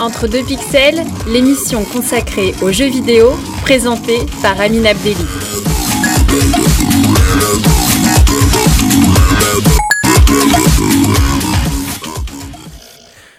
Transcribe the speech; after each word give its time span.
Entre 0.00 0.28
deux 0.28 0.44
pixels, 0.44 1.02
l'émission 1.26 1.84
consacrée 1.84 2.54
aux 2.62 2.70
jeux 2.70 2.88
vidéo, 2.88 3.32
présentée 3.62 4.20
par 4.42 4.60
Amine 4.60 4.86
Abdelli. 4.86 5.16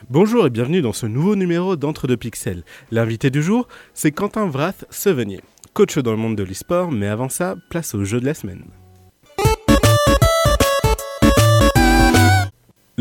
Bonjour 0.10 0.48
et 0.48 0.50
bienvenue 0.50 0.82
dans 0.82 0.92
ce 0.92 1.06
nouveau 1.06 1.38
numéro 1.38 1.78
d'Entre 1.78 2.08
deux 2.08 2.18
pixels. 2.18 2.64
L'invité 2.92 3.30
du 3.30 3.42
jour, 3.42 3.70
c'est 3.94 4.12
Quentin 4.12 4.48
Vrath 4.48 4.84
Sevenier, 4.90 5.40
coach 5.74 5.98
dans 5.98 6.12
le 6.12 6.18
monde 6.18 6.36
de 6.36 6.44
l'e-sport, 6.44 6.92
mais 6.92 7.08
avant 7.08 7.30
ça, 7.30 7.56
place 7.70 7.96
au 7.96 8.04
jeu 8.04 8.20
de 8.20 8.26
la 8.26 8.34
semaine. 8.34 8.66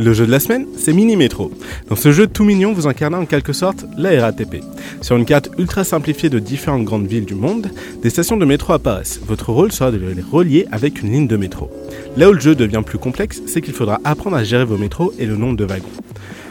Le 0.00 0.12
jeu 0.12 0.26
de 0.26 0.30
la 0.30 0.38
semaine, 0.38 0.64
c'est 0.76 0.92
Mini 0.92 1.16
Metro. 1.16 1.50
Dans 1.88 1.96
ce 1.96 2.12
jeu 2.12 2.28
tout 2.28 2.44
mignon, 2.44 2.72
vous 2.72 2.86
incarnez 2.86 3.16
en 3.16 3.26
quelque 3.26 3.52
sorte 3.52 3.84
la 3.96 4.10
RATP. 4.20 4.62
Sur 5.00 5.16
une 5.16 5.24
carte 5.24 5.50
ultra 5.58 5.82
simplifiée 5.82 6.30
de 6.30 6.38
différentes 6.38 6.84
grandes 6.84 7.08
villes 7.08 7.24
du 7.24 7.34
monde, 7.34 7.68
des 8.00 8.08
stations 8.08 8.36
de 8.36 8.44
métro 8.44 8.74
apparaissent. 8.74 9.18
Votre 9.26 9.50
rôle 9.50 9.72
sera 9.72 9.90
de 9.90 9.96
les 9.96 10.22
relier 10.22 10.68
avec 10.70 11.02
une 11.02 11.10
ligne 11.10 11.26
de 11.26 11.36
métro. 11.36 11.68
Là 12.16 12.30
où 12.30 12.32
le 12.32 12.38
jeu 12.38 12.54
devient 12.54 12.82
plus 12.86 12.98
complexe, 12.98 13.42
c'est 13.46 13.60
qu'il 13.60 13.74
faudra 13.74 13.98
apprendre 14.04 14.36
à 14.36 14.44
gérer 14.44 14.64
vos 14.64 14.78
métros 14.78 15.12
et 15.18 15.26
le 15.26 15.34
nombre 15.34 15.56
de 15.56 15.64
wagons. 15.64 15.88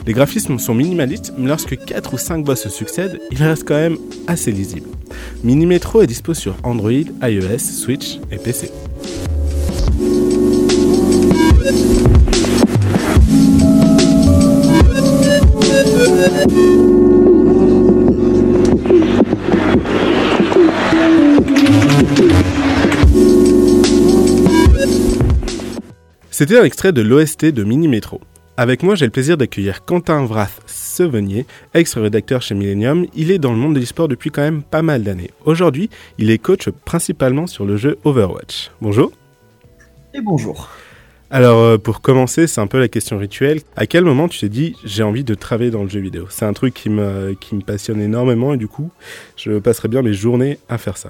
Les 0.05 0.11
graphismes 0.11 0.59
sont 0.59 0.75
minimalistes, 0.75 1.31
mais 1.38 1.48
lorsque 1.48 1.77
4 1.77 2.16
ou 2.16 2.17
5 2.17 2.44
boss 2.44 2.64
se 2.64 2.70
succèdent, 2.70 3.22
il 3.31 3.41
reste 3.41 3.66
quand 3.66 3.75
même 3.75 3.98
assez 4.27 4.52
lisible. 4.52 4.89
Mini 5.45 5.66
Metro 5.66 6.02
est 6.02 6.08
dispo 6.08 6.34
sur 6.34 6.58
Android, 6.64 6.91
iOS, 7.22 7.59
Switch 7.59 8.20
et 8.30 8.39
PC. 8.39 8.72
C'était 26.39 26.59
un 26.59 26.63
extrait 26.66 26.93
de 26.93 27.02
l'OST 27.02 27.45
de 27.45 27.63
Mini 27.63 27.88
Metro. 27.88 28.21
Avec 28.57 28.83
moi, 28.83 28.93
j'ai 28.93 29.05
le 29.05 29.11
plaisir 29.11 29.38
d'accueillir 29.38 29.83
Quentin 29.85 30.23
Vrath 30.23 30.61
Sevenier, 30.67 31.47
ex-rédacteur 31.73 32.43
chez 32.43 32.53
Millennium. 32.53 33.07
Il 33.16 33.31
est 33.31 33.39
dans 33.39 33.52
le 33.52 33.57
monde 33.57 33.73
de 33.73 33.80
l'e-sport 33.80 34.07
depuis 34.07 34.30
quand 34.30 34.43
même 34.43 34.61
pas 34.61 34.83
mal 34.83 35.02
d'années. 35.02 35.31
Aujourd'hui, 35.45 35.89
il 36.19 36.30
est 36.30 36.38
coach 36.38 36.69
principalement 36.85 37.47
sur 37.47 37.65
le 37.65 37.75
jeu 37.75 37.97
Overwatch. 38.03 38.69
Bonjour. 38.81 39.11
Et 40.13 40.21
bonjour. 40.21 40.69
Alors, 41.31 41.58
euh, 41.58 41.80
pour 41.80 42.02
commencer, 42.02 42.45
c'est 42.45 42.61
un 42.61 42.67
peu 42.67 42.80
la 42.80 42.88
question 42.88 43.17
rituelle. 43.17 43.61
À 43.75 43.88
quel 43.88 44.03
moment 44.03 44.27
tu 44.27 44.39
t'es 44.39 44.49
dit 44.49 44.75
j'ai 44.85 45.02
envie 45.02 45.23
de 45.23 45.33
travailler 45.33 45.71
dans 45.71 45.81
le 45.81 45.89
jeu 45.89 46.02
vidéo? 46.02 46.27
C'est 46.30 46.45
un 46.45 46.53
truc 46.53 46.75
qui 46.75 46.91
me, 46.91 47.33
qui 47.33 47.55
me 47.55 47.61
passionne 47.61 47.99
énormément 47.99 48.53
et 48.53 48.58
du 48.58 48.67
coup, 48.67 48.91
je 49.38 49.58
passerai 49.58 49.88
bien 49.88 50.03
mes 50.03 50.13
journées 50.13 50.59
à 50.69 50.77
faire 50.77 50.97
ça. 50.97 51.09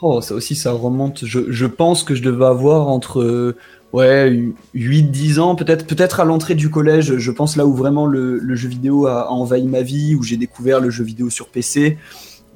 Oh, 0.00 0.20
ça 0.20 0.34
aussi, 0.34 0.54
ça 0.54 0.72
remonte. 0.72 1.24
Je, 1.24 1.50
je 1.50 1.66
pense 1.66 2.04
que 2.04 2.14
je 2.14 2.22
devais 2.22 2.46
avoir 2.46 2.86
entre 2.86 3.56
ouais, 3.92 4.52
8-10 4.74 5.40
ans, 5.40 5.54
peut-être 5.54 5.86
peut-être 5.86 6.20
à 6.20 6.24
l'entrée 6.24 6.54
du 6.54 6.70
collège. 6.70 7.16
Je 7.16 7.30
pense 7.30 7.56
là 7.56 7.66
où 7.66 7.74
vraiment 7.74 8.06
le, 8.06 8.54
jeu 8.54 8.68
vidéo 8.68 9.06
a, 9.06 9.30
envahi 9.30 9.66
ma 9.66 9.82
vie, 9.82 10.14
où 10.14 10.22
j'ai 10.22 10.36
découvert 10.36 10.80
le 10.80 10.90
jeu 10.90 11.04
vidéo 11.04 11.30
sur 11.30 11.48
PC 11.48 11.98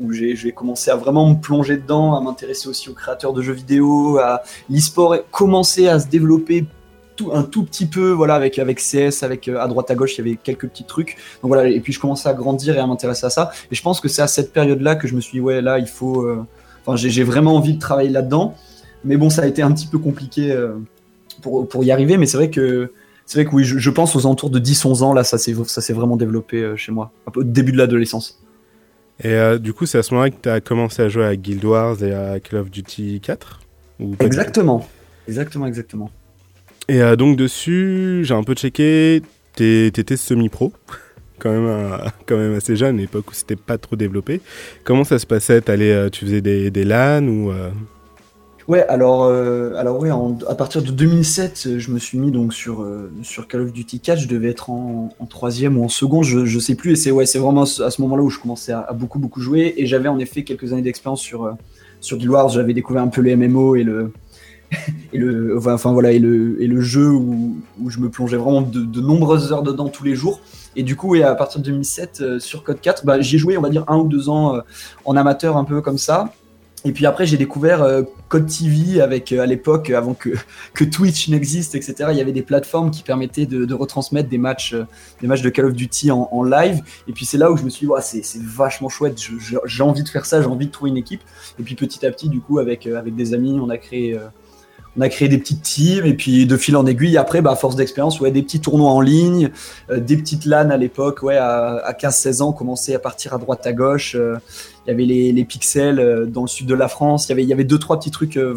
où 0.00 0.12
j'ai 0.12 0.52
commencé 0.52 0.90
à 0.90 0.96
vraiment 0.96 1.28
me 1.28 1.40
plonger 1.40 1.76
dedans, 1.76 2.16
à 2.16 2.20
m'intéresser 2.20 2.68
aussi 2.68 2.88
aux 2.88 2.94
créateurs 2.94 3.32
de 3.32 3.42
jeux 3.42 3.52
vidéo, 3.52 4.18
à 4.18 4.42
l'e-sport 4.68 5.16
commencer 5.30 5.86
à 5.86 6.00
se 6.00 6.08
développer 6.08 6.64
tout, 7.14 7.30
un 7.32 7.42
tout 7.42 7.64
petit 7.64 7.86
peu, 7.86 8.10
voilà, 8.10 8.34
avec, 8.34 8.58
avec 8.58 8.80
CS, 8.80 9.22
avec 9.22 9.48
à 9.48 9.66
droite 9.68 9.90
à 9.90 9.94
gauche, 9.94 10.14
il 10.14 10.26
y 10.26 10.28
avait 10.28 10.38
quelques 10.42 10.68
petits 10.68 10.84
trucs. 10.84 11.16
Donc 11.42 11.48
voilà, 11.50 11.68
et 11.68 11.80
puis 11.80 11.92
je 11.92 12.00
commençais 12.00 12.28
à 12.28 12.34
grandir 12.34 12.76
et 12.76 12.78
à 12.78 12.86
m'intéresser 12.86 13.26
à 13.26 13.30
ça. 13.30 13.52
Et 13.70 13.74
je 13.74 13.82
pense 13.82 14.00
que 14.00 14.08
c'est 14.08 14.22
à 14.22 14.26
cette 14.26 14.52
période-là 14.52 14.96
que 14.96 15.06
je 15.06 15.14
me 15.14 15.20
suis 15.20 15.38
dit, 15.38 15.40
ouais, 15.40 15.60
là, 15.60 15.78
il 15.78 15.86
faut. 15.86 16.22
Euh, 16.22 16.44
enfin, 16.84 16.96
j'ai 16.96 17.22
vraiment 17.22 17.54
envie 17.54 17.74
de 17.74 17.80
travailler 17.80 18.10
là-dedans. 18.10 18.54
Mais 19.04 19.16
bon, 19.16 19.30
ça 19.30 19.42
a 19.42 19.46
été 19.46 19.62
un 19.62 19.72
petit 19.72 19.86
peu 19.86 19.98
compliqué 19.98 20.52
euh, 20.52 20.74
pour, 21.42 21.68
pour, 21.68 21.84
y 21.84 21.90
arriver. 21.90 22.16
Mais 22.16 22.26
c'est 22.26 22.36
vrai 22.36 22.50
que. 22.50 22.92
C'est 23.24 23.38
vrai 23.38 23.50
que 23.50 23.54
oui, 23.54 23.64
je, 23.64 23.78
je, 23.78 23.90
pense 23.90 24.16
aux 24.16 24.26
alentours 24.26 24.50
de 24.50 24.58
10-11 24.58 25.02
ans, 25.02 25.14
là, 25.14 25.22
ça 25.22 25.38
s'est 25.38 25.92
vraiment 25.92 26.16
développé 26.16 26.60
euh, 26.60 26.76
chez 26.76 26.90
moi, 26.90 27.12
un 27.26 27.30
peu 27.30 27.40
au 27.40 27.44
début 27.44 27.70
de 27.70 27.78
l'adolescence. 27.78 28.42
Et 29.22 29.28
euh, 29.28 29.58
du 29.58 29.72
coup, 29.72 29.86
c'est 29.86 29.98
à 29.98 30.02
ce 30.02 30.12
moment-là 30.14 30.30
que 30.30 30.42
tu 30.42 30.48
as 30.48 30.60
commencé 30.60 31.02
à 31.02 31.08
jouer 31.08 31.24
à 31.24 31.36
Guild 31.36 31.64
Wars 31.64 32.02
et 32.02 32.12
à 32.12 32.40
Call 32.40 32.58
of 32.58 32.70
Duty 32.70 33.20
4 33.20 33.60
ou 34.00 34.16
Exactement. 34.18 34.86
Exactement, 35.28 35.66
exactement. 35.66 36.10
Et 36.88 37.00
euh, 37.00 37.16
donc 37.16 37.36
dessus, 37.36 38.22
j'ai 38.24 38.34
un 38.34 38.42
peu 38.42 38.54
checké, 38.54 39.22
t'étais 39.54 40.16
semi-pro, 40.16 40.72
quand 41.38 41.50
même, 41.50 41.66
euh, 41.66 41.96
quand 42.26 42.36
même 42.36 42.54
assez 42.54 42.76
jeune, 42.76 42.98
à 42.98 43.00
l'époque 43.00 43.30
où 43.30 43.34
c'était 43.34 43.56
pas 43.56 43.78
trop 43.78 43.96
développé. 43.96 44.40
Comment 44.84 45.04
ça 45.04 45.18
se 45.18 45.26
passait? 45.26 45.68
Allais, 45.70 45.92
euh, 45.92 46.10
Tu 46.10 46.24
faisais 46.24 46.40
des, 46.40 46.70
des 46.70 46.84
LAN 46.84 47.26
ou 47.28 47.52
Ouais, 48.68 48.86
alors, 48.88 49.24
euh, 49.24 49.74
alors 49.74 50.04
à 50.48 50.54
partir 50.54 50.82
de 50.82 50.90
2007, 50.90 51.78
je 51.78 51.90
me 51.90 51.98
suis 51.98 52.18
mis 52.18 52.30
donc 52.30 52.54
sur, 52.54 52.82
euh, 52.82 53.10
sur 53.22 53.48
Call 53.48 53.62
of 53.62 53.72
Duty 53.72 54.00
4. 54.00 54.20
Je 54.20 54.28
devais 54.28 54.50
être 54.50 54.70
en, 54.70 55.10
troisième 55.28 55.78
ou 55.78 55.84
en 55.84 55.88
seconde, 55.88 56.24
je, 56.24 56.44
je 56.44 56.58
sais 56.58 56.74
plus. 56.74 56.92
Et 56.92 56.96
c'est 56.96 57.10
ouais, 57.10 57.24
vraiment 57.36 57.62
à 57.62 57.66
ce 57.66 58.02
moment-là 58.02 58.22
où 58.22 58.30
je 58.30 58.38
commençais 58.38 58.72
à, 58.72 58.92
beaucoup 58.92 59.18
beaucoup 59.18 59.40
jouer. 59.40 59.74
Et 59.76 59.86
j'avais 59.86 60.08
en 60.08 60.18
effet 60.18 60.44
quelques 60.44 60.72
années 60.72 60.82
d'expérience 60.82 61.20
sur 61.20 61.44
euh, 61.44 61.52
sur 62.00 62.18
Guild 62.18 62.30
Wars. 62.30 62.48
J'avais 62.50 62.74
découvert 62.74 63.02
un 63.02 63.08
peu 63.08 63.20
les 63.20 63.34
MMO 63.34 63.74
et 63.74 63.82
le 63.82 64.12
et 65.12 65.18
le 65.18 65.58
enfin 65.58 65.92
voilà 65.92 66.12
et 66.12 66.18
le 66.18 66.62
et 66.62 66.66
le 66.66 66.80
jeu 66.80 67.10
où, 67.10 67.56
où 67.82 67.90
je 67.90 67.98
me 67.98 68.08
plongeais 68.08 68.36
vraiment 68.36 68.62
de, 68.62 69.00
nombreuses 69.00 69.52
heures 69.52 69.62
dedans 69.62 69.88
tous 69.88 70.04
les 70.04 70.14
jours. 70.14 70.40
Et 70.76 70.82
du 70.82 70.96
coup, 70.96 71.14
à 71.14 71.34
partir 71.34 71.60
de 71.60 71.66
2007 71.66 72.20
euh, 72.20 72.38
sur 72.38 72.62
Code 72.62 72.80
4, 72.80 73.04
bah, 73.04 73.20
j'ai 73.20 73.36
joué 73.38 73.58
on 73.58 73.60
va 73.60 73.68
dire 73.68 73.84
un 73.88 73.98
ou 73.98 74.08
deux 74.08 74.28
ans 74.28 74.54
euh, 74.54 74.60
en 75.04 75.16
amateur 75.16 75.56
un 75.56 75.64
peu 75.64 75.80
comme 75.80 75.98
ça. 75.98 76.32
Et 76.84 76.92
puis 76.92 77.06
après, 77.06 77.26
j'ai 77.26 77.36
découvert 77.36 77.82
euh, 77.82 78.02
Code 78.28 78.46
TV 78.46 79.00
avec, 79.00 79.30
euh, 79.30 79.40
à 79.40 79.46
l'époque, 79.46 79.90
avant 79.90 80.14
que, 80.14 80.30
que 80.74 80.84
Twitch 80.84 81.28
n'existe, 81.28 81.74
etc. 81.74 81.94
Il 82.10 82.16
y 82.16 82.20
avait 82.20 82.32
des 82.32 82.42
plateformes 82.42 82.90
qui 82.90 83.02
permettaient 83.02 83.46
de, 83.46 83.74
retransmettre 83.74 84.28
des 84.28 84.38
matchs, 84.38 84.74
euh, 84.74 84.86
des 85.20 85.26
matchs 85.26 85.42
de 85.42 85.50
Call 85.50 85.66
of 85.66 85.74
Duty 85.74 86.10
en, 86.10 86.42
live. 86.42 86.80
Et 87.08 87.12
puis 87.12 87.24
c'est 87.24 87.38
là 87.38 87.52
où 87.52 87.56
je 87.56 87.62
me 87.62 87.70
suis 87.70 87.86
dit, 87.86 87.92
ouais, 87.92 88.00
c'est 88.00 88.42
vachement 88.42 88.88
chouette, 88.88 89.18
j'ai 89.64 89.82
envie 89.82 90.02
de 90.02 90.08
faire 90.08 90.24
ça, 90.24 90.40
j'ai 90.40 90.48
envie 90.48 90.66
de 90.66 90.72
trouver 90.72 90.90
une 90.90 90.96
équipe. 90.96 91.20
Et 91.58 91.62
puis 91.62 91.74
petit 91.74 92.04
à 92.04 92.10
petit, 92.10 92.28
du 92.28 92.40
coup, 92.40 92.58
avec, 92.58 92.86
euh, 92.86 92.98
avec 92.98 93.14
des 93.14 93.34
amis, 93.34 93.58
on 93.60 93.68
a 93.68 93.78
créé. 93.78 94.18
on 94.96 95.00
a 95.00 95.08
créé 95.08 95.28
des 95.28 95.38
petites 95.38 95.62
teams 95.62 96.04
et 96.04 96.14
puis 96.14 96.46
de 96.46 96.56
fil 96.56 96.76
en 96.76 96.84
aiguille 96.84 97.16
après 97.16 97.40
bah 97.40 97.52
à 97.52 97.56
force 97.56 97.76
d'expérience 97.76 98.20
ouais 98.20 98.30
des 98.30 98.42
petits 98.42 98.60
tournois 98.60 98.90
en 98.90 99.00
ligne 99.00 99.50
euh, 99.90 100.00
des 100.00 100.18
petites 100.18 100.44
LAN 100.44 100.68
à 100.68 100.76
l'époque 100.76 101.22
ouais 101.22 101.38
à, 101.38 101.76
à 101.76 101.94
15 101.94 102.14
16 102.14 102.42
ans 102.42 102.52
commencer 102.52 102.94
à 102.94 102.98
partir 102.98 103.32
à 103.32 103.38
droite 103.38 103.66
à 103.66 103.72
gauche 103.72 104.14
euh, 104.16 104.36
il 104.86 104.90
y 104.90 104.92
avait 104.92 105.04
les, 105.32 105.44
pixels 105.44 106.00
euh, 106.00 106.26
dans 106.26 106.42
le 106.42 106.48
sud 106.48 106.66
de 106.66 106.74
la 106.74 106.88
France. 106.88 107.26
Il 107.26 107.30
y 107.30 107.32
avait, 107.32 107.42
il 107.42 107.48
y 107.48 107.52
avait 107.52 107.64
deux, 107.64 107.78
trois 107.78 107.98
petits 107.98 108.10
trucs 108.10 108.36
euh, 108.36 108.56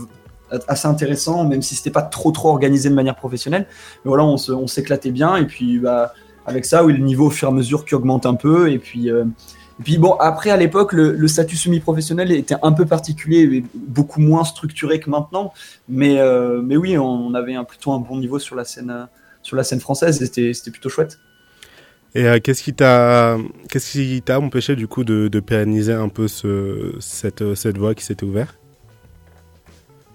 assez 0.68 0.88
intéressants, 0.88 1.46
même 1.46 1.62
si 1.62 1.75
c'était 1.75 1.91
pas 1.91 2.02
trop, 2.02 2.31
trop 2.31 2.50
organisé 2.50 2.90
de 2.90 2.96
manière 2.96 3.16
professionnelle. 3.16 3.68
Mais 4.03 4.09
voilà, 4.09 4.24
on 4.25 4.68
s'éclatait 4.68 5.12
bien. 5.12 5.35
Et 5.35 5.46
puis, 5.46 5.80
bah, 5.80 6.14
avec 6.46 6.66
ça, 6.66 6.84
oui, 6.84 6.94
le 6.94 7.03
niveau 7.03 7.28
au 7.28 7.30
fur 7.30 7.50
et 7.50 7.52
à 7.52 7.53
mesure 7.53 7.85
qui 7.85 7.96
augmente 7.96 8.25
un 8.25 8.35
peu. 8.35 8.72
Et 8.72 8.80
puis, 8.80 9.12
euh, 9.12 9.25
et 9.80 9.84
puis 9.84 9.97
bon, 9.97 10.14
après, 10.14 10.50
à 10.50 10.58
l'époque, 10.58 10.94
le, 10.94 11.28
statut 11.28 11.58
semi-professionnel 11.58 12.31
était 12.31 12.56
un 12.64 12.72
peu 12.72 12.85
particulier, 12.85 13.64
beaucoup 13.74 14.22
moins 14.22 14.46
structuré 14.46 15.00
que 15.00 15.09
maintenant. 15.09 15.53
Mais, 15.90 16.18
mais 16.64 16.78
oui, 16.78 16.97
on 16.97 17.34
avait 17.34 17.58
plutôt 17.68 17.91
un 17.91 18.00
bon 18.00 18.18
niveau 18.18 18.40
sur 18.40 18.56
la 18.56 18.64
scène, 18.64 19.09
sur 19.41 19.58
la 19.58 19.66
scène 19.66 19.81
française. 19.81 20.18
C'était 20.24 20.72
plutôt 20.72 20.88
chouette. 20.88 21.19
Et 22.16 22.26
euh, 22.26 22.40
qu'est-ce 22.42 22.64
qui 22.64 22.74
t'a 22.74 23.38
qu'est-ce 23.70 23.92
qui 23.92 24.22
t'a 24.22 24.40
empêché 24.40 24.76
du 24.76 24.88
coup 24.88 25.03
de, 25.03 25.40
pérenniser 25.40 25.94
un 25.94 26.09
peu 26.09 26.28
ce, 26.28 26.96
cette, 27.00 27.56
cette 27.56 27.78
voie 27.78 27.94
qui 27.94 28.03
s'était 28.03 28.26
ouverte? 28.26 28.58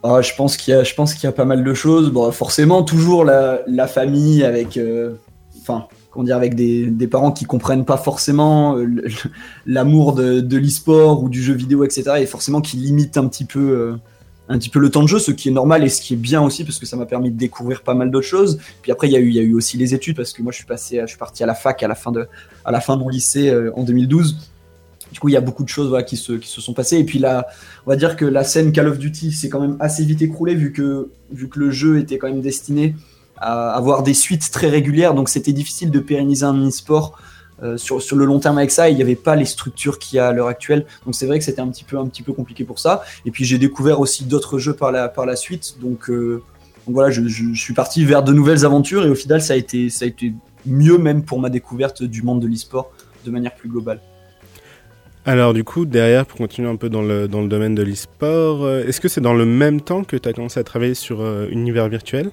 Ah, 0.03 0.23
je 0.23 0.35
pense 0.35 0.57
qu'il 0.57 0.73
y 0.73 0.77
a 0.77 0.83
je 0.83 0.95
pense 0.95 1.13
qu'il 1.13 1.25
y 1.25 1.27
a 1.27 1.33
pas 1.33 1.45
mal 1.45 1.63
de 1.63 1.75
choses. 1.75 2.11
Bon, 2.11 2.33
forcément 2.33 2.83
toujours 2.83 3.25
la, 3.25 3.87
famille 3.87 4.43
avec 4.45 4.79
euh, 4.79 5.13
comment 6.11 6.25
dire 6.25 6.37
avec 6.37 6.55
des, 6.55 7.07
parents 7.07 7.33
qui 7.33 7.45
comprennent 7.45 7.85
pas 7.85 7.97
forcément 7.97 8.77
euh, 8.77 8.87
l'amour 9.67 10.15
de, 10.15 10.41
de 10.41 10.57
l'e-sport 10.57 11.23
ou 11.23 11.29
du 11.29 11.43
jeu 11.43 11.55
vidéo 11.55 11.85
etc 11.85 12.13
et 12.19 12.27
forcément 12.27 12.61
qui 12.61 12.77
limitent 12.77 13.19
un 13.19 13.29
petit 13.29 13.45
peu 13.45 13.61
euh, 13.61 13.97
un 14.51 14.59
petit 14.59 14.69
peu 14.69 14.81
le 14.81 14.91
temps 14.91 15.03
de 15.03 15.09
jeu, 15.09 15.21
ce 15.21 15.31
qui 15.31 15.49
est 15.49 15.53
normal 15.53 15.85
et 15.85 15.89
ce 15.89 16.03
qui 16.03 16.15
est 16.15 16.17
bien 16.17 16.43
aussi 16.43 16.65
parce 16.65 16.81
que 16.81 16.85
ça 16.85 16.97
m'a 16.97 17.07
permis 17.07 17.31
de 17.31 17.37
découvrir 17.37 17.83
pas 17.83 17.95
mal 17.95 18.11
d'autres 18.11 18.27
choses. 18.27 18.59
Puis 18.83 18.91
après, 18.91 19.09
il 19.09 19.13
y, 19.13 19.17
a 19.17 19.21
eu, 19.21 19.31
y 19.31 19.39
a 19.39 19.43
eu 19.43 19.55
aussi 19.55 19.77
les 19.77 19.95
études 19.95 20.17
parce 20.17 20.33
que 20.33 20.43
moi, 20.43 20.51
je 20.51 20.57
suis 20.57 20.67
passé, 20.67 21.01
je 21.03 21.07
suis 21.07 21.19
parti 21.19 21.45
à 21.45 21.47
la 21.47 21.55
fac 21.55 21.81
à 21.85 21.89
la 21.89 21.95
fin 21.95 22.11
de, 22.11 22.27
à 22.65 22.73
la 22.73 22.81
fin 22.81 22.97
de 22.97 23.03
mon 23.03 23.09
lycée 23.09 23.49
euh, 23.49 23.71
en 23.77 23.85
2012. 23.85 24.51
Du 25.13 25.21
coup, 25.21 25.29
il 25.29 25.33
y 25.33 25.37
a 25.37 25.41
beaucoup 25.41 25.63
de 25.63 25.69
choses 25.69 25.97
qui, 26.05 26.17
se, 26.17 26.33
qui 26.33 26.49
se 26.49 26.61
sont 26.61 26.75
passées. 26.75 26.99
Et 26.99 27.05
puis 27.05 27.21
là, 27.21 27.47
on 27.87 27.91
va 27.91 27.97
dire 27.97 28.17
que 28.17 28.25
la 28.25 28.43
scène 28.43 28.73
Call 28.73 28.89
of 28.89 28.99
Duty 28.99 29.31
s'est 29.31 29.49
quand 29.49 29.61
même 29.61 29.77
assez 29.79 30.05
vite 30.05 30.21
écroulée 30.21 30.57
vu 30.57 30.73
que, 30.73 31.11
vu 31.33 31.49
que 31.49 31.61
le 31.61 31.71
jeu 31.71 32.01
était 32.01 32.19
quand 32.19 32.29
même 32.29 32.43
destiné 32.43 32.97
à 33.37 33.71
avoir 33.71 34.03
des 34.03 34.15
suites 34.15 34.51
très 34.51 34.69
régulières. 34.69 35.15
Donc, 35.15 35.29
c'était 35.29 35.53
difficile 35.53 35.93
de 35.93 36.01
pérenniser 36.01 36.45
un 36.45 36.67
e-sport 36.67 37.17
euh, 37.63 37.77
sur, 37.77 38.01
sur, 38.03 38.17
le 38.17 38.25
long 38.25 38.39
terme 38.39 38.59
avec 38.59 38.71
ça, 38.71 38.89
il 38.89 38.97
n'y 38.97 39.03
avait 39.03 39.17
pas 39.17 39.37
les 39.37 39.45
structures 39.45 39.99
qu'il 39.99 40.17
y 40.17 40.19
a 40.19 40.29
à 40.29 40.33
l'heure 40.33 40.49
actuelle. 40.49 40.87
Donc 41.05 41.15
c'est 41.15 41.27
vrai 41.27 41.39
que 41.39 41.45
c'était 41.45 41.61
un 41.61 41.69
petit 41.69 41.85
peu 41.85 41.99
un 41.99 42.07
petit 42.07 42.23
peu 42.23 42.33
compliqué 42.33 42.65
pour 42.65 42.79
ça. 42.79 43.03
Et 43.27 43.31
puis 43.31 43.45
j'ai 43.45 43.59
découvert 43.59 44.01
aussi 44.01 44.25
d'autres 44.25 44.59
jeux 44.59 44.75
par 44.75 44.93
la 44.93 45.09
par 45.09 45.27
la 45.27 45.37
suite. 45.37 45.77
Donc, 45.81 46.11
euh, 46.11 46.43
voilà, 46.87 47.11
je, 47.11 47.23
je, 47.29 47.45
je, 47.53 47.61
suis 47.61 47.75
parti 47.75 48.05
vers 48.05 48.23
de 48.23 48.33
nouvelles 48.33 48.65
aventures 48.65 49.05
et 49.05 49.11
au 49.11 49.15
final 49.15 49.41
ça 49.43 49.53
a 49.53 49.57
été 49.57 49.91
ça 49.91 50.05
a 50.05 50.09
été 50.09 50.33
mieux 50.67 50.99
même 50.99 51.23
pour 51.23 51.39
ma 51.39 51.51
découverte 51.51 52.03
du 52.03 52.23
monde 52.23 52.41
de 52.41 52.47
l'e-sport 52.47 52.91
de 53.25 53.31
manière 53.31 53.55
plus 53.55 53.69
globale. 53.69 54.01
Alors 55.27 55.53
du 55.53 55.65
coup, 55.65 55.85
derrière, 55.85 56.25
pour 56.25 56.39
continuer 56.39 56.69
un 56.69 56.77
peu 56.77 56.89
dans 56.89 57.03
le, 57.03 57.29
dans 57.29 57.43
le 57.43 57.49
domaine 57.49 57.75
de 57.75 57.83
l'e-sport, 57.83 58.65
euh, 58.65 58.85
est-ce 58.87 59.01
que 59.01 59.09
c'est 59.09 59.21
dans 59.21 59.35
le 59.35 59.45
même 59.45 59.83
temps 59.83 60.03
que 60.03 60.17
tu 60.17 60.29
as 60.29 60.33
commencé 60.33 60.59
à 60.59 60.65
travailler 60.65 60.95
sur 60.95 61.21
euh, 61.21 61.47
Univers 61.51 61.89
Virtuel? 61.89 62.31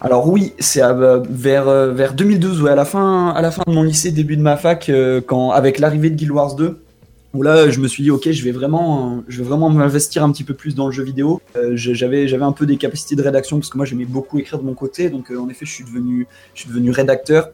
Alors 0.00 0.28
oui, 0.28 0.52
c'est 0.58 0.80
vers, 0.80 1.92
vers 1.92 2.14
2012, 2.14 2.62
ouais, 2.62 2.70
à 2.70 2.74
la 2.74 2.84
fin, 2.84 3.34
de 3.66 3.72
mon 3.72 3.82
lycée, 3.82 4.10
début 4.10 4.36
de 4.36 4.42
ma 4.42 4.56
fac, 4.56 4.90
quand 5.26 5.50
avec 5.50 5.78
l'arrivée 5.78 6.10
de 6.10 6.16
Guild 6.16 6.32
Wars 6.32 6.54
2, 6.54 6.78
où 7.34 7.42
là 7.42 7.68
je 7.68 7.80
me 7.80 7.88
suis 7.88 8.02
dit 8.02 8.10
ok 8.10 8.30
je 8.30 8.44
vais 8.44 8.52
vraiment 8.52 9.22
m'investir 9.70 10.22
un 10.22 10.32
petit 10.32 10.44
peu 10.44 10.54
plus 10.54 10.74
dans 10.74 10.86
le 10.86 10.92
jeu 10.92 11.02
vidéo. 11.02 11.42
Euh, 11.56 11.72
j'avais 11.74 12.42
un 12.42 12.52
peu 12.52 12.64
des 12.64 12.76
capacités 12.76 13.16
de 13.16 13.22
rédaction 13.22 13.58
parce 13.58 13.68
que 13.68 13.76
moi 13.76 13.84
j'aimais 13.84 14.04
beaucoup 14.04 14.38
écrire 14.38 14.58
de 14.58 14.64
mon 14.64 14.74
côté. 14.74 15.10
Donc 15.10 15.30
euh, 15.30 15.38
en 15.38 15.48
effet 15.48 15.66
je 15.66 15.72
suis 15.72 15.84
devenu 15.84 16.90
rédacteur. 16.90 17.50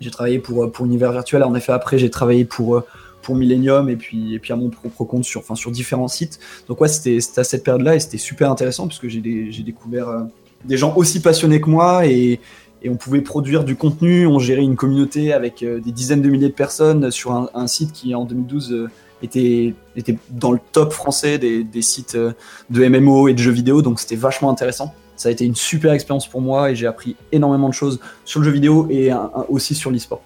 J'ai 0.00 0.10
travaillé 0.10 0.40
pour 0.40 0.70
pour 0.72 0.84
univers 0.84 1.12
virtuel. 1.12 1.44
En 1.44 1.54
effet 1.54 1.72
après 1.72 1.98
j'ai 1.98 2.10
travaillé 2.10 2.44
pour 2.44 2.76
euh, 2.76 2.84
pour 3.22 3.36
Millennium 3.36 3.88
et 3.88 3.96
puis 3.96 4.34
et 4.34 4.40
puis 4.40 4.52
à 4.52 4.56
mon 4.56 4.68
propre 4.68 5.04
compte 5.04 5.24
sur 5.24 5.70
différents 5.70 6.08
sites. 6.08 6.40
Donc 6.68 6.80
ouais 6.80 6.88
c'était 6.88 7.18
à 7.36 7.44
cette 7.44 7.62
période 7.62 7.82
là 7.82 7.94
et 7.94 8.00
c'était 8.00 8.18
super 8.18 8.50
intéressant 8.50 8.88
parce 8.88 8.98
que 8.98 9.08
j'ai 9.08 9.20
découvert 9.20 10.26
des 10.64 10.76
gens 10.76 10.94
aussi 10.96 11.20
passionnés 11.20 11.60
que 11.60 11.70
moi 11.70 12.06
et 12.06 12.40
et 12.84 12.90
on 12.90 12.96
pouvait 12.96 13.20
produire 13.20 13.62
du 13.62 13.76
contenu, 13.76 14.26
on 14.26 14.40
gérait 14.40 14.64
une 14.64 14.74
communauté 14.74 15.32
avec 15.32 15.64
des 15.64 15.92
dizaines 15.92 16.20
de 16.20 16.28
milliers 16.28 16.48
de 16.48 16.52
personnes 16.52 17.12
sur 17.12 17.30
un, 17.30 17.48
un 17.54 17.68
site 17.68 17.92
qui 17.92 18.12
en 18.12 18.24
2012 18.24 18.88
était, 19.22 19.74
était 19.96 20.18
dans 20.30 20.52
le 20.52 20.58
top 20.72 20.92
français 20.92 21.38
des, 21.38 21.64
des, 21.64 21.82
sites 21.82 22.14
euh, 22.14 22.32
de 22.70 22.86
MMO 22.86 23.28
et 23.28 23.34
de 23.34 23.38
jeux 23.38 23.52
vidéo, 23.52 23.82
donc 23.82 24.00
c'était 24.00 24.16
vachement 24.16 24.50
intéressant. 24.50 24.94
Ça 25.16 25.28
a 25.28 25.32
été 25.32 25.44
une 25.44 25.54
super 25.54 25.92
expérience 25.92 26.26
pour 26.26 26.40
moi 26.40 26.70
et 26.70 26.74
j'ai 26.74 26.86
appris 26.86 27.16
énormément 27.30 27.68
de 27.68 27.74
choses 27.74 28.00
sur 28.24 28.40
le 28.40 28.46
jeu 28.46 28.52
vidéo 28.52 28.88
et 28.90 29.10
aussi 29.48 29.74
sur 29.74 29.90
l'e-sport. 29.90 30.22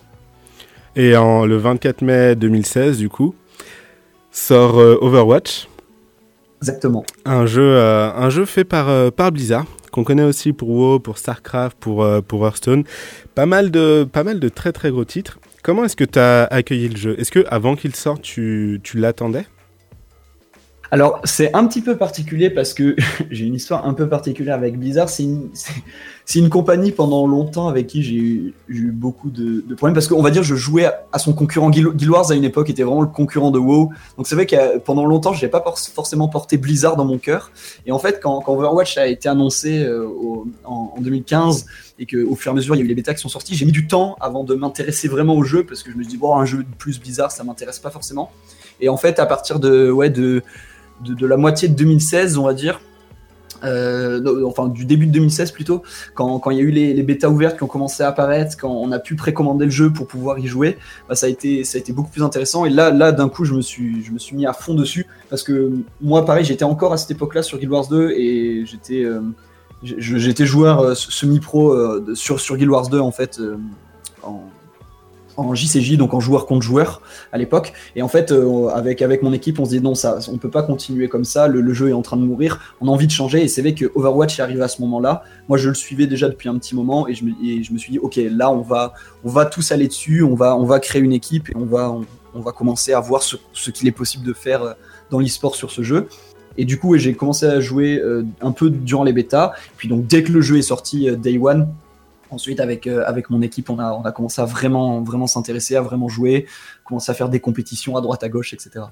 Et 0.94 1.16
en, 1.16 1.44
le 1.44 1.56
24 1.56 2.02
mai 2.02 2.34
2016, 2.36 2.96
du 2.96 3.10
coup, 3.10 3.34
sort 4.30 4.78
euh, 4.78 4.96
Overwatch. 5.02 5.68
Exactement. 6.62 7.04
Un 7.26 7.44
jeu, 7.44 7.62
euh, 7.62 8.10
un 8.14 8.30
jeu 8.30 8.46
fait 8.46 8.64
par, 8.64 9.12
par 9.12 9.32
Blizzard, 9.32 9.66
qu'on 9.90 10.04
connaît 10.04 10.22
aussi 10.22 10.52
pour 10.52 10.68
WoW, 10.70 10.98
pour 11.00 11.18
StarCraft, 11.18 11.76
pour, 11.78 12.06
pour 12.26 12.46
Hearthstone. 12.46 12.84
Pas 13.34 13.46
mal, 13.46 13.70
de, 13.70 14.04
pas 14.04 14.24
mal 14.24 14.40
de 14.40 14.48
très 14.48 14.72
très 14.72 14.90
gros 14.90 15.04
titres. 15.04 15.38
Comment 15.62 15.84
est-ce 15.84 15.96
que 15.96 16.04
tu 16.04 16.18
as 16.18 16.44
accueilli 16.44 16.88
le 16.88 16.96
jeu? 16.96 17.20
Est-ce 17.20 17.32
que 17.32 17.44
avant 17.48 17.74
qu'il 17.74 17.94
sorte, 17.94 18.22
tu, 18.22 18.80
tu 18.82 18.98
l'attendais? 18.98 19.46
Alors, 20.90 21.20
c'est 21.24 21.52
un 21.54 21.66
petit 21.66 21.82
peu 21.82 21.96
particulier 21.96 22.50
parce 22.50 22.72
que 22.72 22.94
j'ai 23.30 23.46
une 23.46 23.54
histoire 23.54 23.86
un 23.86 23.94
peu 23.94 24.08
particulière 24.08 24.54
avec 24.54 24.78
Blizzard. 24.78 25.08
C'est 25.08 25.26
une, 26.34 26.48
compagnie 26.48 26.92
pendant 26.92 27.26
longtemps 27.26 27.68
avec 27.68 27.86
qui 27.86 28.02
j'ai 28.02 28.54
eu, 28.68 28.90
beaucoup 28.90 29.30
de, 29.30 29.62
problèmes 29.74 29.94
parce 29.94 30.08
qu'on 30.08 30.22
va 30.22 30.30
dire 30.30 30.42
je 30.42 30.54
jouais 30.54 30.88
à, 31.12 31.18
son 31.18 31.32
concurrent 31.32 31.70
Guild 31.70 32.08
Wars 32.08 32.30
à 32.30 32.34
une 32.34 32.44
époque, 32.44 32.68
était 32.70 32.82
vraiment 32.82 33.02
le 33.02 33.08
concurrent 33.08 33.50
de 33.50 33.58
WoW. 33.58 33.90
Donc 34.16 34.26
c'est 34.26 34.34
vrai 34.34 34.46
que 34.46 34.78
pendant 34.78 35.06
longtemps, 35.06 35.32
je 35.32 35.44
n'ai 35.44 35.50
pas 35.50 35.64
forcément 35.94 36.28
porté 36.28 36.56
Blizzard 36.56 36.96
dans 36.96 37.04
mon 37.04 37.18
cœur. 37.18 37.50
Et 37.86 37.92
en 37.92 37.98
fait, 37.98 38.20
quand, 38.22 38.42
Overwatch 38.46 38.98
a 38.98 39.06
été 39.06 39.28
annoncé 39.28 39.82
euh, 39.84 40.06
en, 40.64 40.94
en, 40.96 41.00
2015 41.00 41.66
et 41.98 42.06
qu'au 42.06 42.34
fur 42.34 42.50
et 42.50 42.52
à 42.52 42.54
mesure, 42.54 42.74
il 42.74 42.78
y 42.78 42.82
a 42.82 42.84
eu 42.84 42.88
les 42.88 42.94
bêtas 42.94 43.14
qui 43.14 43.20
sont 43.20 43.28
sortis, 43.28 43.54
j'ai 43.54 43.64
mis 43.64 43.72
du 43.72 43.86
temps 43.86 44.16
avant 44.20 44.44
de 44.44 44.54
m'intéresser 44.54 45.08
vraiment 45.08 45.34
au 45.34 45.44
jeu 45.44 45.64
parce 45.64 45.82
que 45.82 45.90
je 45.90 45.96
me 45.96 46.02
suis 46.02 46.12
dit, 46.12 46.18
bon, 46.18 46.36
un 46.36 46.44
jeu 46.44 46.64
plus 46.78 47.00
Blizzard, 47.00 47.32
ça 47.32 47.44
m'intéresse 47.44 47.78
pas 47.78 47.90
forcément. 47.90 48.30
Et 48.80 48.88
en 48.88 48.96
fait, 48.96 49.18
à 49.18 49.26
partir 49.26 49.58
de, 49.58 49.90
ouais, 49.90 50.10
de 50.10 50.42
de, 51.00 51.26
la 51.26 51.36
moitié 51.36 51.68
de 51.68 51.74
2016, 51.74 52.38
on 52.38 52.44
va 52.44 52.54
dire. 52.54 52.80
Euh, 53.66 54.44
enfin 54.44 54.68
du 54.68 54.84
début 54.84 55.06
de 55.06 55.12
2016 55.12 55.52
plutôt, 55.52 55.82
quand, 56.14 56.40
il 56.50 56.56
y 56.56 56.60
a 56.60 56.62
eu 56.62 56.70
les, 56.70 56.94
les 56.94 57.02
bêtas 57.02 57.28
ouvertes 57.28 57.56
qui 57.56 57.62
ont 57.62 57.68
commencé 57.68 58.02
à 58.02 58.08
apparaître, 58.08 58.56
quand 58.56 58.70
on 58.70 58.92
a 58.92 58.98
pu 58.98 59.16
précommander 59.16 59.64
le 59.64 59.70
jeu 59.70 59.92
pour 59.92 60.06
pouvoir 60.06 60.38
y 60.38 60.46
jouer, 60.46 60.78
bah, 61.08 61.14
ça, 61.14 61.26
a 61.26 61.28
été, 61.28 61.64
ça 61.64 61.78
a 61.78 61.80
été 61.80 61.92
beaucoup 61.92 62.10
plus 62.10 62.22
intéressant. 62.22 62.64
Et 62.64 62.70
là, 62.70 62.90
là 62.90 63.12
d'un 63.12 63.28
coup, 63.28 63.44
je 63.44 63.54
me, 63.54 63.60
suis, 63.60 64.04
je 64.04 64.12
me 64.12 64.18
suis 64.18 64.36
mis 64.36 64.46
à 64.46 64.52
fond 64.52 64.74
dessus, 64.74 65.06
parce 65.28 65.42
que 65.42 65.72
moi, 66.00 66.24
pareil, 66.24 66.44
j'étais 66.44 66.64
encore 66.64 66.92
à 66.92 66.96
cette 66.96 67.10
époque-là 67.10 67.42
sur 67.42 67.58
Guild 67.58 67.72
Wars 67.72 67.88
2, 67.88 68.10
et 68.12 68.64
j'étais 68.66 69.04
euh, 69.04 69.20
j'étais 69.82 70.46
joueur 70.46 70.80
euh, 70.80 70.94
semi-pro 70.94 72.14
sur, 72.14 72.56
Guild 72.56 72.70
Wars 72.70 72.88
2, 72.88 73.00
en 73.00 73.12
fait, 73.12 73.40
en 75.36 75.54
JCJ, 75.54 75.96
donc 75.96 76.14
en 76.14 76.20
joueur 76.20 76.46
contre 76.46 76.62
joueur 76.62 77.02
à 77.32 77.38
l'époque. 77.38 77.72
Et 77.94 78.02
en 78.02 78.08
fait, 78.08 78.32
euh, 78.32 78.68
avec, 78.68 79.02
avec 79.02 79.22
mon 79.22 79.32
équipe, 79.32 79.58
on 79.58 79.64
se 79.64 79.70
dit 79.70 79.80
non, 79.80 79.94
ça, 79.94 80.18
on 80.32 80.38
peut 80.38 80.50
pas 80.50 80.62
continuer 80.62 81.08
comme 81.08 81.24
ça, 81.24 81.48
le, 81.48 81.74
jeu 81.74 81.90
est 81.90 81.92
en 81.92 82.02
train 82.02 82.16
de 82.16 82.22
mourir, 82.22 82.74
on 82.80 82.88
a 82.88 82.90
envie 82.90 83.06
de 83.06 83.12
changer. 83.12 83.42
Et 83.42 83.48
c'est 83.48 83.62
vrai 83.62 83.74
que 83.74 83.90
Overwatch 83.94 84.38
est 84.38 84.42
arrivé 84.42 84.62
à 84.62 84.68
ce 84.68 84.80
moment-là. 84.82 85.24
Moi, 85.48 85.58
je 85.58 85.68
le 85.68 85.74
suivais 85.74 86.06
déjà 86.06 86.28
depuis 86.28 86.48
un 86.48 86.58
petit 86.58 86.74
moment 86.74 87.06
et 87.08 87.14
je 87.14 87.24
me, 87.24 87.32
je 87.62 87.72
me 87.72 87.78
suis 87.78 87.92
dit, 87.92 87.98
ok, 87.98 88.18
là, 88.30 88.50
on 88.50 88.62
va, 88.62 88.94
on 89.24 89.30
va 89.30 89.44
tous 89.46 89.72
aller 89.72 89.88
dessus, 89.88 90.22
on 90.22 90.34
va, 90.34 90.56
on 90.56 90.64
va 90.64 90.80
créer 90.80 91.02
une 91.02 91.12
équipe 91.12 91.50
et 91.50 91.56
on 91.56 91.66
va, 91.66 91.94
on, 92.34 92.40
va 92.40 92.52
commencer 92.52 92.92
à 92.92 93.00
voir 93.00 93.22
ce, 93.22 93.36
ce 93.52 93.70
qu'il 93.70 93.88
est 93.88 93.92
possible 93.92 94.24
de 94.24 94.32
faire 94.32 94.62
euh, 94.62 94.72
dans 95.10 95.20
l'e-sport 95.20 95.54
sur 95.54 95.70
ce 95.70 95.82
jeu. 95.82 96.08
Et 96.58 96.64
du 96.64 96.78
coup, 96.78 96.96
j'ai 96.96 97.12
commencé 97.12 97.44
à 97.44 97.60
jouer 97.60 97.98
euh, 97.98 98.24
un 98.40 98.52
peu 98.52 98.70
durant 98.70 99.04
les 99.04 99.12
bêtas. 99.12 99.52
Puis 99.76 99.88
donc, 99.88 100.06
dès 100.06 100.22
que 100.22 100.32
le 100.32 100.40
jeu 100.40 100.56
est 100.56 100.62
sorti, 100.62 101.10
Day 101.18 101.38
One, 101.38 101.68
Ensuite, 102.30 102.58
avec, 102.58 102.86
euh, 102.86 103.04
avec 103.06 103.30
mon 103.30 103.40
équipe, 103.40 103.70
on 103.70 103.78
a, 103.78 103.92
on 103.92 104.02
a 104.02 104.10
commencé 104.10 104.40
à 104.40 104.44
vraiment, 104.44 105.00
vraiment 105.00 105.28
s'intéresser, 105.28 105.76
à 105.76 105.80
vraiment 105.80 106.08
jouer, 106.08 106.46
commencer 106.84 107.12
à 107.12 107.14
faire 107.14 107.28
des 107.28 107.38
compétitions 107.38 107.96
à 107.96 108.00
droite, 108.00 108.24
à 108.24 108.28
gauche, 108.28 108.52
etc. 108.52 108.86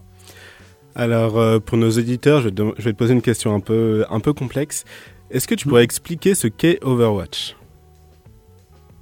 Alors, 0.95 1.39
euh, 1.39 1.59
pour 1.59 1.77
nos 1.77 1.91
auditeurs, 1.91 2.43
je, 2.43 2.49
vais 2.49 2.93
te 2.93 2.97
poser 2.97 3.13
une 3.13 3.23
question 3.23 3.53
un 3.53 3.61
peu, 3.61 4.05
un 4.09 4.21
peu 4.21 4.33
complexe. 4.33 4.85
Est-ce 5.31 5.49
que 5.49 5.57
tu 5.57 5.67
pourrais 5.67 5.83
expliquer 5.83 6.37
ce 6.37 6.47
qu'est 6.47 6.79
Overwatch? 6.85 7.57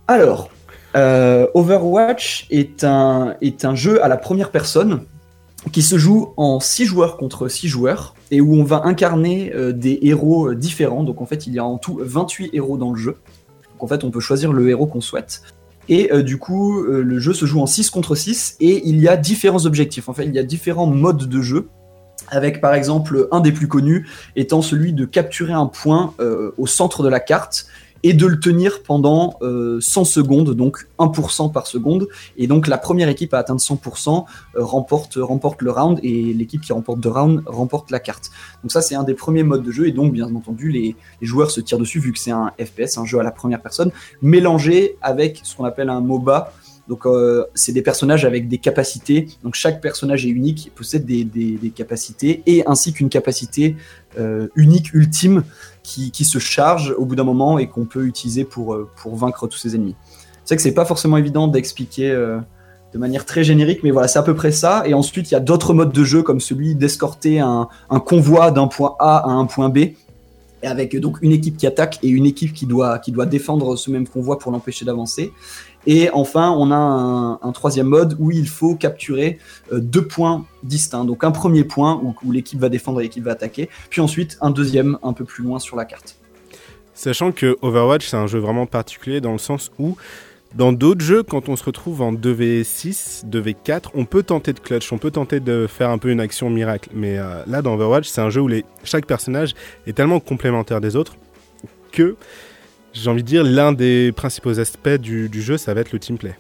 Alors, 0.09 0.51
euh, 0.97 1.47
Overwatch 1.53 2.47
est 2.51 2.85
un, 2.85 3.37
est 3.43 3.67
un 3.67 3.75
jeu 3.75 4.03
à 4.03 4.09
la 4.09 4.17
première 4.17 4.51
personne 4.51 5.05
qui 5.73 5.83
se 5.83 5.99
joue 5.99 6.33
en 6.39 6.59
6 6.59 6.87
joueurs 6.87 7.19
contre 7.19 7.49
6 7.49 7.69
joueurs 7.69 8.15
et 8.31 8.41
où 8.41 8.55
on 8.55 8.65
va 8.65 8.83
incarner 8.85 9.53
des 9.75 9.99
héros 10.03 10.55
différents. 10.55 11.05
Donc 11.05 11.21
en 11.21 11.27
fait, 11.27 11.47
il 11.47 11.53
y 11.53 11.61
a 11.61 11.65
en 11.65 11.79
tout 11.79 12.01
28 12.03 12.51
héros 12.53 12.79
dans 12.79 12.91
le 12.91 12.99
jeu 12.99 13.17
en 13.83 13.87
fait, 13.89 14.05
on 14.05 14.11
peut 14.11 14.21
choisir 14.21 14.53
le 14.53 14.69
héros 14.71 14.87
qu'on 14.87 15.01
souhaite. 15.01 15.43
Et 15.89 16.13
euh, 16.13 16.23
du 16.23 16.39
coup, 16.39 16.85
euh, 16.85 17.03
le 17.03 17.19
jeu 17.19 17.35
se 17.35 17.45
joue 17.45 17.61
en 17.61 17.67
6 17.67 17.91
contre 17.91 18.15
6 18.15 18.57
et 18.61 18.89
il 18.89 19.01
y 19.01 19.09
a 19.09 19.17
différents 19.17 19.67
objectifs. 19.67 20.09
En 20.09 20.15
fait, 20.15 20.25
il 20.25 20.33
y 20.33 20.39
a 20.39 20.45
différents 20.45 20.87
modes 20.87 21.29
de 21.29 21.43
jeu. 21.43 21.69
Avec 22.29 22.61
par 22.61 22.73
exemple 22.73 23.27
un 23.33 23.41
des 23.41 23.51
plus 23.51 23.67
connus 23.67 24.09
étant 24.37 24.63
celui 24.63 24.93
de 24.93 25.05
capturer 25.05 25.53
un 25.53 25.67
point 25.67 26.15
euh, 26.21 26.53
au 26.57 26.69
centre 26.69 27.03
de 27.03 27.09
la 27.09 27.19
carte 27.19 27.67
et 28.03 28.15
de 28.15 28.27
le 28.27 28.41
tenir 28.41 28.83
pendant 28.83 29.39
100 29.41 29.43
euh, 29.43 29.81
secondes, 29.81 30.55
donc 30.55 30.89
1% 30.99 31.53
par 31.53 31.67
seconde. 31.67 32.09
Et 32.37 32.47
donc 32.47 32.67
la 32.67 32.79
première 32.79 33.09
équipe 33.09 33.35
à 33.35 33.39
atteindre 33.39 33.61
100% 33.61 34.25
euh, 34.57 34.65
remporte, 34.65 35.17
le 35.17 35.71
round 35.71 36.01
et 36.03 36.33
l'équipe 36.35 36.61
qui 36.61 36.73
remporte 36.73 37.01
deux 37.01 37.11
rounds 37.11 37.43
remporte 37.47 37.91
la 37.91 38.01
carte. 38.01 38.31
Donc 38.63 38.73
ça 38.73 38.83
c'est 38.83 38.95
un 38.95 39.05
des 39.05 39.15
premiers 39.15 39.43
modes 39.43 39.63
de 39.63 39.71
jeu 39.71 39.87
et 39.87 39.93
donc 39.93 40.13
bien 40.13 40.35
entendu 40.35 40.71
les 40.71 40.97
joueurs 41.21 41.51
se 41.51 41.61
tirent 41.61 41.79
dessus 41.79 42.01
vu 42.01 42.13
que 42.13 42.19
c'est 42.19 42.31
un 42.31 42.53
FPS, 42.59 42.99
un 42.99 43.05
jeu 43.05 43.19
à 43.19 43.23
la 43.23 43.31
première 43.31 43.61
personne, 43.61 43.91
mélangé 44.21 44.97
avec 45.03 45.41
ce 45.43 45.57
qu'on 45.57 45.65
appelle 45.65 45.89
un 45.89 46.01
MOBA. 46.01 46.53
Donc 46.93 47.07
euh, 47.07 47.47
c'est 47.55 47.73
des 47.73 47.81
personnages 47.81 48.27
avec 48.27 48.49
des 48.49 48.59
capacités. 48.59 49.27
Donc 49.43 49.55
chaque 49.55 49.81
personnage 49.81 50.27
est 50.27 50.29
unique, 50.29 50.73
possède 50.75 51.07
des, 51.07 51.73
capacités 51.75 52.43
et 52.45 52.65
ainsi 52.67 52.93
qu'une 52.93 53.09
capacité 53.09 53.77
euh, 54.19 54.49
unique, 54.57 54.93
ultime 54.93 55.43
qui, 55.83 56.13
se 56.13 56.39
charge 56.39 56.95
au 56.99 57.07
bout 57.07 57.17
d'un 57.17 57.25
moment 57.25 57.59
et 57.59 57.67
qu'on 57.67 57.87
peut 57.87 58.05
utiliser 58.05 58.45
pour, 58.45 58.75
euh, 58.75 58.91
pour 58.95 59.17
vaincre 59.17 59.47
tous 59.47 59.57
ses 59.57 59.75
ennemis. 59.75 59.97
C'est 60.45 60.53
vrai 60.53 60.57
que 60.57 60.63
c'est 60.63 60.75
pas 60.75 60.85
forcément 60.85 61.17
évident 61.17 61.49
d'expliquer 61.49 62.11
de 62.11 62.99
manière 62.99 63.25
très 63.25 63.43
générique, 63.43 63.83
mais 63.83 63.91
voilà, 63.91 64.07
c'est 64.07 64.19
à 64.19 64.23
peu 64.23 64.35
près 64.35 64.53
ça. 64.53 64.83
Et 64.85 64.93
ensuite, 64.93 65.31
il 65.31 65.33
y 65.33 65.37
a 65.37 65.41
d'autres 65.41 65.73
modes 65.73 65.93
de 65.93 66.05
jeu 66.05 66.23
comme 66.23 66.41
celui 66.41 66.75
d'escorter 66.75 67.41
un, 67.41 67.69
convoi 68.05 68.51
d'un 68.51 68.67
point 68.67 68.97
A 68.99 69.17
à 69.17 69.31
un 69.31 69.47
point 69.47 69.71
B, 69.71 69.95
avec 70.63 70.95
donc 71.01 71.19
une 71.23 71.33
équipe 71.33 71.57
qui 71.57 71.67
attaque 71.67 72.01
et 72.03 72.09
une 72.09 72.27
équipe 72.27 72.53
qui 72.53 72.67
doit 72.67 73.01
défendre 73.31 73.77
ce 73.77 73.91
même 73.91 74.07
convoi 74.07 74.39
pour 74.39 74.53
l'empêcher 74.53 74.85
d'avancer. 74.85 75.33
Et 75.87 76.11
enfin, 76.11 76.51
on 76.51 76.71
a 76.71 77.39
un, 77.43 77.53
troisième 77.53 77.89
mode 77.89 78.17
où 78.19 78.31
il 78.31 78.49
faut 78.49 78.77
capturer 78.77 79.39
euh, 79.73 79.81
deux 79.81 80.07
points 80.07 80.45
distincts. 80.63 81.05
Donc 81.05 81.25
un 81.25 81.31
premier 81.31 81.65
point 81.65 82.01
où, 82.23 82.33
l'équipe 82.33 82.59
va 82.59 82.69
défendre 82.69 83.01
et 83.01 83.05
l'équipe 83.05 83.25
va 83.25 83.33
attaquer, 83.33 83.69
puis 83.91 84.01
ensuite 84.01 84.39
un 84.41 84.51
deuxième 84.51 84.99
un 85.03 85.13
peu 85.13 85.25
plus 85.25 85.45
loin 85.45 85.59
sur 85.59 85.77
la 85.77 85.85
carte. 85.85 86.17
Sachant 86.95 87.33
que 87.33 87.57
Overwatch, 87.63 88.07
c'est 88.07 88.17
un 88.17 88.27
jeu 88.27 88.39
vraiment 88.39 88.67
particulier 88.67 89.21
dans 89.21 89.33
le 89.33 89.39
sens 89.39 89.71
où 89.79 89.97
dans 90.55 90.73
d'autres 90.73 91.01
jeux, 91.01 91.23
quand 91.23 91.49
on 91.49 91.57
se 91.57 91.65
retrouve 91.65 92.03
en 92.03 92.13
2v6, 92.13 93.27
2v4, 93.27 93.91
on 93.95 94.05
peut 94.05 94.23
tenter 94.23 94.53
de 94.53 94.61
clutch, 94.61 94.93
on 94.93 94.99
peut 94.99 95.11
tenter 95.11 95.41
de 95.41 95.67
faire 95.67 95.89
un 95.89 95.97
peu 95.97 96.11
une 96.11 96.21
action 96.21 96.51
miracle. 96.51 96.91
Mais 96.93 97.19
euh, 97.19 97.43
là, 97.47 97.63
dans 97.63 97.75
Overwatch, 97.75 98.07
c'est 98.07 98.21
un 98.21 98.29
jeu 98.29 98.43
où 98.43 98.49
les... 98.49 98.65
chaque 98.85 99.07
personnage 99.07 99.55
est 99.87 99.95
tellement 99.95 100.21
complémentaire 100.21 100.83
des 100.83 100.95
autres 100.95 101.17
que 101.91 102.17
j'ai 102.93 103.11
envie 103.11 103.23
de 103.23 103.29
dire, 103.29 103.45
l'un 103.45 103.73
des 103.73 104.13
principaux 104.13 104.59
aspects 104.59 104.89
du, 104.89 105.43
jeu, 105.43 105.57
ça 105.57 105.75
va 105.75 105.81
être 105.81 105.93
le 105.93 105.99
team 105.99 106.19
play. 106.19 106.35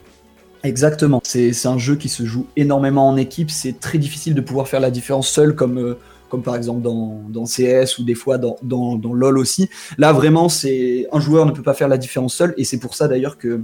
Exactement, 0.64 1.20
c'est 1.24 1.66
un 1.66 1.78
jeu 1.78 1.96
qui 1.96 2.08
se 2.08 2.24
joue 2.24 2.46
énormément 2.56 3.08
en 3.08 3.16
équipe, 3.16 3.50
c'est 3.50 3.80
très 3.80 3.98
difficile 3.98 4.34
de 4.34 4.40
pouvoir 4.40 4.68
faire 4.68 4.78
la 4.78 4.92
différence 4.92 5.28
seul 5.28 5.56
comme, 5.56 5.78
euh, 5.78 5.98
comme 6.28 6.42
par 6.42 6.54
exemple 6.54 6.82
dans, 6.82 7.20
dans, 7.28 7.44
CS 7.46 7.98
ou 7.98 8.04
des 8.04 8.14
fois 8.14 8.38
dans, 8.38 8.56
dans, 8.62 8.94
dans 8.94 9.12
LoL 9.12 9.38
aussi. 9.38 9.68
Là 9.98 10.12
vraiment, 10.12 10.48
c'est 10.48 11.08
un 11.10 11.18
joueur 11.18 11.46
ne 11.46 11.50
peut 11.50 11.62
pas 11.62 11.74
faire 11.74 11.88
la 11.88 11.98
différence 11.98 12.34
seul 12.34 12.54
et 12.56 12.64
c'est 12.64 12.78
pour 12.78 12.94
ça 12.94 13.08
d'ailleurs 13.08 13.38
que 13.38 13.60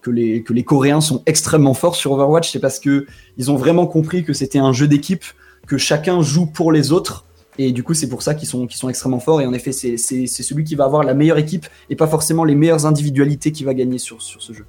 que 0.00 0.10
les, 0.10 0.42
que 0.42 0.52
les 0.52 0.64
Coréens 0.64 1.00
sont 1.00 1.22
extrêmement 1.26 1.74
forts 1.74 1.96
sur 1.96 2.12
Overwatch, 2.12 2.50
c'est 2.50 2.58
parce 2.58 2.78
que 2.78 3.06
ils 3.36 3.50
ont 3.50 3.56
vraiment 3.56 3.86
compris 3.86 4.24
que 4.24 4.32
c'était 4.32 4.58
un 4.58 4.72
jeu 4.72 4.88
d'équipe, 4.88 5.24
que 5.66 5.78
chacun 5.78 6.22
joue 6.22 6.46
pour 6.46 6.72
les 6.72 6.92
autres. 6.92 7.26
Et 7.58 7.72
du 7.72 7.82
coup, 7.82 7.94
c'est 7.94 8.08
pour 8.08 8.22
ça 8.22 8.34
qu'ils 8.34 8.48
sont, 8.48 8.66
qu'ils 8.66 8.78
sont 8.78 8.88
extrêmement 8.88 9.20
forts. 9.20 9.40
Et 9.40 9.46
en 9.46 9.52
effet, 9.52 9.72
c'est 9.72 9.96
celui 9.96 10.64
qui 10.64 10.74
va 10.74 10.84
avoir 10.84 11.02
la 11.02 11.14
meilleure 11.14 11.38
équipe 11.38 11.66
et 11.88 11.96
pas 11.96 12.06
forcément 12.06 12.44
les 12.44 12.54
meilleures 12.54 12.86
individualités 12.86 13.52
qui 13.52 13.64
va 13.64 13.74
gagner 13.74 13.98
sur, 13.98 14.22
sur 14.22 14.42
ce 14.42 14.52
jeu. 14.52 14.64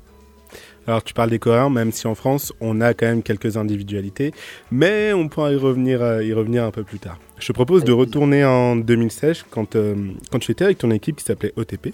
Alors 0.88 1.04
tu 1.04 1.14
parles 1.14 1.30
des 1.30 1.38
Coréens, 1.38 1.70
même 1.70 1.92
si 1.92 2.08
en 2.08 2.16
France 2.16 2.54
on 2.60 2.82
a 2.82 2.96
quand 2.96 3.06
même 3.06 3.22
quelques 3.22 3.56
individualités, 3.56 4.34
mais 4.72 5.14
on 5.14 5.28
pourra 5.28 5.52
y 5.52 5.56
revenir, 5.56 6.02
euh, 6.02 6.24
y 6.24 6.34
revenir 6.34 6.64
un 6.64 6.72
peu 6.72 6.84
plus 6.84 6.98
tard. 6.98 7.20
Je 7.38 7.46
te 7.46 7.54
propose 7.54 7.84
de 7.84 7.92
retourner 7.92 8.44
en 8.44 8.76
2016 8.76 9.46
quand, 9.52 9.76
euh, 9.76 9.96
quand 10.32 10.40
tu 10.40 10.52
étais 10.52 10.66
avec 10.66 10.80
ton 10.80 10.90
équipe 10.90 11.18
qui 11.18 11.24
s'appelait 11.24 11.54
OTP. 11.56 11.94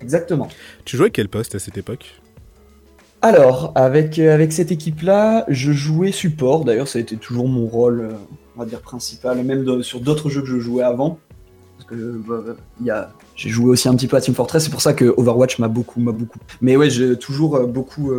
Exactement. 0.00 0.48
Tu 0.84 0.96
jouais 0.96 1.10
quel 1.10 1.28
poste 1.28 1.56
à 1.56 1.58
cette 1.58 1.76
époque? 1.76 2.20
Alors, 3.20 3.72
avec, 3.74 4.18
euh, 4.18 4.32
avec 4.32 4.52
cette 4.52 4.70
équipe-là, 4.70 5.44
je 5.48 5.72
jouais 5.72 6.12
support. 6.12 6.64
D'ailleurs, 6.64 6.86
ça 6.86 6.98
a 6.98 7.02
été 7.02 7.16
toujours 7.16 7.48
mon 7.48 7.66
rôle, 7.66 8.00
euh, 8.00 8.12
on 8.58 8.62
va 8.62 8.68
dire, 8.68 8.80
principal, 8.80 9.42
même 9.44 9.82
sur 9.82 10.00
d'autres 10.00 10.28
jeux 10.28 10.42
que 10.42 10.48
je 10.48 10.58
jouais 10.58 10.82
avant. 10.82 11.18
Parce 11.78 11.90
que 11.90 11.94
euh, 11.94 13.04
j'ai 13.36 13.48
joué 13.48 13.70
aussi 13.70 13.88
un 13.88 13.94
petit 13.94 14.08
peu 14.08 14.16
à 14.16 14.20
Team 14.20 14.34
Fortress, 14.34 14.64
c'est 14.64 14.70
pour 14.70 14.82
ça 14.82 14.92
que 14.92 15.14
Overwatch 15.16 15.60
m'a 15.60 15.68
beaucoup, 15.68 16.00
m'a 16.00 16.12
beaucoup. 16.12 16.40
Mais 16.60 16.76
ouais, 16.76 16.90
j'ai 16.90 17.16
toujours 17.16 17.66
beaucoup 17.68 18.12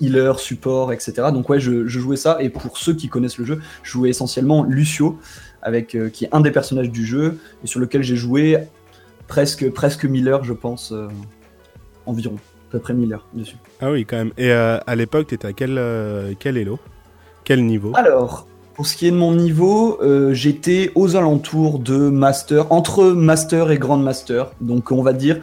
healer, 0.00 0.38
support, 0.38 0.92
etc. 0.92 1.14
Donc 1.32 1.48
ouais, 1.48 1.58
je, 1.58 1.86
jouais 1.86 2.18
ça. 2.18 2.36
Et 2.40 2.50
pour 2.50 2.76
ceux 2.76 2.92
qui 2.92 3.08
connaissent 3.08 3.38
le 3.38 3.46
jeu, 3.46 3.60
je 3.82 3.90
jouais 3.90 4.10
essentiellement 4.10 4.62
Lucio, 4.62 5.18
avec, 5.62 5.96
qui 6.12 6.24
est 6.26 6.28
un 6.32 6.40
des 6.40 6.50
personnages 6.50 6.90
du 6.90 7.06
jeu, 7.06 7.38
et 7.64 7.66
sur 7.66 7.80
lequel 7.80 8.02
j'ai 8.02 8.16
joué 8.16 8.58
presque, 9.26 9.70
presque 9.70 10.04
1000 10.04 10.28
heures, 10.28 10.44
je 10.44 10.52
pense, 10.52 10.92
environ 12.04 12.36
à 12.68 12.72
peu 12.72 12.78
près 12.78 12.94
1000 12.94 13.14
heures 13.14 13.26
dessus. 13.32 13.56
Ah 13.80 13.90
oui, 13.90 14.04
quand 14.04 14.16
même. 14.16 14.32
Et 14.36 14.50
euh, 14.50 14.78
à 14.86 14.94
l'époque, 14.94 15.28
tu 15.28 15.34
étais 15.34 15.48
à 15.48 15.52
quel, 15.52 15.78
euh, 15.78 16.34
quel 16.38 16.56
elo? 16.56 16.78
Quel 17.44 17.64
niveau? 17.64 17.92
Alors, 17.94 18.46
pour 18.78 18.86
ce 18.86 18.96
qui 18.96 19.08
est 19.08 19.10
de 19.10 19.16
mon 19.16 19.34
niveau, 19.34 19.98
euh, 20.02 20.32
j'étais 20.34 20.92
aux 20.94 21.16
alentours 21.16 21.80
de 21.80 21.96
Master, 21.96 22.70
entre 22.70 23.06
Master 23.06 23.72
et 23.72 23.76
Grand 23.76 23.96
Master. 23.96 24.52
Donc, 24.60 24.92
on 24.92 25.02
va 25.02 25.12
dire, 25.12 25.40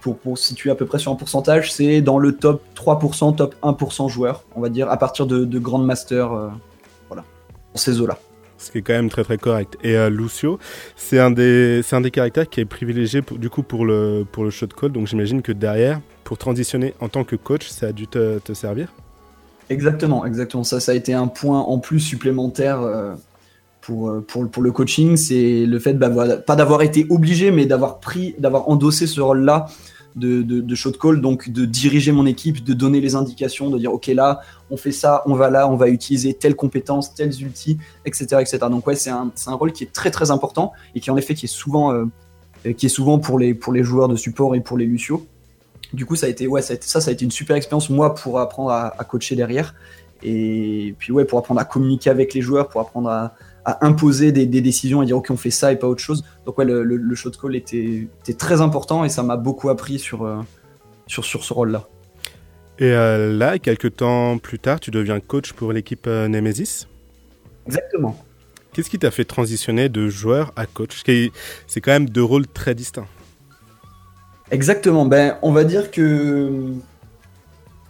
pour, 0.00 0.18
pour 0.18 0.36
situer 0.36 0.68
à 0.68 0.74
peu 0.74 0.84
près 0.84 0.98
sur 0.98 1.12
un 1.12 1.14
pourcentage, 1.14 1.72
c'est 1.72 2.00
dans 2.00 2.18
le 2.18 2.32
top 2.32 2.60
3%, 2.74 3.36
top 3.36 3.54
1% 3.62 4.10
joueurs, 4.10 4.42
on 4.56 4.60
va 4.60 4.68
dire, 4.68 4.90
à 4.90 4.96
partir 4.96 5.26
de, 5.26 5.58
Grand 5.60 5.78
Master, 5.78 6.30
voilà, 7.06 7.22
dans 7.72 7.78
ces 7.78 8.00
eaux-là 8.00 8.18
ce 8.58 8.70
qui 8.70 8.78
est 8.78 8.82
quand 8.82 8.92
même 8.92 9.10
très 9.10 9.24
très 9.24 9.38
correct. 9.38 9.76
Et 9.82 9.96
Lucio, 10.08 10.60
c'est 10.94 11.18
un 11.18 11.32
des 11.32 11.82
un 11.90 12.00
des 12.00 12.12
caractères 12.12 12.48
qui 12.48 12.60
est 12.60 12.64
privilégié 12.64 13.20
du 13.32 13.50
coup 13.50 13.64
pour 13.64 13.84
le 13.84 14.24
pour 14.30 14.44
le 14.44 14.50
shot 14.50 14.68
call. 14.68 14.92
Donc 14.92 15.08
j'imagine 15.08 15.42
que 15.42 15.50
derrière, 15.50 16.00
pour 16.22 16.38
transitionner 16.38 16.94
en 17.00 17.08
tant 17.08 17.24
que 17.24 17.34
coach, 17.34 17.68
ça 17.68 17.86
a 17.88 17.92
dû 17.92 18.06
te, 18.06 18.38
servir 18.54 18.92
Exactement, 19.72 20.26
exactement. 20.26 20.64
Ça, 20.64 20.80
ça 20.80 20.92
a 20.92 20.94
été 20.94 21.14
un 21.14 21.28
point 21.28 21.60
en 21.60 21.78
plus 21.78 21.98
supplémentaire 21.98 22.82
euh, 22.82 23.14
pour, 23.80 24.10
euh, 24.10 24.20
pour, 24.20 24.48
pour, 24.50 24.62
le 24.62 24.70
coaching. 24.70 25.16
C'est 25.16 25.64
le 25.64 25.78
fait, 25.78 25.94
bah, 25.94 26.10
pas 26.36 26.56
d'avoir 26.56 26.82
été 26.82 27.06
obligé, 27.08 27.50
mais 27.50 27.64
d'avoir 27.64 27.98
pris, 27.98 28.34
d'avoir 28.38 28.68
endossé 28.68 29.06
ce 29.06 29.20
rôle-là 29.20 29.66
de, 30.14 30.42
de, 30.42 30.74
shot 30.74 30.92
call, 30.92 31.22
donc 31.22 31.48
de 31.48 31.64
diriger 31.64 32.12
mon 32.12 32.26
équipe, 32.26 32.62
de 32.62 32.74
donner 32.74 33.00
les 33.00 33.14
indications, 33.14 33.70
de 33.70 33.78
dire 33.78 33.94
ok 33.94 34.08
là, 34.08 34.40
on 34.70 34.76
fait 34.76 34.92
ça, 34.92 35.22
on 35.24 35.34
va 35.34 35.48
là, 35.48 35.66
on 35.66 35.76
va 35.76 35.88
utiliser 35.88 36.34
telle 36.34 36.54
compétence, 36.54 37.14
tels 37.14 37.42
outils, 37.44 37.78
etc., 38.04 38.26
etc. 38.40 38.58
Donc 38.70 38.86
ouais, 38.86 38.94
c'est 38.94 39.08
un, 39.08 39.32
un, 39.46 39.54
rôle 39.54 39.72
qui 39.72 39.84
est 39.84 39.92
très 39.92 40.10
très 40.10 40.30
important 40.30 40.72
et 40.94 41.00
qui 41.00 41.10
en 41.10 41.16
effet 41.16 41.34
qui 41.34 41.46
est 41.46 41.48
souvent, 41.48 41.94
euh, 41.94 42.04
qui 42.76 42.84
est 42.84 42.90
souvent 42.90 43.18
pour 43.18 43.38
les, 43.38 43.54
pour 43.54 43.72
les 43.72 43.82
joueurs 43.82 44.08
de 44.08 44.16
support 44.16 44.54
et 44.54 44.60
pour 44.60 44.76
les 44.76 44.84
Lucio. 44.84 45.26
Du 45.92 46.06
coup, 46.06 46.16
ça 46.16 46.26
a 46.26 46.28
été, 46.28 46.46
ouais, 46.46 46.62
ça, 46.62 46.74
ça, 46.80 47.10
a 47.10 47.12
été 47.12 47.24
une 47.24 47.30
super 47.30 47.56
expérience, 47.56 47.90
moi, 47.90 48.14
pour 48.14 48.38
apprendre 48.38 48.70
à, 48.70 49.04
coacher 49.04 49.36
derrière. 49.36 49.74
Et 50.22 50.94
puis, 50.98 51.12
ouais, 51.12 51.24
pour 51.24 51.38
apprendre 51.38 51.60
à 51.60 51.64
communiquer 51.64 52.10
avec 52.10 52.32
les 52.34 52.40
joueurs, 52.40 52.68
pour 52.68 52.80
apprendre 52.80 53.08
à, 53.08 53.34
imposer 53.80 54.32
des, 54.32 54.46
décisions 54.46 55.02
et 55.02 55.06
dire, 55.06 55.16
OK, 55.16 55.28
on 55.30 55.36
fait 55.36 55.50
ça 55.50 55.72
et 55.72 55.76
pas 55.76 55.86
autre 55.86 56.02
chose. 56.02 56.24
Donc, 56.46 56.58
ouais, 56.58 56.64
le, 56.64 56.82
le, 56.82 57.14
shot 57.14 57.30
call 57.30 57.56
était, 57.56 58.08
était, 58.22 58.34
très 58.34 58.60
important 58.60 59.04
et 59.04 59.08
ça 59.08 59.22
m'a 59.22 59.36
beaucoup 59.36 59.68
appris 59.68 59.98
sur, 59.98 60.24
euh, 60.24 60.40
sur, 61.06 61.24
sur 61.24 61.44
ce 61.44 61.52
rôle-là. 61.52 61.88
Et 62.78 62.92
euh, 62.92 63.36
là, 63.36 63.58
quelques 63.58 63.96
temps 63.96 64.38
plus 64.38 64.58
tard, 64.58 64.80
tu 64.80 64.90
deviens 64.90 65.20
coach 65.20 65.52
pour 65.52 65.72
l'équipe 65.72 66.06
euh, 66.06 66.26
Nemesis? 66.26 66.88
Exactement. 67.66 68.16
Qu'est-ce 68.72 68.88
qui 68.88 68.98
t'a 68.98 69.10
fait 69.10 69.24
transitionner 69.24 69.88
de 69.88 70.08
joueur 70.08 70.52
à 70.56 70.66
coach? 70.66 71.02
C'est 71.04 71.80
quand 71.80 71.92
même 71.92 72.08
deux 72.08 72.24
rôles 72.24 72.46
très 72.46 72.74
distincts. 72.74 73.06
Exactement. 74.52 75.06
Ben, 75.06 75.38
on 75.40 75.50
va 75.50 75.64
dire 75.64 75.90
que 75.90 76.74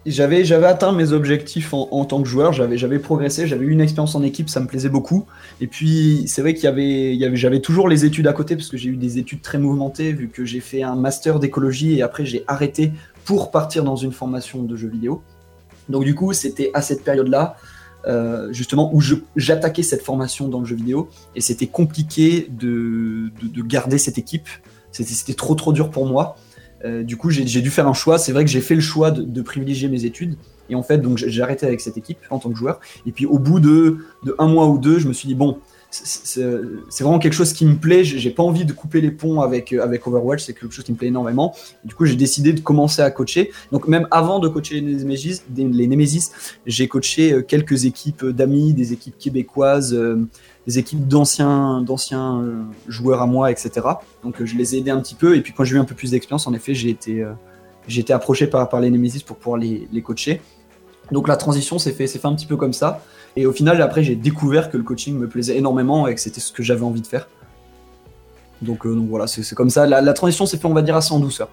j'avais 0.07 0.45
j'avais 0.45 0.66
atteint 0.66 0.92
mes 0.92 1.12
objectifs 1.12 1.75
en, 1.75 2.04
tant 2.04 2.23
que 2.23 2.28
joueur. 2.28 2.52
J'avais 2.52 2.78
j'avais 2.78 3.00
progressé. 3.00 3.49
J'avais 3.49 3.66
eu 3.66 3.71
une 3.71 3.81
expérience 3.81 4.14
en 4.14 4.23
équipe. 4.23 4.49
Ça 4.49 4.61
me 4.61 4.69
plaisait 4.69 4.88
beaucoup. 4.88 5.26
Et 5.61 5.66
puis 5.66 6.23
c'est 6.28 6.40
vrai 6.40 6.54
qu'il 6.54 6.64
y 6.64 6.69
avait 6.69 7.14
il 7.14 7.21
y 7.21 7.25
avait 7.25 7.35
j'avais 7.35 7.61
toujours 7.61 7.88
les 7.88 8.04
études 8.04 8.28
à 8.28 8.33
côté 8.33 8.54
parce 8.54 8.69
que 8.69 8.76
j'ai 8.76 8.90
eu 8.90 8.97
des 8.97 9.19
études 9.19 9.42
très 9.42 9.59
mouvementées 9.59 10.12
vu 10.12 10.28
que 10.28 10.45
j'ai 10.45 10.61
fait 10.61 10.85
un 10.85 10.95
master 10.95 11.40
d'écologie 11.40 11.99
et 11.99 12.02
après 12.02 12.25
j'ai 12.25 12.45
arrêté 12.47 12.92
pour 13.25 13.50
partir 13.50 13.83
dans 13.83 13.97
une 13.97 14.12
formation 14.12 14.62
de 14.62 14.76
jeux 14.76 14.88
vidéo. 14.88 15.23
Donc 15.88 16.04
du 16.04 16.14
coup 16.14 16.33
c'était 16.33 16.71
à 16.75 16.81
cette 16.81 17.02
période 17.02 17.28
là. 17.28 17.57
Euh, 18.04 18.52
justement 18.52 18.92
où 18.92 19.00
j'attaquais 19.37 19.85
cette 19.85 20.02
formation 20.02 20.49
dans 20.49 20.59
le 20.59 20.66
jeu 20.66 20.75
vidéo 20.75 21.09
et 21.37 21.40
c'était 21.40 21.69
compliqué 21.69 22.49
de, 22.50 23.31
de, 23.40 23.62
garder 23.62 23.97
cette 23.97 24.19
équipe 24.19 24.49
c'était 24.90 25.35
trop 25.35 25.54
trop 25.54 25.73
dur 25.73 25.88
pour 25.88 26.04
moi 26.04 26.37
euh, 26.85 27.03
du 27.03 27.17
coup, 27.17 27.31
j'ai 27.31 27.61
dû 27.61 27.71
faire 27.71 27.87
un 27.87 27.93
choix. 27.93 28.19
C'est 28.19 28.33
vrai 28.33 28.45
que 28.45 28.51
j'ai 28.51 28.61
fait 28.61 28.75
le 28.75 28.81
choix 28.81 29.11
de, 29.11 29.43
privilégier 29.43 29.89
mes 29.89 30.05
études. 30.05 30.37
Et 30.71 30.75
en 30.75 30.83
fait, 30.83 30.99
donc 30.99 31.19
j'ai 31.19 31.43
arrêté 31.43 31.67
avec 31.67 31.81
cette 31.81 31.97
équipe 31.97 32.19
en 32.31 32.39
tant 32.39 32.51
que 32.51 32.57
joueur. 32.57 32.81
Et 33.07 33.12
puis 33.12 33.27
au 33.27 33.39
bout 33.39 33.61
de, 33.61 33.99
un 34.39 34.47
mois 34.47 34.67
ou 34.69 34.79
deux, 34.79 34.99
je 34.99 35.09
me 35.09 35.12
suis 35.12 35.29
dit 35.29 35.35
bon, 35.35 35.59
c'est 35.91 36.41
vraiment 37.01 37.19
quelque 37.19 37.35
chose 37.35 37.53
qui 37.53 37.67
me 37.67 37.77
plaît. 37.77 38.03
J'ai 38.05 38.31
pas 38.31 38.43
envie 38.43 38.65
de 38.65 38.73
couper 38.73 39.03
les 39.03 39.11
ponts 39.11 39.43
avec 39.43 39.73
euh, 39.73 39.83
avec 39.83 40.07
Overwatch. 40.07 40.43
C'est 40.43 40.55
quelque 40.55 40.73
chose 40.73 40.85
qui 40.85 40.93
me 40.93 40.97
plaît 40.97 41.09
énormément. 41.09 41.55
du 41.85 41.95
coup, 41.95 42.07
j'ai 42.07 42.17
décidé 42.17 42.55
de 42.55 42.61
commencer 42.61 43.03
à 43.03 43.11
coacher. 43.11 43.51
Donc 43.73 43.89
même 43.89 44.09
avant 44.11 44.39
de 44.39 44.49
coacher 44.49 44.81
les 44.81 45.05
Nemesis, 45.05 46.31
j'ai 46.65 46.89
coaché 46.89 47.33
euh, 47.33 47.43
quelques 47.43 47.85
équipes 47.85 48.25
d'amis, 48.25 48.73
des 48.73 48.95
équipes 48.95 49.19
québécoises 49.19 49.99
des 50.66 50.78
équipes 50.78 51.07
d'anciens 51.09 51.83
d'anciens 51.83 52.40
euh, 52.40 52.62
joueurs 52.88 53.21
à 53.23 53.26
moi, 53.26 53.50
etc. 53.50 53.87
Donc 54.23 54.40
euh, 54.40 54.47
je 54.47 54.57
les 54.57 54.75
ai 54.75 54.78
aidés 54.78 54.90
un 54.90 55.00
petit 55.00 55.14
peu. 55.14 55.37
Et 55.37 55.40
puis 55.40 55.52
quand 55.52 55.64
j'ai 55.64 55.76
eu 55.76 55.78
un 55.78 55.85
peu 55.85 55.95
plus 55.95 56.12
d'expérience, 56.12 56.47
en 56.47 56.54
effet, 56.54 56.75
j'ai 56.75 56.90
été, 56.90 57.23
euh, 57.23 57.33
été 57.88 58.12
approché 58.12 58.47
par, 58.47 58.69
par 58.69 58.81
les 58.81 58.90
Nemesis 58.90 59.23
pour 59.23 59.37
pouvoir 59.37 59.59
les, 59.59 59.88
les 59.92 60.02
coacher. 60.02 60.40
Donc 61.11 61.28
la 61.28 61.37
transition 61.37 61.78
s'est 61.78 61.92
fait, 61.92 62.07
fait 62.07 62.25
un 62.25 62.35
petit 62.35 62.47
peu 62.47 62.57
comme 62.57 62.73
ça. 62.73 63.02
Et 63.35 63.47
au 63.47 63.52
final, 63.52 63.81
après, 63.81 64.02
j'ai 64.02 64.14
découvert 64.14 64.71
que 64.71 64.76
le 64.76 64.83
coaching 64.83 65.19
me 65.19 65.26
plaisait 65.26 65.57
énormément 65.57 66.07
et 66.07 66.14
que 66.14 66.21
c'était 66.21 66.40
ce 66.40 66.52
que 66.52 66.62
j'avais 66.62 66.85
envie 66.85 67.00
de 67.00 67.07
faire. 67.07 67.28
Donc, 68.61 68.87
donc 68.87 69.09
voilà, 69.09 69.26
c'est 69.26 69.54
comme 69.54 69.71
ça. 69.71 69.87
La, 69.87 70.00
la 70.00 70.12
transition 70.12 70.47
s'est 70.47 70.59
fait, 70.59 70.66
on 70.66 70.75
va 70.75 70.83
dire, 70.83 70.95
assez 70.95 71.12
en 71.12 71.19
douceur. 71.19 71.49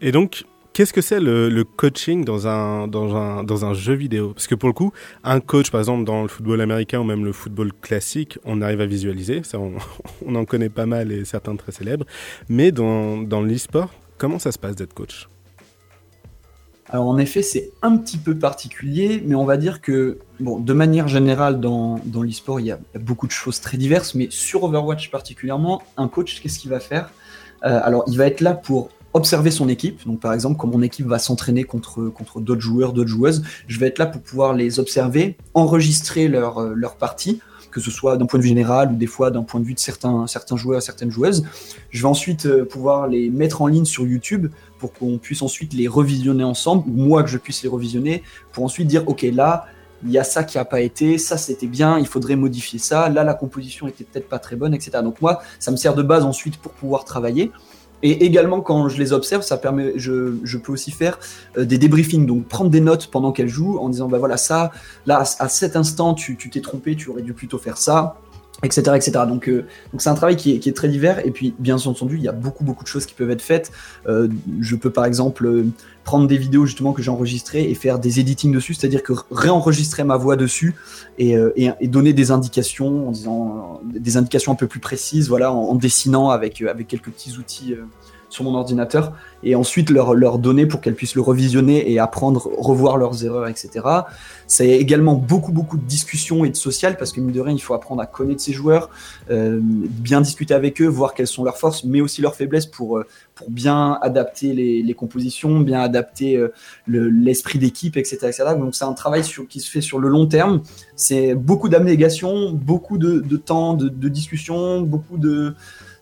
Et 0.00 0.12
donc, 0.12 0.44
Qu'est-ce 0.74 0.92
que 0.92 1.02
c'est 1.02 1.20
le, 1.20 1.62
coaching 1.62 2.24
dans 2.24 2.48
un, 2.48 2.88
dans, 2.88 3.14
un, 3.14 3.44
dans 3.44 3.64
un 3.64 3.74
jeu 3.74 3.94
vidéo? 3.94 4.32
Parce 4.34 4.48
que 4.48 4.56
pour 4.56 4.68
le 4.68 4.72
coup, 4.72 4.92
un 5.22 5.38
coach, 5.38 5.70
par 5.70 5.80
exemple, 5.80 6.02
dans 6.02 6.22
le 6.22 6.26
football 6.28 6.60
américain 6.60 6.98
ou 6.98 7.04
même 7.04 7.24
le 7.24 7.30
football 7.30 7.72
classique, 7.72 8.40
on 8.44 8.60
arrive 8.60 8.80
à 8.80 8.86
visualiser. 8.86 9.42
On, 10.26 10.34
en 10.34 10.44
connaît 10.44 10.70
pas 10.70 10.84
mal 10.84 11.12
et 11.12 11.24
certains 11.24 11.54
très 11.54 11.70
célèbres. 11.70 12.04
Mais 12.48 12.72
dans, 12.72 13.18
dans 13.18 13.40
l'e-sport, 13.40 13.94
comment 14.18 14.40
ça 14.40 14.50
se 14.50 14.58
passe 14.58 14.74
d'être 14.74 14.94
coach? 14.94 15.28
Alors 16.88 17.06
en 17.06 17.18
effet, 17.18 17.42
c'est 17.42 17.70
un 17.82 17.96
petit 17.96 18.18
peu 18.18 18.36
particulier, 18.36 19.22
mais 19.24 19.36
on 19.36 19.44
va 19.44 19.56
dire 19.56 19.80
que, 19.80 20.18
bon, 20.40 20.58
de 20.58 20.72
manière 20.72 21.06
générale, 21.06 21.60
dans, 21.60 22.00
dans 22.04 22.22
l'e-sport, 22.22 22.58
il, 22.58 22.66
y 22.66 22.72
a 22.72 22.80
beaucoup 22.98 23.28
de 23.28 23.32
choses 23.32 23.60
très 23.60 23.76
diverses, 23.76 24.16
mais 24.16 24.26
sur 24.28 24.64
Overwatch 24.64 25.12
particulièrement, 25.12 25.82
un 25.96 26.08
coach, 26.08 26.40
qu'est-ce 26.40 26.58
qu'il 26.58 26.70
va 26.70 26.80
faire? 26.80 27.10
Euh, 27.64 27.80
Alors, 27.82 28.02
il 28.08 28.18
va 28.18 28.26
être 28.26 28.40
là 28.40 28.54
pour 28.54 28.90
observer 29.14 29.50
son 29.50 29.68
équipe. 29.68 30.04
Donc, 30.06 30.20
par 30.20 30.32
exemple, 30.32 30.58
quand 30.58 30.68
mon 30.68 30.82
équipe 30.82 31.06
va 31.06 31.18
s'entraîner 31.18 31.64
contre, 31.64 32.08
contre 32.10 32.40
d'autres 32.40 32.60
joueurs, 32.60 32.92
d'autres 32.92 33.08
joueuses, 33.08 33.42
je 33.68 33.78
vais 33.78 33.86
être 33.86 33.98
là 33.98 34.06
pour 34.06 34.20
pouvoir 34.20 34.52
les 34.52 34.78
observer, 34.78 35.36
enregistrer 35.54 36.28
leur, 36.28 36.58
euh, 36.58 36.74
leur 36.74 36.96
partie, 36.96 37.40
que 37.70 37.80
ce 37.80 37.90
soit 37.90 38.16
d'un 38.16 38.26
point 38.26 38.38
de 38.38 38.44
vue 38.44 38.50
général 38.50 38.92
ou 38.92 38.96
des 38.96 39.06
fois 39.06 39.30
d'un 39.30 39.42
point 39.42 39.60
de 39.60 39.64
vue 39.64 39.74
de 39.74 39.80
certains, 39.80 40.26
certains 40.26 40.56
joueurs, 40.56 40.82
certaines 40.82 41.10
joueuses. 41.10 41.44
Je 41.90 42.02
vais 42.02 42.08
ensuite 42.08 42.46
euh, 42.46 42.64
pouvoir 42.64 43.06
les 43.06 43.30
mettre 43.30 43.62
en 43.62 43.68
ligne 43.68 43.84
sur 43.84 44.06
YouTube 44.06 44.48
pour 44.78 44.92
qu'on 44.92 45.18
puisse 45.18 45.42
ensuite 45.42 45.72
les 45.74 45.88
revisionner 45.88 46.44
ensemble, 46.44 46.84
ou 46.88 46.92
moi 46.92 47.22
que 47.22 47.30
je 47.30 47.38
puisse 47.38 47.62
les 47.62 47.68
revisionner, 47.68 48.22
pour 48.52 48.64
ensuite 48.64 48.88
dire, 48.88 49.08
OK, 49.08 49.22
là, 49.22 49.66
il 50.04 50.10
y 50.10 50.18
a 50.18 50.24
ça 50.24 50.44
qui 50.44 50.58
n'a 50.58 50.64
pas 50.64 50.80
été, 50.80 51.18
ça 51.18 51.38
c'était 51.38 51.66
bien, 51.66 51.98
il 51.98 52.06
faudrait 52.06 52.36
modifier 52.36 52.78
ça, 52.78 53.08
là 53.08 53.24
la 53.24 53.32
composition 53.32 53.88
était 53.88 54.04
peut-être 54.04 54.28
pas 54.28 54.38
très 54.38 54.54
bonne, 54.54 54.74
etc. 54.74 54.98
Donc 55.02 55.22
moi, 55.22 55.40
ça 55.58 55.70
me 55.70 55.76
sert 55.76 55.94
de 55.94 56.02
base 56.02 56.24
ensuite 56.24 56.58
pour 56.58 56.72
pouvoir 56.72 57.04
travailler. 57.04 57.52
Et 58.02 58.24
également, 58.24 58.60
quand 58.60 58.88
je 58.88 58.98
les 58.98 59.12
observe, 59.12 59.42
ça 59.42 59.56
permet, 59.56 59.92
je, 59.96 60.36
je 60.42 60.58
peux 60.58 60.72
aussi 60.72 60.90
faire 60.90 61.18
euh, 61.56 61.64
des 61.64 61.78
débriefings, 61.78 62.26
donc 62.26 62.46
prendre 62.46 62.70
des 62.70 62.80
notes 62.80 63.06
pendant 63.06 63.32
qu'elles 63.32 63.48
jouent 63.48 63.78
en 63.78 63.88
disant, 63.88 64.08
bah 64.08 64.18
voilà, 64.18 64.36
ça, 64.36 64.72
là, 65.06 65.24
à 65.38 65.48
cet 65.48 65.76
instant, 65.76 66.14
tu 66.14 66.36
t'es 66.36 66.60
trompé, 66.60 66.96
tu 66.96 67.08
aurais 67.08 67.22
dû 67.22 67.32
plutôt 67.32 67.58
faire 67.58 67.78
ça. 67.78 68.18
Etc. 68.64 69.12
euh, 69.48 69.62
donc 69.92 70.00
c'est 70.00 70.08
un 70.08 70.14
travail 70.14 70.36
qui 70.36 70.52
est, 70.52 70.76
très 70.76 70.88
divers. 70.88 71.24
Et 71.26 71.30
puis, 71.30 71.54
bien 71.58 71.76
entendu, 71.76 72.16
il 72.16 72.22
y 72.22 72.28
a 72.28 72.32
beaucoup, 72.32 72.64
beaucoup 72.64 72.84
de 72.84 72.88
choses 72.88 73.06
qui 73.06 73.14
peuvent 73.14 73.30
être 73.30 73.42
faites. 73.42 73.70
Euh, 74.06 74.28
je 74.60 74.76
peux, 74.76 74.90
par 74.90 75.04
exemple, 75.04 75.46
euh, 75.46 75.66
prendre 76.04 76.26
des 76.26 76.36
vidéos 76.36 76.66
justement 76.66 76.92
que 76.92 77.02
j'ai 77.02 77.10
enregistrées 77.10 77.70
et 77.70 77.74
faire 77.74 77.98
des 77.98 78.20
editing 78.20 78.52
dessus, 78.52 78.74
c'est-à-dire 78.74 79.02
que 79.02 79.12
réenregistrer 79.30 80.04
ma 80.04 80.16
voix 80.16 80.36
dessus 80.36 80.74
et, 81.18 81.36
donner 81.82 82.12
des 82.12 82.30
indications 82.30 83.08
en 83.08 83.12
disant 83.12 83.80
des 83.84 84.16
indications 84.16 84.52
un 84.52 84.56
peu 84.56 84.66
plus 84.66 84.80
précises, 84.80 85.28
voilà, 85.28 85.52
en, 85.52 85.70
en 85.70 85.74
dessinant 85.74 86.28
avec, 86.28 86.60
avec 86.60 86.88
quelques 86.88 87.10
petits 87.10 87.38
outils 87.38 87.74
sur 88.34 88.44
mon 88.44 88.54
ordinateur 88.54 89.12
et 89.44 89.54
ensuite 89.54 89.90
leur, 89.90 90.14
leur 90.14 90.38
donner 90.38 90.66
pour 90.66 90.80
qu'elles 90.80 90.94
puissent 90.94 91.14
le 91.14 91.20
revisionner 91.20 91.90
et 91.90 91.98
apprendre, 91.98 92.50
revoir 92.58 92.96
leurs 92.96 93.24
erreurs, 93.24 93.46
etc. 93.46 93.86
C'est 94.46 94.70
également 94.70 95.14
beaucoup, 95.14 95.52
beaucoup 95.52 95.76
de 95.76 95.84
discussions 95.84 96.44
et 96.44 96.50
de 96.50 96.56
social 96.56 96.96
parce 96.96 97.12
que, 97.12 97.20
mine 97.20 97.32
de 97.32 97.40
rien, 97.40 97.54
il 97.54 97.62
faut 97.62 97.74
apprendre 97.74 98.02
à 98.02 98.06
connaître 98.06 98.42
ses 98.42 98.52
joueurs, 98.52 98.90
euh, 99.30 99.60
bien 99.62 100.20
discuter 100.20 100.52
avec 100.52 100.82
eux, 100.82 100.86
voir 100.86 101.14
quelles 101.14 101.28
sont 101.28 101.44
leurs 101.44 101.58
forces, 101.58 101.84
mais 101.84 102.00
aussi 102.00 102.22
leurs 102.22 102.34
faiblesses 102.34 102.66
pour, 102.66 102.98
euh, 102.98 103.06
pour 103.36 103.50
bien 103.50 103.98
adapter 104.02 104.52
les, 104.52 104.94
compositions, 104.94 105.60
bien 105.60 105.80
adapter 105.80 106.36
euh, 106.36 106.52
l'esprit 106.86 107.58
d'équipe, 107.58 107.96
etc., 107.96 108.16
etc. 108.22 108.44
Donc, 108.58 108.74
c'est 108.74 108.84
un 108.84 108.92
travail 108.92 109.22
sur, 109.22 109.46
qui 109.46 109.60
se 109.60 109.70
fait 109.70 109.80
sur 109.80 109.98
le 109.98 110.08
long 110.08 110.26
terme. 110.26 110.62
C'est 110.96 111.34
beaucoup 111.34 111.68
d'abnégation, 111.68 112.50
beaucoup 112.52 112.98
de, 112.98 113.20
de 113.20 113.36
temps 113.36 113.74
de, 113.74 113.88
de 113.88 114.08
discussion, 114.08 114.82
beaucoup 114.82 115.18
de 115.18 115.54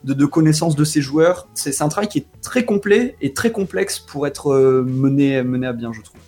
de, 0.04 0.14
de 0.14 0.26
connaissance 0.26 0.76
de 0.76 0.84
ces 0.84 1.00
joueurs. 1.00 1.48
C'est 1.54 1.80
un 1.82 1.88
travail 1.88 2.08
qui 2.08 2.18
est 2.18 2.26
très 2.40 2.64
complet 2.64 3.16
et 3.20 3.32
très 3.32 3.52
complexe 3.52 3.98
pour 3.98 4.26
être 4.26 4.52
euh, 4.52 4.82
mené, 4.82 5.42
mené 5.42 5.66
à 5.66 5.72
bien, 5.72 5.92
je 5.92 6.00
trouve. 6.02 6.20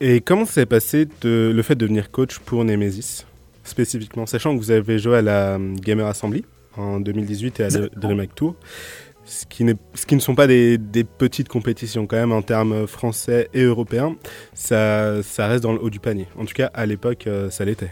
Et 0.00 0.20
comment 0.20 0.46
s'est 0.46 0.66
passé 0.66 1.06
de, 1.20 1.52
le 1.54 1.62
fait 1.62 1.74
de 1.74 1.80
devenir 1.80 2.10
coach 2.10 2.38
pour 2.40 2.64
Nemesis 2.64 3.24
spécifiquement, 3.64 4.26
sachant 4.26 4.54
que 4.54 4.58
vous 4.58 4.70
avez 4.72 4.98
joué 4.98 5.18
à 5.18 5.22
la 5.22 5.54
euh, 5.54 5.74
Gamer 5.76 6.06
Assembly 6.06 6.44
en 6.76 7.00
2018 7.00 7.60
et 7.60 7.64
à 7.64 7.68
DreamHack 7.68 8.34
Tour, 8.34 8.56
ce 9.24 9.46
qui, 9.46 9.64
ce 9.94 10.06
qui, 10.06 10.16
ne 10.16 10.20
sont 10.20 10.34
pas 10.34 10.46
des, 10.48 10.78
des, 10.78 11.04
petites 11.04 11.48
compétitions 11.48 12.06
quand 12.06 12.16
même 12.16 12.32
en 12.32 12.42
termes 12.42 12.86
français 12.86 13.48
et 13.54 13.62
européens, 13.62 14.16
ça, 14.52 15.22
ça, 15.22 15.46
reste 15.46 15.62
dans 15.62 15.72
le 15.72 15.80
haut 15.80 15.90
du 15.90 16.00
panier. 16.00 16.26
En 16.36 16.44
tout 16.44 16.54
cas, 16.54 16.70
à 16.74 16.86
l'époque, 16.86 17.26
euh, 17.26 17.50
ça 17.50 17.64
l'était. 17.64 17.90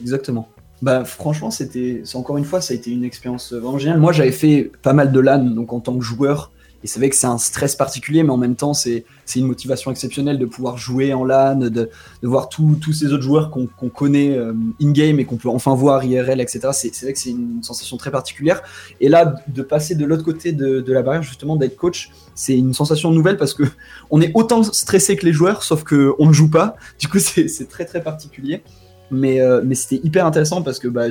Exactement. 0.00 0.48
Bah 0.82 1.04
franchement, 1.04 1.50
c'était, 1.50 2.02
encore 2.14 2.36
une 2.36 2.44
fois, 2.44 2.60
ça 2.60 2.74
a 2.74 2.76
été 2.76 2.90
une 2.90 3.04
expérience 3.04 3.52
vraiment 3.52 3.78
géniale. 3.78 3.98
Moi, 3.98 4.12
j'avais 4.12 4.32
fait 4.32 4.70
pas 4.82 4.92
mal 4.92 5.10
de 5.10 5.20
LAN, 5.20 5.44
donc 5.44 5.72
en 5.72 5.80
tant 5.80 5.96
que 5.96 6.04
joueur, 6.04 6.50
et 6.84 6.88
c'est 6.88 7.00
vrai 7.00 7.08
que 7.08 7.16
c'est 7.16 7.26
un 7.26 7.38
stress 7.38 7.74
particulier, 7.74 8.22
mais 8.22 8.30
en 8.30 8.36
même 8.36 8.54
temps, 8.54 8.74
c'est, 8.74 9.04
une 9.34 9.46
motivation 9.46 9.90
exceptionnelle 9.90 10.38
de 10.38 10.44
pouvoir 10.44 10.76
jouer 10.76 11.12
en 11.14 11.24
LAN, 11.24 11.56
de, 11.56 11.68
de 11.68 11.88
voir 12.22 12.48
tous 12.48 12.92
ces 12.92 13.12
autres 13.12 13.22
joueurs 13.22 13.50
qu'on, 13.50 13.66
qu'on 13.66 13.88
connaît 13.88 14.36
euh, 14.36 14.52
in-game 14.80 15.18
et 15.18 15.24
qu'on 15.24 15.36
peut 15.36 15.48
enfin 15.48 15.74
voir 15.74 16.04
IRL, 16.04 16.40
etc. 16.40 16.68
C'est, 16.72 17.02
vrai 17.02 17.12
que 17.12 17.18
c'est 17.18 17.30
une 17.30 17.62
sensation 17.62 17.96
très 17.96 18.10
particulière. 18.10 18.62
Et 19.00 19.08
là, 19.08 19.34
de 19.48 19.62
passer 19.62 19.94
de 19.94 20.04
l'autre 20.04 20.22
côté 20.22 20.52
de, 20.52 20.80
de 20.80 20.92
la 20.92 21.02
barrière, 21.02 21.22
justement, 21.22 21.56
d'être 21.56 21.76
coach, 21.76 22.10
c'est 22.34 22.56
une 22.56 22.74
sensation 22.74 23.10
nouvelle 23.10 23.38
parce 23.38 23.54
que 23.54 23.64
on 24.10 24.20
est 24.20 24.30
autant 24.34 24.62
stressé 24.62 25.16
que 25.16 25.24
les 25.24 25.32
joueurs, 25.32 25.62
sauf 25.62 25.82
que 25.82 26.12
on 26.18 26.26
ne 26.26 26.32
joue 26.32 26.50
pas. 26.50 26.76
Du 27.00 27.08
coup, 27.08 27.18
c'est 27.18 27.68
très 27.68 27.86
très 27.86 28.02
particulier. 28.02 28.62
Mais, 29.10 29.40
euh, 29.40 29.62
mais 29.64 29.74
c'était 29.74 30.04
hyper 30.04 30.26
intéressant 30.26 30.62
parce 30.62 30.78
que 30.78 30.88
bah, 30.88 31.06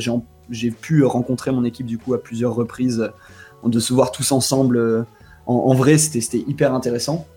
j'ai 0.50 0.72
pu 0.72 1.04
rencontrer 1.04 1.52
mon 1.52 1.64
équipe 1.64 1.86
du 1.86 1.98
coup 1.98 2.14
à 2.14 2.22
plusieurs 2.22 2.54
reprises, 2.54 3.02
euh, 3.02 3.70
de 3.70 3.80
se 3.80 3.94
voir 3.94 4.12
tous 4.12 4.32
ensemble. 4.32 4.78
Euh, 4.78 5.04
en, 5.48 5.74
vrai, 5.74 5.98
c'était 5.98 6.40
hyper 6.40 6.74
intéressant. 6.74 7.28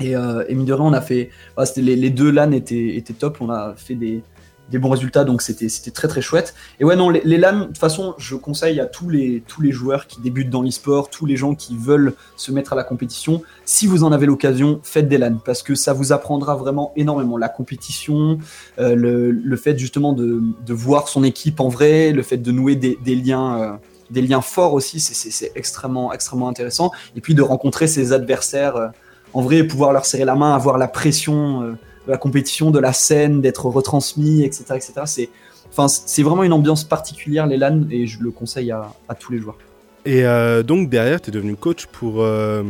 Et, 0.00 0.16
euh, 0.16 0.44
et 0.48 0.54
mine 0.54 0.64
de 0.64 0.72
rien, 0.72 0.84
on 0.84 0.92
a 0.92 1.00
fait. 1.00 1.30
Bah, 1.56 1.64
les, 1.76 1.94
les, 1.94 2.10
deux 2.10 2.30
LAN 2.30 2.52
étaient, 2.52 2.96
étaient 2.96 3.12
top. 3.12 3.38
On 3.40 3.50
a 3.50 3.74
fait 3.76 3.94
des, 3.94 4.22
des 4.70 4.78
bons 4.78 4.90
résultats, 4.90 5.24
donc 5.24 5.42
c'était 5.42 5.90
très 5.90 6.08
très 6.08 6.22
chouette. 6.22 6.54
Et 6.78 6.84
ouais, 6.84 6.96
non, 6.96 7.10
les, 7.10 7.22
LAN, 7.36 7.60
de 7.60 7.64
toute 7.66 7.78
façon, 7.78 8.14
je 8.18 8.36
conseille 8.36 8.80
à 8.80 8.86
tous 8.86 9.08
les, 9.08 9.42
tous 9.46 9.60
les 9.62 9.72
joueurs 9.72 10.06
qui 10.06 10.20
débutent 10.20 10.50
dans 10.50 10.62
l'e-sport, 10.62 11.10
tous 11.10 11.26
les 11.26 11.36
gens 11.36 11.54
qui 11.54 11.76
veulent 11.76 12.14
se 12.36 12.52
mettre 12.52 12.72
à 12.72 12.76
la 12.76 12.84
compétition, 12.84 13.42
si 13.64 13.86
vous 13.86 14.04
en 14.04 14.12
avez 14.12 14.26
l'occasion, 14.26 14.80
faites 14.82 15.08
des 15.08 15.18
LAN, 15.18 15.38
parce 15.44 15.62
que 15.62 15.74
ça 15.74 15.92
vous 15.92 16.12
apprendra 16.12 16.54
vraiment 16.54 16.92
énormément. 16.96 17.36
La 17.36 17.48
compétition, 17.48 18.38
euh, 18.78 18.94
le, 18.94 19.30
le, 19.30 19.56
fait 19.56 19.76
justement 19.78 20.12
de, 20.12 20.40
de, 20.64 20.74
voir 20.74 21.08
son 21.08 21.24
équipe 21.24 21.60
en 21.60 21.68
vrai, 21.68 22.12
le 22.12 22.22
fait 22.22 22.38
de 22.38 22.52
nouer 22.52 22.76
des, 22.76 22.96
liens. 23.14 23.60
Euh, 23.60 23.72
des 24.10 24.22
liens 24.22 24.40
forts 24.40 24.74
aussi, 24.74 24.98
c'est 24.98 25.52
extrêmement, 25.54 26.12
extrêmement 26.12 26.48
intéressant. 26.48 26.90
Et 27.14 27.20
puis 27.20 27.36
de 27.36 27.42
rencontrer 27.42 27.86
ses 27.86 28.12
adversaires 28.12 28.74
euh, 28.74 28.88
en 29.34 29.42
vrai, 29.42 29.62
pouvoir 29.62 29.92
leur 29.92 30.04
serrer 30.04 30.24
la 30.24 30.34
main, 30.34 30.52
avoir 30.52 30.78
la 30.78 30.88
pression 30.88 31.76
de 32.10 32.12
la 32.12 32.18
compétition, 32.18 32.72
de 32.72 32.80
la 32.80 32.92
scène, 32.92 33.40
d'être 33.40 33.66
retransmis, 33.66 34.42
etc. 34.42 34.64
etc. 34.70 34.92
C'est 35.04 35.28
enfin, 35.70 35.86
vraiment 36.24 36.42
une 36.42 36.52
ambiance 36.52 36.82
particulière, 36.82 37.46
les 37.46 37.56
LAN, 37.56 37.86
et 37.88 38.08
je 38.08 38.20
le 38.20 38.32
conseille 38.32 38.72
à, 38.72 38.92
à 39.08 39.14
tous 39.14 39.30
les 39.30 39.38
joueurs. 39.38 39.56
Et 40.04 40.24
euh, 40.24 40.64
donc 40.64 40.90
derrière, 40.90 41.20
tu 41.20 41.30
es 41.30 41.32
devenu 41.32 41.54
coach 41.54 41.86
pour, 41.86 42.22
euh, 42.22 42.64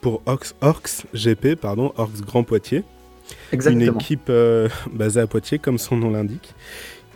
pour 0.00 0.22
Orcs, 0.26 0.54
Orcs 0.60 1.06
GP, 1.14 1.54
pardon, 1.54 1.92
Orcs 1.96 2.20
Grand 2.26 2.42
Poitiers. 2.42 2.82
Exactement. 3.52 3.84
Une 3.84 3.94
équipe 3.94 4.28
euh, 4.28 4.68
basée 4.92 5.20
à 5.20 5.28
Poitiers, 5.28 5.60
comme 5.60 5.78
son 5.78 5.96
nom 5.96 6.10
l'indique, 6.10 6.52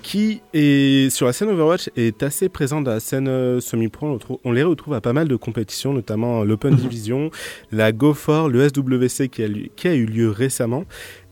qui 0.05 0.43
est 0.53 1.11
sur 1.11 1.27
la 1.27 1.33
scène 1.33 1.49
Overwatch 1.49 1.89
est 1.97 2.23
assez 2.23 2.51
présente 2.51 2.85
dans 2.85 2.93
la 2.93 3.01
scène 3.01 3.27
euh, 3.27 3.59
semi-pro. 3.59 4.19
On, 4.29 4.39
on, 4.45 4.53
les 4.53 4.63
retrouve 4.63 4.93
à 4.93 5.01
pas 5.01 5.15
mal 5.15 5.27
de 5.27 5.35
compétitions, 5.35 5.95
notamment 5.95 6.45
l'Open 6.45 6.77
Division, 6.77 7.31
la 7.73 7.91
GoFor, 7.91 8.51
le 8.51 8.69
SWC 8.69 9.29
qui 9.29 9.43
a, 9.43 9.49
qui 9.75 9.89
a 9.89 9.95
eu 9.95 10.05
lieu 10.05 10.31
récemment 10.31 10.85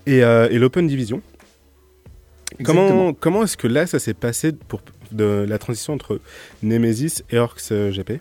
et, 0.06 0.22
euh, 0.22 0.48
et 0.50 0.58
l'Open 0.58 0.86
Division. 0.86 1.22
Exactement. 2.58 2.88
Comment, 2.88 3.12
comment 3.14 3.42
est-ce 3.44 3.56
que 3.56 3.66
là, 3.66 3.86
ça 3.86 3.98
s'est 3.98 4.14
passé 4.14 4.52
pour 4.52 4.80
de 5.10 5.44
la 5.48 5.58
transition 5.58 5.92
entre 5.92 6.20
Nemesis 6.62 7.22
et 7.30 7.38
Orcs 7.38 7.70
GP 7.70 8.20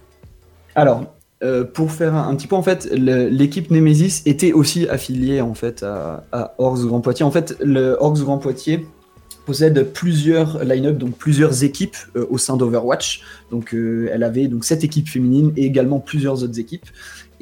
Alors, 0.75 1.05
euh, 1.43 1.63
pour 1.63 1.91
faire 1.91 2.13
un, 2.13 2.29
un, 2.29 2.35
petit 2.35 2.47
peu, 2.47 2.55
en 2.55 2.61
fait, 2.61 2.87
l'équipe 2.91 3.71
Nemesis 3.71 4.21
était 4.27 4.51
aussi 4.51 4.87
affiliée 4.87 5.41
en 5.41 5.55
fait 5.55 5.81
à, 5.81 6.23
à 6.31 6.53
Orcs 6.59 6.85
Grand 6.85 7.01
Poitiers. 7.01 7.25
En 7.25 7.31
fait, 7.31 7.57
le 7.63 7.97
Orcs 7.99 8.19
Grand 8.19 8.37
Poitiers 8.37 8.85
possède 9.47 9.91
plusieurs 9.91 10.63
line-up, 10.63 10.97
donc 10.99 11.17
plusieurs 11.17 11.63
équipes 11.63 11.97
euh, 12.15 12.27
au 12.29 12.37
sein 12.37 12.57
d'Overwatch. 12.57 13.23
Donc, 13.49 13.73
euh, 13.73 14.09
elle 14.13 14.21
avait 14.21 14.47
donc 14.47 14.65
cette 14.65 14.83
équipe 14.83 15.09
féminine 15.09 15.51
et 15.57 15.65
également 15.65 15.99
plusieurs 15.99 16.43
autres 16.43 16.59
équipes. 16.59 16.85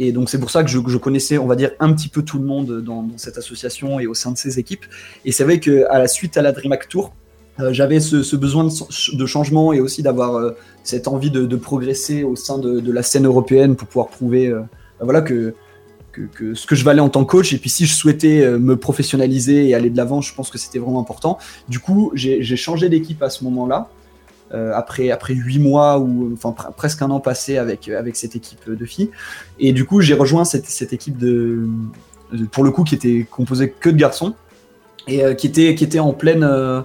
Et 0.01 0.13
donc 0.13 0.29
c'est 0.29 0.39
pour 0.39 0.49
ça 0.49 0.63
que 0.63 0.69
je, 0.69 0.97
connaissais, 0.97 1.37
on 1.37 1.45
va 1.45 1.57
dire, 1.57 1.71
un 1.81 1.91
petit 1.93 2.07
peu 2.07 2.23
tout 2.23 2.39
le 2.39 2.45
monde 2.45 2.81
dans, 2.81 3.05
cette 3.17 3.37
association 3.37 3.99
et 3.99 4.07
au 4.07 4.13
sein 4.13 4.31
de 4.31 4.37
ces 4.37 4.57
équipes. 4.57 4.85
Et 5.25 5.33
c'est 5.33 5.43
vrai 5.43 5.59
que 5.59 5.85
à 5.89 5.99
la 5.99 6.07
suite 6.07 6.37
à 6.37 6.41
la 6.41 6.53
DreamHack 6.53 6.87
Tour, 6.87 7.13
euh, 7.59 7.73
j'avais 7.73 7.99
ce, 7.99 8.35
besoin 8.37 8.63
de, 8.65 9.25
changement 9.25 9.73
et 9.73 9.81
aussi 9.81 10.01
d'avoir 10.01 10.35
euh, 10.35 10.51
cette 10.83 11.09
envie 11.09 11.29
de, 11.29 11.55
progresser 11.57 12.23
au 12.23 12.37
sein 12.37 12.57
de, 12.57 12.91
la 12.91 13.03
scène 13.03 13.25
européenne 13.25 13.75
pour 13.75 13.89
pouvoir 13.89 14.07
prouver, 14.07 14.47
euh, 14.47 14.61
voilà, 15.01 15.21
que, 15.21 15.53
ce 16.53 16.65
que 16.65 16.75
je 16.75 16.85
valais 16.85 17.01
en 17.01 17.09
tant 17.09 17.25
que 17.25 17.31
coach. 17.31 17.51
Et 17.51 17.57
puis 17.57 17.69
si 17.69 17.85
je 17.85 17.93
souhaitais 17.93 18.49
me 18.57 18.77
professionnaliser 18.77 19.67
et 19.67 19.75
aller 19.75 19.89
de 19.89 19.97
l'avant, 19.97 20.21
je 20.21 20.33
pense 20.33 20.49
que 20.49 20.57
c'était 20.57 20.79
vraiment 20.79 21.01
important. 21.01 21.39
Du 21.67 21.79
coup, 21.79 22.11
j'ai 22.13 22.55
changé 22.55 22.87
d'équipe 22.87 23.21
à 23.21 23.29
ce 23.29 23.43
moment-là 23.43 23.89
euh, 24.53 24.71
après 24.73 25.11
après 25.11 25.33
huit 25.33 25.59
mois 25.59 25.99
ou 25.99 26.31
enfin 26.33 26.51
pr 26.51 26.71
presque 26.71 27.01
un 27.03 27.11
an 27.11 27.19
passé 27.19 27.57
avec 27.57 27.87
avec 27.87 28.15
cette 28.15 28.35
équipe 28.35 28.69
de 28.69 28.85
filles. 28.85 29.11
Et 29.59 29.73
du 29.73 29.85
coup, 29.85 30.01
j'ai 30.01 30.15
rejoint 30.15 30.45
cette, 30.45 30.65
cette 30.65 30.91
équipe 30.93 31.17
de, 31.17 31.67
pour 32.51 32.63
le 32.63 32.71
coup 32.71 32.83
qui 32.83 32.95
était 32.95 33.27
composée 33.29 33.69
que 33.71 33.89
de 33.89 33.97
garçons 33.97 34.33
et 35.07 35.23
euh, 35.23 35.33
qui 35.33 35.47
était 35.47 35.75
qui 35.75 35.83
était 35.83 35.99
en 35.99 36.13
pleine 36.13 36.43
euh, 36.43 36.81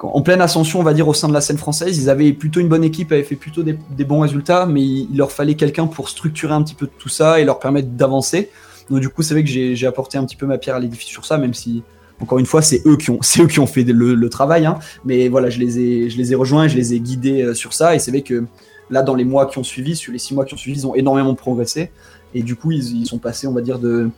en 0.00 0.22
pleine 0.22 0.40
ascension, 0.40 0.80
on 0.80 0.84
va 0.84 0.94
dire, 0.94 1.08
au 1.08 1.14
sein 1.14 1.28
de 1.28 1.32
la 1.32 1.40
scène 1.40 1.58
française. 1.58 1.98
Ils 1.98 2.08
avaient 2.08 2.32
plutôt 2.32 2.60
une 2.60 2.68
bonne 2.68 2.84
équipe, 2.84 3.10
avaient 3.10 3.24
fait 3.24 3.36
plutôt 3.36 3.64
des, 3.64 4.04
bons 4.04 4.20
résultats, 4.20 4.64
mais 4.64 4.82
il, 4.82 5.16
leur 5.16 5.32
fallait 5.32 5.56
quelqu'un 5.56 5.88
pour 5.88 6.08
structurer 6.08 6.54
un 6.54 6.62
petit 6.62 6.76
peu 6.76 6.86
tout 6.86 7.08
ça 7.08 7.40
et 7.40 7.44
leur 7.44 7.58
permettre 7.58 7.88
d'avancer. 7.88 8.50
Donc 8.90 9.00
du 9.00 9.08
coup, 9.08 9.22
c'est 9.22 9.34
vrai 9.34 9.42
que 9.42 9.50
j'ai 9.50 9.86
apporté 9.86 10.16
un 10.16 10.24
petit 10.24 10.36
peu 10.36 10.46
ma 10.46 10.56
pierre 10.56 10.76
à 10.76 10.78
l'édifice 10.78 11.08
sur 11.08 11.26
ça, 11.26 11.36
même 11.36 11.52
si 11.52 11.82
encore 12.20 12.38
une 12.38 12.46
fois, 12.46 12.62
c'est 12.62 12.82
eux 12.86 12.96
qui 12.96 13.10
ont, 13.10 13.18
c'est 13.22 13.42
eux 13.42 13.46
qui 13.46 13.60
ont 13.60 13.66
fait 13.66 13.84
le, 13.84 14.28
travail. 14.28 14.66
Hein. 14.66 14.78
Mais 15.04 15.28
voilà, 15.28 15.50
je 15.50 15.58
les 15.58 15.78
ai, 15.78 16.10
je 16.10 16.18
les 16.18 16.32
ai 16.32 16.34
rejoints, 16.34 16.68
je 16.68 16.76
les 16.76 16.94
ai 16.94 17.00
guidés 17.00 17.42
euh, 17.42 17.54
sur 17.54 17.72
ça. 17.72 17.94
Et 17.94 17.98
c'est 17.98 18.10
vrai 18.10 18.22
que 18.22 18.44
là, 18.90 19.02
dans 19.02 19.14
les 19.14 19.24
mois 19.24 19.46
qui 19.46 19.58
ont 19.58 19.64
suivi, 19.64 19.96
sur 19.96 20.12
les 20.12 20.18
six 20.18 20.34
mois 20.34 20.44
qui 20.44 20.54
ont 20.54 20.58
suivi, 20.58 20.80
ils 20.80 20.86
ont 20.86 20.94
énormément 20.94 21.34
progressé. 21.34 21.90
Et 22.34 22.42
du 22.42 22.56
coup, 22.56 22.72
ils, 22.72 23.06
sont 23.06 23.18
passés, 23.18 23.46
on 23.46 23.52
va 23.52 23.62
dire, 23.62 23.78
de, 23.78 24.10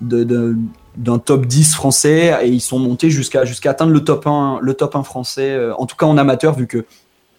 d'un 0.00 1.18
top 1.18 1.46
10 1.46 1.74
français 1.74 2.38
et 2.42 2.48
ils 2.48 2.62
sont 2.62 2.78
montés 2.78 3.10
jusqu'à 3.10 3.44
jusqu'à 3.44 3.72
atteindre 3.72 3.92
le 3.92 4.02
top 4.02 4.26
1 4.26 4.60
le 4.62 4.72
top 4.72 4.96
1 4.96 5.02
français 5.02 5.50
euh, 5.50 5.74
en 5.76 5.84
tout 5.84 5.94
cas 5.94 6.06
en 6.06 6.16
amateur 6.16 6.56
vu 6.56 6.66
que 6.66 6.86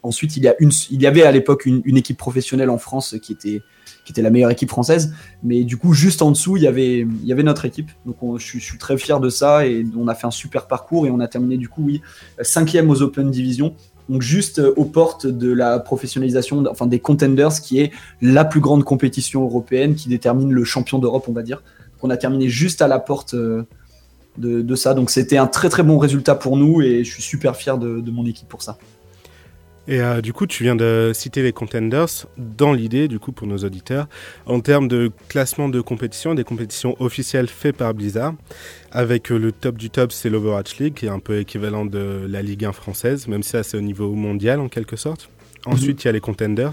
ensuite 0.04 0.38
il 0.38 0.44
y 0.44 0.48
a 0.48 0.54
une 0.60 0.70
il 0.92 1.02
y 1.02 1.08
avait 1.08 1.24
à 1.24 1.32
l'époque 1.32 1.66
une, 1.66 1.98
équipe 1.98 2.20
professionnelle 2.20 2.70
en 2.70 2.78
France 2.78 3.16
qui 3.20 3.34
était 3.34 3.64
qui 4.06 4.12
était 4.12 4.22
la 4.22 4.30
meilleure 4.30 4.52
équipe 4.52 4.70
française 4.70 5.14
mais 5.44 5.64
du 5.64 5.78
coup 5.78 5.94
juste 5.94 6.22
en 6.22 6.32
dessous 6.32 6.58
il 6.58 6.64
y 6.64 6.68
avait 6.68 7.44
notre 7.44 7.66
équipe 7.66 7.92
donc 8.06 8.22
on, 8.22 8.38
je, 8.38 8.60
suis, 8.60 8.78
très 8.78 8.98
fier 8.98 9.20
de 9.20 9.30
ça 9.30 9.66
et 9.66 9.86
on 9.98 10.08
a 10.08 10.16
fait 10.16 10.28
un 10.28 10.32
super 10.32 10.68
parcours 10.68 11.06
et 11.06 11.12
on 11.12 11.20
a 11.20 11.28
terminé 11.28 11.58
du 11.58 11.70
coup 11.70 11.84
oui 11.86 12.02
cinquième 12.42 12.90
aux 12.90 13.02
Open 13.02 13.30
Division 13.30 13.76
donc 14.10 14.22
juste 14.22 14.60
aux 14.60 14.86
portes 14.86 15.28
de 15.28 15.52
la 15.54 15.80
professionnalisation 15.80 16.64
enfin 16.70 16.88
des 16.88 17.00
contenders 17.00 17.62
qui 17.62 17.80
est 17.80 17.92
la 18.22 18.46
plus 18.46 18.60
grande 18.60 18.84
compétition 18.84 19.44
européenne 19.44 19.96
qui 19.96 20.10
détermine 20.10 20.52
le 20.52 20.64
champion 20.64 21.00
d'Europe 21.00 21.26
on 21.28 21.34
va 21.34 21.44
dire 21.44 21.64
qu'on 22.02 22.10
a 22.10 22.18
terminé 22.18 22.50
juste 22.50 22.82
à 22.82 22.88
la 22.88 23.00
porte 23.00 23.36
euh, 23.36 23.64
de, 24.38 24.76
ça. 24.76 24.94
Donc 24.94 25.10
c'était 25.10 25.38
un 25.38 25.48
très 25.48 25.70
très 25.70 25.84
bon 25.84 25.98
résultat 25.98 26.36
pour 26.36 26.58
nous 26.58 26.82
et 26.82 27.04
je 27.04 27.12
suis 27.12 27.22
super 27.22 27.56
fier 27.56 27.78
de, 27.78 28.12
mon 28.12 28.26
équipe 28.26 28.48
pour 28.48 28.62
ça. 28.62 28.78
Et 29.88 30.00
euh, 30.00 30.22
du 30.22 30.32
coup, 30.32 30.46
tu 30.46 30.64
viens 30.64 30.76
de 30.76 31.12
citer 31.14 31.42
les 31.42 31.54
contenders 31.54 32.28
dans 32.38 32.72
l'idée, 32.72 33.08
du 33.08 33.20
coup, 33.20 33.32
pour 33.32 33.48
nos 33.48 33.58
auditeurs, 33.58 34.08
en 34.46 34.60
termes 34.60 34.88
de 34.88 35.12
classement 35.28 35.70
de 35.70 35.82
compétition, 35.82 36.36
des 36.36 36.44
compétitions 36.44 36.96
officielles 37.00 37.48
faites 37.48 37.78
par 37.78 37.94
Blizzard, 37.94 38.36
avec 38.92 39.32
euh, 39.32 39.38
le 39.38 39.52
top 39.52 39.78
du 39.78 39.90
top, 39.90 40.12
c'est 40.12 40.30
l'Overwatch 40.30 40.78
League, 40.78 40.94
qui 40.94 41.08
est 41.08 41.10
un 41.10 41.20
peu 41.20 41.40
équivalent 41.40 41.86
de 41.86 42.26
la 42.30 42.42
Ligue 42.42 42.66
1 42.66 42.74
française, 42.74 43.28
même 43.28 43.42
si 43.42 43.52
ça 43.52 43.64
c'est 43.64 43.78
au 43.78 43.82
niveau 43.82 44.14
mondial 44.14 44.60
en 44.60 44.70
quelque 44.70 44.96
sorte. 44.96 45.30
Ensuite, 45.66 46.04
il 46.04 46.08
y 46.08 46.10
a 46.10 46.12
les 46.12 46.22
contenders, 46.22 46.72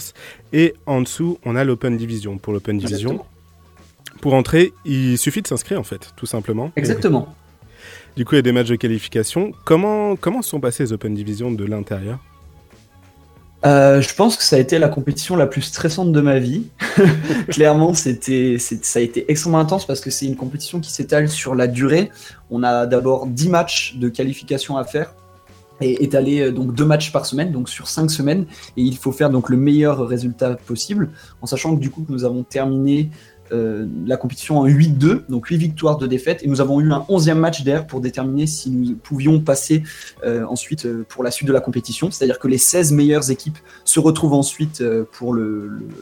et 0.52 0.74
en 0.86 1.02
dessous, 1.02 1.38
on 1.44 1.56
a 1.56 1.64
l'Open 1.64 1.96
Division. 1.96 2.38
Pour 2.38 2.52
l'Open 2.54 2.78
Division, 2.78 3.10
Exactement. 3.10 4.20
pour 4.20 4.34
entrer, 4.34 4.72
il 4.86 5.18
suffit 5.18 5.42
de 5.42 5.46
s'inscrire 5.46 5.78
en 5.78 5.84
fait, 5.84 6.12
tout 6.16 6.26
simplement. 6.26 6.72
Exactement. 6.76 7.34
Du 8.16 8.24
coup, 8.24 8.34
il 8.34 8.38
y 8.38 8.40
a 8.40 8.42
des 8.42 8.52
matchs 8.52 8.68
de 8.68 8.76
qualification. 8.76 9.52
Comment, 9.64 10.16
comment 10.16 10.42
sont 10.42 10.58
passés 10.58 10.84
les 10.84 10.92
Open 10.92 11.14
Division 11.14 11.52
de 11.52 11.64
l'intérieur? 11.64 12.18
Euh, 13.66 14.00
je 14.00 14.14
pense 14.14 14.36
que 14.36 14.44
ça 14.44 14.56
a 14.56 14.58
été 14.58 14.78
la 14.78 14.88
compétition 14.88 15.34
la 15.34 15.46
plus 15.46 15.62
stressante 15.62 16.12
de 16.12 16.20
ma 16.20 16.38
vie. 16.38 16.66
Clairement, 17.48 17.92
c'était, 17.94 18.56
ça 18.58 18.98
a 18.98 19.02
été 19.02 19.30
extrêmement 19.30 19.58
intense 19.58 19.84
parce 19.84 20.00
que 20.00 20.10
c'est 20.10 20.26
une 20.26 20.36
compétition 20.36 20.80
qui 20.80 20.92
s'étale 20.92 21.28
sur 21.28 21.54
la 21.54 21.66
durée. 21.66 22.10
On 22.50 22.62
a 22.62 22.86
d'abord 22.86 23.26
10 23.26 23.48
matchs 23.48 23.96
de 23.96 24.08
qualification 24.08 24.76
à 24.76 24.84
faire 24.84 25.14
et 25.80 26.02
étaler 26.04 26.40
euh, 26.40 26.52
donc 26.52 26.74
deux 26.74 26.84
matchs 26.84 27.12
par 27.12 27.26
semaine, 27.26 27.52
donc 27.52 27.68
sur 27.68 27.88
cinq 27.88 28.10
semaines. 28.10 28.46
Et 28.76 28.82
il 28.82 28.96
faut 28.96 29.12
faire 29.12 29.30
donc 29.30 29.48
le 29.48 29.56
meilleur 29.56 30.06
résultat 30.06 30.54
possible, 30.54 31.10
en 31.40 31.46
sachant 31.46 31.74
que 31.76 31.80
du 31.80 31.90
coup 31.90 32.04
nous 32.08 32.24
avons 32.24 32.42
terminé 32.42 33.10
euh, 33.52 33.86
la 34.06 34.16
compétition 34.16 34.58
en 34.58 34.66
8-2, 34.66 35.22
donc 35.28 35.46
8 35.46 35.56
victoires 35.56 35.96
de 35.96 36.06
défaite, 36.06 36.42
et 36.42 36.48
nous 36.48 36.60
avons 36.60 36.80
eu 36.80 36.92
un 36.92 37.04
11e 37.08 37.34
match 37.34 37.62
d'air 37.62 37.86
pour 37.86 38.00
déterminer 38.00 38.46
si 38.46 38.70
nous 38.70 38.96
pouvions 38.96 39.40
passer 39.40 39.82
euh, 40.24 40.44
ensuite 40.46 40.86
euh, 40.86 41.04
pour 41.08 41.22
la 41.24 41.30
suite 41.30 41.48
de 41.48 41.52
la 41.52 41.60
compétition. 41.60 42.10
C'est-à-dire 42.10 42.38
que 42.38 42.48
les 42.48 42.58
16 42.58 42.92
meilleures 42.92 43.30
équipes 43.30 43.58
se 43.84 44.00
retrouvent 44.00 44.34
ensuite 44.34 44.82
pour 45.12 45.36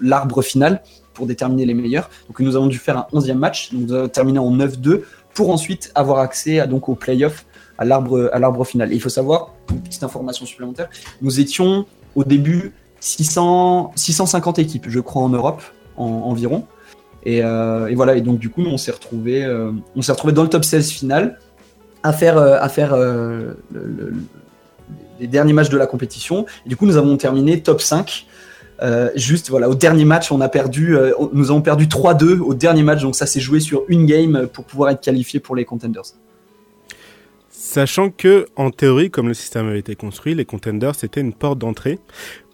l'arbre 0.03 0.43
final, 0.43 0.83
pour 1.15 1.27
déterminer 1.27 1.65
les 1.65 1.75
meilleurs. 1.75 2.11
Donc 2.29 2.41
nous 2.41 2.57
avons 2.57 2.67
dû 2.67 2.79
faire 2.79 2.99
un 2.99 3.07
11e 3.13 3.35
match, 3.35 3.73
donc 3.73 3.83
nous 3.83 3.93
avons 3.93 4.09
terminé 4.09 4.39
en 4.39 4.55
9-2, 4.55 5.03
pour 5.35 5.51
ensuite 5.51 5.93
avoir 5.95 6.19
accès 6.19 6.61
à, 6.61 6.67
donc, 6.67 6.89
au 6.89 6.95
playoff, 6.95 7.45
à 7.79 7.85
l'arbre 7.85 8.31
à 8.33 8.39
l'arbre 8.39 8.65
final. 8.65 8.91
Et 8.93 8.97
il 8.97 9.01
faut 9.03 9.11
savoir, 9.11 9.53
une 9.71 9.83
petite 9.83 10.03
information 10.03 10.47
supplémentaire, 10.47 10.89
nous 11.21 11.41
étions 11.41 11.85
au 12.15 12.25
début 12.25 12.73
600, 13.01 13.93
650 13.95 14.59
équipes, 14.59 14.87
je 14.89 15.01
crois, 15.01 15.23
en 15.23 15.29
Europe 15.29 15.63
en, 15.97 16.07
environ. 16.07 16.67
Et, 17.29 17.43
euh, 17.43 17.89
et 17.89 17.95
voilà, 17.97 18.15
et 18.15 18.21
donc 18.21 18.39
du 18.39 18.51
coup, 18.51 18.63
on 18.63 18.77
s'est 18.79 18.93
retrouvé, 18.93 19.45
on 19.97 20.01
s'est 20.03 20.13
retrouvé 20.13 20.33
dans 20.33 20.45
le 20.45 20.49
top 20.49 20.65
16 20.65 20.91
final 20.93 21.41
à 22.05 22.13
faire, 22.13 22.39
euh, 22.39 22.57
à 22.61 22.69
faire 22.69 22.95
euh, 22.95 23.55
le- 23.73 23.85
le- 23.87 24.13
les 25.19 25.27
derniers 25.27 25.53
matchs 25.53 25.71
de 25.71 25.77
la 25.77 25.87
compétition. 25.89 26.47
Et 26.65 26.69
du 26.69 26.77
coup, 26.77 26.87
nous 26.87 26.97
avons 26.97 27.17
terminé 27.17 27.61
top 27.63 27.81
5. 27.81 28.27
Euh, 28.83 29.09
juste 29.17 29.49
voilà, 29.51 29.69
au 29.71 29.75
dernier 29.75 30.05
match, 30.05 30.31
on 30.31 30.41
a 30.41 30.49
perdu, 30.49 30.97
euh, 30.97 31.15
nous 31.33 31.51
avons 31.51 31.63
perdu 31.63 31.89
3-2 31.89 32.39
au 32.41 32.55
dernier 32.55 32.83
match, 32.85 33.01
donc 33.03 33.17
ça 33.17 33.27
s'est 33.27 33.41
joué 33.41 33.59
sur 33.59 33.83
une 33.89 34.05
game 34.07 34.47
pour 34.53 34.65
pouvoir 34.67 34.91
être 34.91 35.01
qualifié 35.01 35.41
pour 35.41 35.57
les 35.57 35.65
contenders. 35.65 36.03
Sachant 37.49 38.11
que, 38.11 38.47
en 38.55 38.71
théorie, 38.71 39.11
comme 39.11 39.29
le 39.29 39.35
système 39.35 39.67
avait 39.67 39.79
été 39.79 39.97
construit, 39.97 40.35
les 40.35 40.45
contenders 40.45 40.95
c'était 40.95 41.21
une 41.23 41.33
porte 41.33 41.59
d'entrée 41.59 41.99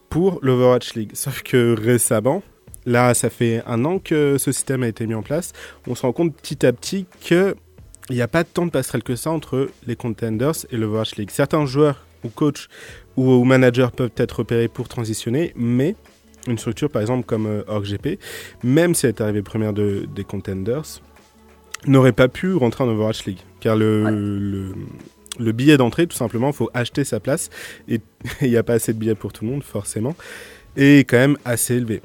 pour 0.09 0.39
l'Overwatch 0.43 0.95
League. 0.95 1.11
Sauf 1.15 1.43
que 1.43 1.75
récemment, 1.79 2.43
là, 2.87 3.15
ça 3.15 3.31
fait 3.31 3.63
un 3.67 3.85
an 3.85 3.99
que 3.99 4.37
ce 4.39 4.53
système 4.53 4.83
a 4.83 4.89
été 4.89 5.07
mis 5.07 5.15
en 5.15 5.23
place, 5.23 5.53
on 5.87 5.95
se 5.95 6.03
rend 6.03 6.13
compte 6.13 6.35
petit 6.37 6.65
à 6.67 6.73
petit 6.73 7.07
que 7.27 7.55
il 8.11 8.17
n'y 8.17 8.23
a 8.23 8.29
pas 8.29 8.43
tant 8.45 8.67
de 8.67 8.71
passerelle 8.71 9.05
que 9.05 9.15
ça 9.15 9.31
entre 9.31 9.71
les 9.87 9.95
contenders 9.97 10.53
et 10.73 10.77
l'Overwatch 10.77 11.15
League. 11.17 11.31
Certains 11.31 11.65
joueurs 11.67 12.05
ou 12.25 12.29
coachs 12.29 12.69
ou, 13.17 13.31
ou 13.31 13.45
managers 13.45 13.89
peuvent 13.97 14.11
être 14.17 14.41
repérés 14.41 14.69
pour 14.69 14.89
transitionner, 14.89 15.53
mais 15.55 15.95
une 16.49 16.59
structure 16.59 16.91
par 16.91 17.01
exemple 17.01 17.25
comme 17.25 17.47
euh, 17.47 17.63
OrgGP, 17.69 18.19
même 18.65 18.95
si 18.97 19.07
elle 19.07 19.11
est 19.11 19.21
arrivée 19.21 19.43
première 19.43 19.73
de, 19.73 20.07
des 20.15 20.25
contenders, 20.25 20.83
n'aurait 21.87 22.13
pas 22.13 22.29
pu 22.29 22.55
rentrer 22.55 22.83
en 22.85 22.89
Overwatch 22.89 23.25
League. 23.25 23.39
Car 23.61 23.77
le, 23.77 24.03
Ouais. 24.05 24.11
le, 24.13 24.75
le 25.39 25.53
billet 25.53 25.77
d'entrée, 25.77 26.07
tout 26.09 26.17
simplement, 26.17 26.49
il 26.49 26.55
faut 26.55 26.71
acheter 26.75 27.05
sa 27.05 27.21
place. 27.21 27.51
Et 27.89 28.01
il 28.43 28.51
n'y 28.51 28.57
a 28.57 28.63
pas 28.65 28.75
assez 28.75 28.93
de 28.93 28.99
billets 28.99 29.15
pour 29.15 29.33
tout 29.33 29.45
le 29.45 29.51
monde, 29.53 29.63
forcément. 29.63 30.15
Et 30.77 31.01
quand 31.01 31.19
même 31.19 31.37
assez 31.45 31.75
élevé. 31.77 32.03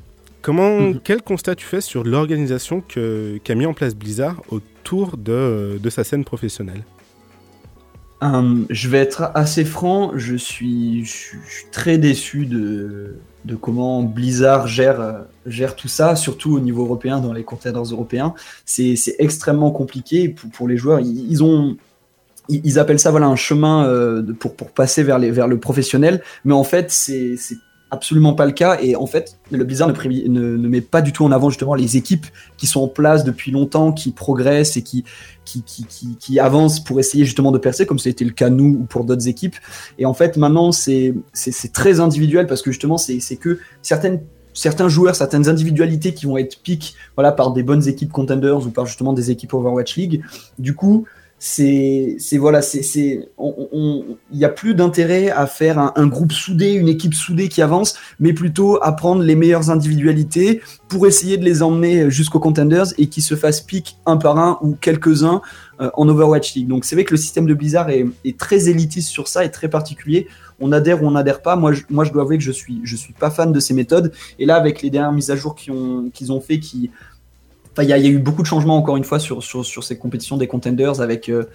Comment, 0.48 0.80
Mhm. 0.80 1.02
Quel 1.04 1.22
constat 1.24 1.56
tu 1.56 1.66
fais 1.66 1.82
sur 1.82 2.06
l'organisation 2.06 2.82
qu'a 2.82 3.54
mis 3.56 3.66
en 3.66 3.74
place 3.74 3.96
Blizzard 3.96 4.42
autour 4.48 5.18
de, 5.18 5.78
de 5.78 5.90
sa 5.90 6.06
scène 6.06 6.24
professionnelle? 6.24 6.86
Euh, 8.24 8.64
je 8.70 8.88
vais 8.88 9.00
être 9.00 9.30
assez 9.36 9.66
franc, 9.66 10.14
je 10.16 10.38
suis, 10.38 11.04
je 11.04 11.12
suis- 11.12 11.38
je 11.50 11.54
suis 11.54 11.66
très 11.70 11.98
déçu 11.98 12.46
de, 12.46 13.18
de 13.44 13.56
comment 13.58 14.02
Blizzard 14.04 14.68
gère, 14.68 15.26
gère 15.46 15.76
tout 15.76 15.90
ça, 15.90 16.16
surtout 16.16 16.56
au 16.56 16.62
niveau 16.62 16.86
européen, 16.86 17.20
dans 17.20 17.34
les 17.34 17.44
containers 17.44 17.84
européens. 17.84 18.34
C'est 18.66 18.96
extrêmement 19.20 19.72
compliqué 19.72 20.30
pour, 20.30 20.50
pour 20.50 20.68
les 20.70 20.78
joueurs. 20.78 21.02
Ils, 21.02 21.30
ils 21.30 21.44
ont, 21.44 21.76
ils, 22.48 22.62
ils 22.64 22.80
appellent 22.80 23.00
ça 23.00 23.12
voilà, 23.12 23.28
un 23.28 23.36
chemin 23.36 23.86
euh, 23.86 24.24
pour, 24.40 24.56
pour 24.56 24.72
passer 24.72 25.04
vers, 25.04 25.20
les, 25.20 25.30
vers 25.30 25.50
le 25.50 25.60
professionnel, 25.60 26.24
mais 26.46 26.54
en 26.54 26.64
fait, 26.64 26.90
c'est 26.90 27.36
absolument 27.92 28.34
pas 28.34 28.46
le 28.46 28.52
cas. 28.52 28.78
Et 28.82 28.96
en 28.96 29.06
fait, 29.06 29.38
le 29.52 29.64
Blizzard 29.64 29.90
ne, 29.90 30.68
met 30.68 30.82
pas 30.82 31.02
du 31.02 31.12
tout 31.12 31.24
en 31.24 31.32
avant 31.32 31.50
justement 31.50 31.76
les 31.76 31.98
équipes 31.98 32.26
qui 32.58 32.68
sont 32.68 32.82
en 32.82 32.88
place 32.88 33.24
depuis 33.24 33.52
longtemps, 33.52 33.92
qui 33.92 34.12
progressent 34.12 34.78
et 34.78 34.84
qui, 34.84 35.04
qui, 35.46 35.64
qui, 35.64 35.86
qui, 36.20 36.40
avancent 36.40 36.82
pour 36.84 37.00
essayer 37.00 37.26
justement 37.26 37.52
de 37.52 37.58
percer, 37.58 37.86
comme 37.86 38.00
ça 38.00 38.10
a 38.10 38.12
été 38.12 38.26
le 38.26 38.32
cas 38.32 38.50
nous 38.50 38.80
ou 38.82 38.84
pour 38.86 39.04
d'autres 39.06 39.28
équipes. 39.28 39.56
Et 39.98 40.06
en 40.06 40.14
fait, 40.14 40.38
maintenant, 40.38 40.72
c'est 40.72 41.14
très 41.74 42.00
individuel 42.00 42.48
parce 42.48 42.62
que 42.62 42.72
justement, 42.72 42.98
c'est 42.98 43.20
c'est 43.20 43.38
que 43.38 43.60
certaines 43.82 44.22
certains 44.54 44.90
joueurs, 44.90 45.16
certaines 45.16 45.48
individualités 45.48 46.16
qui 46.16 46.26
vont 46.26 46.38
être 46.38 46.60
piques 46.62 46.96
voilà, 47.16 47.32
par 47.32 47.52
des 47.52 47.62
bonnes 47.62 47.88
équipes 47.88 48.12
contenders 48.12 48.66
ou 48.66 48.72
par 48.72 48.88
justement 48.88 49.14
des 49.14 49.30
équipes 49.30 49.54
Overwatch 49.54 49.96
League. 49.96 50.24
Du 50.58 50.74
coup, 50.74 51.06
c'est 51.40 52.18
voilà, 52.40 52.62
c'est 52.62 53.30
on- 53.38 54.18
il 54.32 54.40
y 54.40 54.46
a 54.46 54.50
plus 54.50 54.74
d'intérêt 54.74 55.30
à 55.30 55.46
faire 55.46 55.78
un, 55.78 56.08
groupe 56.08 56.32
soudé, 56.32 56.74
une 56.74 56.88
équipe 56.88 57.14
soudée 57.14 57.48
qui 57.48 57.62
avance, 57.62 57.96
mais 58.20 58.34
plutôt 58.34 58.80
à 58.82 58.92
prendre 58.94 59.22
les 59.22 59.36
meilleures 59.36 59.70
individualités 59.70 60.62
pour 60.88 61.06
essayer 61.06 61.38
de 61.38 61.46
les 61.46 61.62
emmener 61.62 62.10
jusqu'aux 62.10 62.40
contenders 62.40 62.88
et 62.98 63.08
qui 63.08 63.22
se 63.22 63.36
fassent 63.36 63.62
pique 63.62 63.98
un 64.06 64.18
par 64.18 64.40
un 64.40 64.58
ou 64.62 64.76
quelques-uns 64.80 65.42
euh, 65.80 65.92
en 65.94 66.10
Overwatch 66.10 66.56
League. 66.56 66.68
Donc 66.68 66.86
c'est 66.86 66.96
vrai 66.96 67.06
que 67.06 67.12
le 67.12 67.18
système 67.18 67.46
de 67.46 67.54
Blizzard 67.54 67.90
est, 67.92 68.06
est 68.26 68.38
très 68.38 68.68
élitiste 68.68 69.10
sur 69.10 69.28
ça, 69.28 69.46
est 69.46 69.50
très 69.50 69.70
particulier. 69.70 70.28
On 70.60 70.72
adhère 70.72 71.04
ou 71.04 71.08
on 71.08 71.12
n'adhère 71.12 71.44
pas. 71.44 71.56
Moi 71.56 71.72
je, 71.74 71.84
moi, 71.92 72.04
je 72.04 72.12
dois 72.12 72.24
avouer 72.24 72.40
que 72.40 72.44
je 72.44 72.52
suis, 72.52 72.82
je 72.84 72.96
suis 72.96 73.14
pas 73.14 73.30
fan 73.30 73.52
de 73.52 73.60
ces 73.60 73.76
méthodes. 73.76 74.12
Et 74.40 74.46
là, 74.48 74.56
avec 74.56 74.82
les 74.82 74.90
dernières 74.90 75.12
mises 75.12 75.30
à 75.30 75.36
jour 75.36 75.54
qu'ils 75.54 75.74
ont, 75.74 76.10
qu'ils 76.12 76.32
ont 76.32 76.42
fait, 76.42 76.60
qui, 76.60 76.90
il 77.84 77.90
y, 77.90 77.94
a- 77.94 77.98
eu 78.00 78.20
beaucoup 78.20 78.42
de 78.42 78.48
changements 78.48 78.78
encore 78.78 78.98
une 78.98 79.04
fois 79.04 79.20
sur, 79.20 79.44
sur, 79.44 79.66
sur 79.66 79.84
ces 79.84 79.98
compétitions 79.98 80.38
des 80.38 80.48
contenders 80.48 81.02
avec 81.02 81.30
euh, 81.30 81.46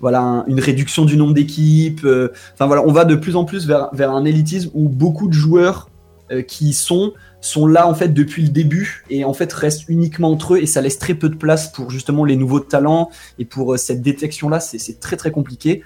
voilà 0.00 0.20
un- 0.20 0.46
une 0.46 0.60
réduction 0.60 1.04
du 1.04 1.16
nombre 1.16 1.34
d'équipes. 1.34 2.04
euh, 2.04 2.28
voilà, 2.58 2.82
on 2.86 2.92
va 2.92 3.04
de 3.04 3.14
plus 3.14 3.36
en 3.36 3.44
plus 3.44 3.66
vers, 3.66 3.88
vers 3.92 4.10
un 4.10 4.24
élitisme 4.24 4.70
où 4.74 4.88
beaucoup 4.88 5.28
de 5.28 5.32
joueurs 5.34 5.88
euh, 6.30 6.42
qui 6.42 6.72
sont 6.72 7.12
sont 7.40 7.66
là 7.68 7.86
en 7.88 7.94
fait 7.94 8.08
depuis 8.08 8.42
le 8.42 8.48
début 8.48 9.04
et 9.10 9.24
en 9.24 9.32
fait 9.32 9.52
restent 9.52 9.88
uniquement 9.88 10.30
entre 10.32 10.54
eux 10.54 10.58
et 10.58 10.66
ça 10.66 10.80
laisse 10.80 10.98
très 10.98 11.14
peu 11.14 11.28
de 11.28 11.36
place 11.36 11.70
pour 11.72 11.88
justement 11.90 12.24
les 12.24 12.34
nouveaux 12.34 12.58
talents 12.58 13.10
et 13.38 13.44
pour 13.44 13.78
cette 13.78 14.02
détection 14.02 14.48
là 14.48 14.58
c'est 14.58 14.98
très 14.98 15.16
très 15.16 15.30
compliqué 15.30 15.84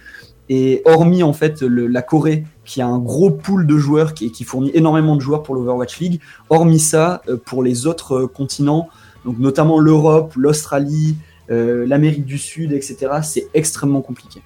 et 0.49 0.81
hormis 0.87 1.23
en 1.23 1.35
fait 1.35 1.61
la 1.61 2.01
Corée 2.01 2.45
qui 2.65 2.81
a 2.81 2.87
un 2.87 2.99
gros 2.99 3.31
pool 3.31 3.67
de 3.67 3.77
joueurs 3.77 4.15
qui, 4.15 4.33
qui 4.33 4.45
fournit 4.45 4.71
énormément 4.73 5.15
de 5.15 5.21
joueurs 5.21 5.43
pour 5.43 5.55
l'Overwatch 5.55 6.01
League 6.01 6.21
hormis 6.49 6.79
ça 6.81 7.21
pour 7.45 7.63
les 7.63 7.87
autres 7.87 8.25
continents 8.25 8.89
donc 9.25 9.39
notamment 9.39 9.79
l'Europe 9.79 10.35
l'Australie 10.37 11.17
euh, 11.51 11.87
l'Amérique 11.87 12.25
du 12.25 12.39
Sud 12.39 12.73
etc 12.73 13.21
c'est 13.23 13.49
extrêmement 13.55 14.01
compliqué 14.01 14.41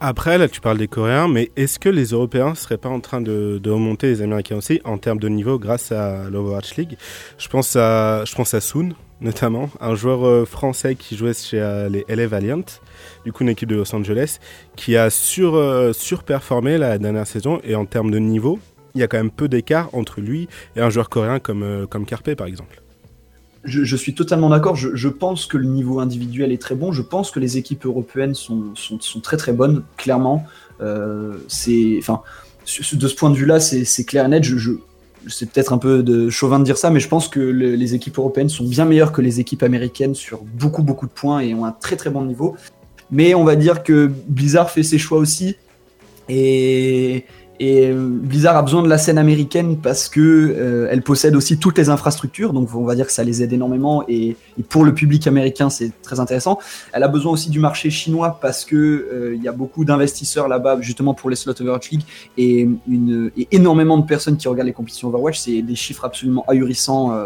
Après, 0.00 0.36
là, 0.36 0.48
tu 0.48 0.60
parles 0.60 0.76
des 0.76 0.88
Coréens, 0.88 1.28
mais 1.28 1.50
est-ce 1.56 1.78
que 1.78 1.88
les 1.88 2.06
Européens 2.06 2.54
seraient 2.54 2.76
pas 2.76 2.90
en 2.90 3.00
train 3.00 3.22
de, 3.22 3.58
remonter 3.64 4.08
les 4.08 4.20
Américains 4.20 4.56
aussi 4.56 4.80
en 4.84 4.98
termes 4.98 5.18
de 5.18 5.28
niveau 5.30 5.58
grâce 5.58 5.92
à 5.92 6.28
l'Overwatch 6.28 6.74
League? 6.76 6.98
Je 7.38 7.48
pense 7.48 7.74
à, 7.76 8.22
je 8.26 8.34
pense 8.34 8.52
à 8.52 8.60
Soon, 8.60 8.90
notamment, 9.22 9.70
un 9.80 9.94
joueur 9.94 10.26
euh, 10.26 10.44
français 10.44 10.94
qui 10.94 11.16
jouait 11.16 11.32
chez 11.32 11.58
euh, 11.58 11.88
les 11.88 12.04
LA 12.08 12.26
Valiant, 12.26 12.66
du 13.24 13.32
coup 13.32 13.44
une 13.44 13.48
équipe 13.50 13.68
de 13.70 13.76
Los 13.76 13.94
Angeles, 13.94 14.40
qui 14.76 14.94
a 14.98 15.08
sur, 15.08 15.58
surperformé 15.94 16.76
la 16.76 16.98
dernière 16.98 17.26
saison 17.26 17.60
et 17.64 17.74
en 17.74 17.86
termes 17.86 18.10
de 18.10 18.18
niveau, 18.18 18.58
il 18.94 19.00
y 19.00 19.04
a 19.04 19.06
quand 19.06 19.16
même 19.16 19.30
peu 19.30 19.48
d'écart 19.48 19.88
entre 19.94 20.20
lui 20.20 20.48
et 20.76 20.80
un 20.80 20.90
joueur 20.90 21.08
coréen 21.08 21.38
comme, 21.38 21.86
comme 21.88 22.04
Carpe, 22.04 22.34
par 22.34 22.46
exemple. 22.46 22.83
Je, 23.64 23.96
suis 23.96 24.14
totalement 24.14 24.50
d'accord. 24.50 24.76
Je, 24.76 25.08
pense 25.08 25.46
que 25.46 25.56
le 25.56 25.66
niveau 25.66 26.00
individuel 26.00 26.52
est 26.52 26.60
très 26.60 26.74
bon. 26.74 26.92
Je 26.92 27.02
pense 27.02 27.30
que 27.30 27.40
les 27.40 27.56
équipes 27.56 27.86
européennes 27.86 28.34
sont, 28.34 28.74
sont, 28.74 29.20
très 29.20 29.36
très 29.36 29.52
bonnes, 29.52 29.82
clairement. 29.96 30.44
Euh, 30.80 31.34
de 31.34 33.08
ce 33.08 33.14
point 33.14 33.30
de 33.30 33.36
vue-là, 33.36 33.60
c'est 33.60 34.04
clair 34.04 34.26
et 34.26 34.28
net. 34.28 34.44
Je, 34.44 34.72
c'est 35.28 35.50
peut-être 35.50 35.72
un 35.72 35.78
peu 35.78 36.28
chauvin 36.30 36.58
de 36.58 36.64
dire 36.64 36.76
ça, 36.76 36.90
mais 36.90 37.00
je 37.00 37.08
pense 37.08 37.28
que 37.28 37.40
le- 37.40 37.74
les 37.74 37.94
équipes 37.94 38.18
européennes 38.18 38.48
sont 38.48 38.64
bien 38.64 38.84
meilleures 38.84 39.12
que 39.12 39.22
les 39.22 39.40
équipes 39.40 39.62
américaines 39.62 40.14
sur 40.14 40.42
beaucoup 40.42 40.82
beaucoup 40.82 41.06
de 41.06 41.12
points 41.12 41.40
et 41.40 41.54
ont 41.54 41.64
un 41.64 41.72
très 41.72 41.96
très 41.96 42.10
bon 42.10 42.24
niveau. 42.24 42.56
Mais 43.10 43.34
on 43.34 43.44
va 43.44 43.56
dire 43.56 43.82
que 43.82 44.10
Blizzard 44.28 44.70
fait 44.70 44.82
ses 44.82 44.98
choix 44.98 45.18
aussi. 45.18 45.56
Et, 46.28 47.24
Et 47.60 47.88
euh, 47.88 48.08
Blizzard 48.10 48.56
a 48.56 48.62
besoin 48.62 48.82
de 48.82 48.88
la 48.88 48.98
scène 48.98 49.16
américaine 49.16 49.78
parce 49.78 50.08
que 50.08 50.20
euh, 50.20 50.88
elle 50.90 51.02
possède 51.02 51.36
aussi 51.36 51.58
toutes 51.58 51.78
les 51.78 51.88
infrastructures, 51.88 52.52
donc 52.52 52.74
on 52.74 52.84
va 52.84 52.96
dire 52.96 53.06
que 53.06 53.12
ça 53.12 53.22
les 53.22 53.42
aide 53.42 53.52
énormément 53.52 54.02
et, 54.08 54.36
pour 54.68 54.84
le 54.84 54.92
public 54.92 55.26
américain 55.28 55.70
c'est 55.70 55.92
très 56.02 56.18
intéressant. 56.18 56.58
Elle 56.92 57.04
a 57.04 57.08
besoin 57.08 57.32
aussi 57.32 57.50
du 57.50 57.60
marché 57.60 57.90
chinois 57.90 58.38
parce 58.40 58.64
que 58.64 58.76
euh, 58.76 59.34
il 59.36 59.42
y 59.42 59.46
a 59.46 59.52
beaucoup 59.52 59.84
d'investisseurs 59.84 60.48
là-bas 60.48 60.80
justement 60.80 61.14
pour 61.14 61.30
les 61.30 61.36
slots 61.36 61.52
Overwatch 61.60 61.90
League 61.90 62.02
et, 62.36 62.68
énormément 63.52 63.98
de 63.98 64.06
personnes 64.06 64.36
qui 64.36 64.48
regardent 64.48 64.66
les 64.66 64.72
compétitions 64.72 65.08
Overwatch. 65.08 65.38
C'est 65.38 65.62
des 65.62 65.74
chiffres 65.76 66.04
absolument 66.04 66.44
ahurissants. 66.48 67.16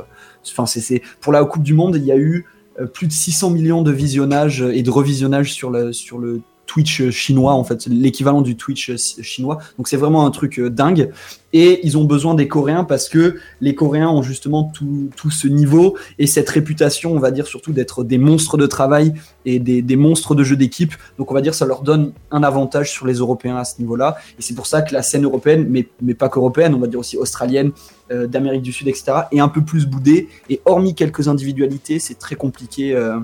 Enfin 0.51 0.67
c'est 0.67 1.03
pour 1.21 1.33
la 1.33 1.45
Coupe 1.45 1.63
du 1.63 1.75
Monde 1.75 1.97
il 1.97 2.05
y 2.05 2.13
a 2.13 2.17
eu 2.17 2.47
plus 2.93 3.07
de 3.07 3.13
600 3.13 3.51
millions 3.51 3.83
de 3.83 3.93
visionnages 3.93 4.63
et 4.63 4.83
de 4.83 4.91
revisionnages 4.91 5.53
sur 5.53 5.71
le 5.71 5.93
sur 5.93 6.19
le 6.19 6.43
Twitch 6.69 7.09
chinois, 7.11 7.55
en 7.55 7.65
fait, 7.65 7.87
l'équivalent 7.87 8.43
du 8.43 8.57
Twitch 8.57 8.95
chinois. 8.97 9.59
Donc 9.79 9.89
c'est 9.89 9.97
vraiment 9.97 10.27
un 10.27 10.31
truc 10.31 10.61
euh, 10.61 10.71
dingue. 10.71 11.11
Et 11.55 11.81
ils 11.83 11.97
ont 11.97 12.05
besoin 12.05 12.35
des 12.35 12.47
Coréens 12.47 12.85
parce 12.85 13.09
que 13.09 13.37
les 13.63 13.75
Coréens 13.75 14.11
ont 14.11 14.21
justement 14.21 14.65
tout, 14.65 15.09
tout 15.17 15.31
ce 15.31 15.49
niveau 15.49 15.97
et 16.19 16.27
cette 16.27 16.51
réputation, 16.51 17.15
on 17.15 17.19
va 17.19 17.31
dire 17.31 17.47
surtout 17.47 17.73
d'être 17.73 18.05
des 18.05 18.19
monstres 18.19 18.59
de 18.59 18.67
travail 18.67 19.15
et 19.47 19.59
des, 19.59 19.81
des 19.81 19.97
monstres 19.97 20.35
de 20.35 20.45
jeu 20.45 20.57
d'équipe. 20.57 20.93
Donc 21.17 21.31
on 21.31 21.35
va 21.35 21.41
dire 21.41 21.55
ça 21.55 21.65
leur 21.65 21.81
donne 21.81 22.13
un 22.31 22.43
avantage 22.43 22.93
sur 22.93 23.07
les 23.07 23.15
Européens 23.15 23.57
à 23.57 23.65
ce 23.65 23.81
niveau-là. 23.81 24.19
Et 24.39 24.43
c'est 24.43 24.55
pour 24.55 24.67
ça 24.67 24.83
que 24.83 24.93
la 24.93 25.03
scène 25.03 25.25
européenne, 25.25 25.67
mais, 25.71 25.89
mais 26.03 26.13
pas 26.13 26.29
qu'européenne, 26.29 26.75
on 26.75 26.81
va 26.81 26.87
dire 26.87 27.01
aussi 27.01 27.17
australienne, 27.17 27.73
euh, 28.13 28.27
d'Amérique 28.27 28.63
du 28.63 28.73
Sud, 28.73 28.89
etc., 28.89 29.13
est 29.33 29.41
un 29.41 29.49
peu 29.49 29.63
plus 29.63 29.87
boudée. 29.87 30.29
Et 30.51 30.61
hormis 30.67 30.95
quelques 30.95 31.29
individualités, 31.29 31.99
c'est 31.99 32.19
très 32.19 32.37
compliqué. 32.37 32.95
Euh, 32.95 33.21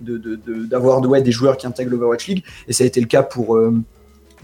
d'avoir 0.00 1.00
de, 1.00 1.20
des 1.20 1.32
joueurs 1.32 1.56
qui 1.56 1.66
intègrent 1.66 1.90
l'Overwatch 1.90 2.26
League. 2.28 2.44
Et 2.68 2.72
ça 2.72 2.84
a 2.84 2.86
été 2.86 3.00
le 3.00 3.06
cas 3.06 3.22
pour, 3.22 3.56
euh, 3.56 3.72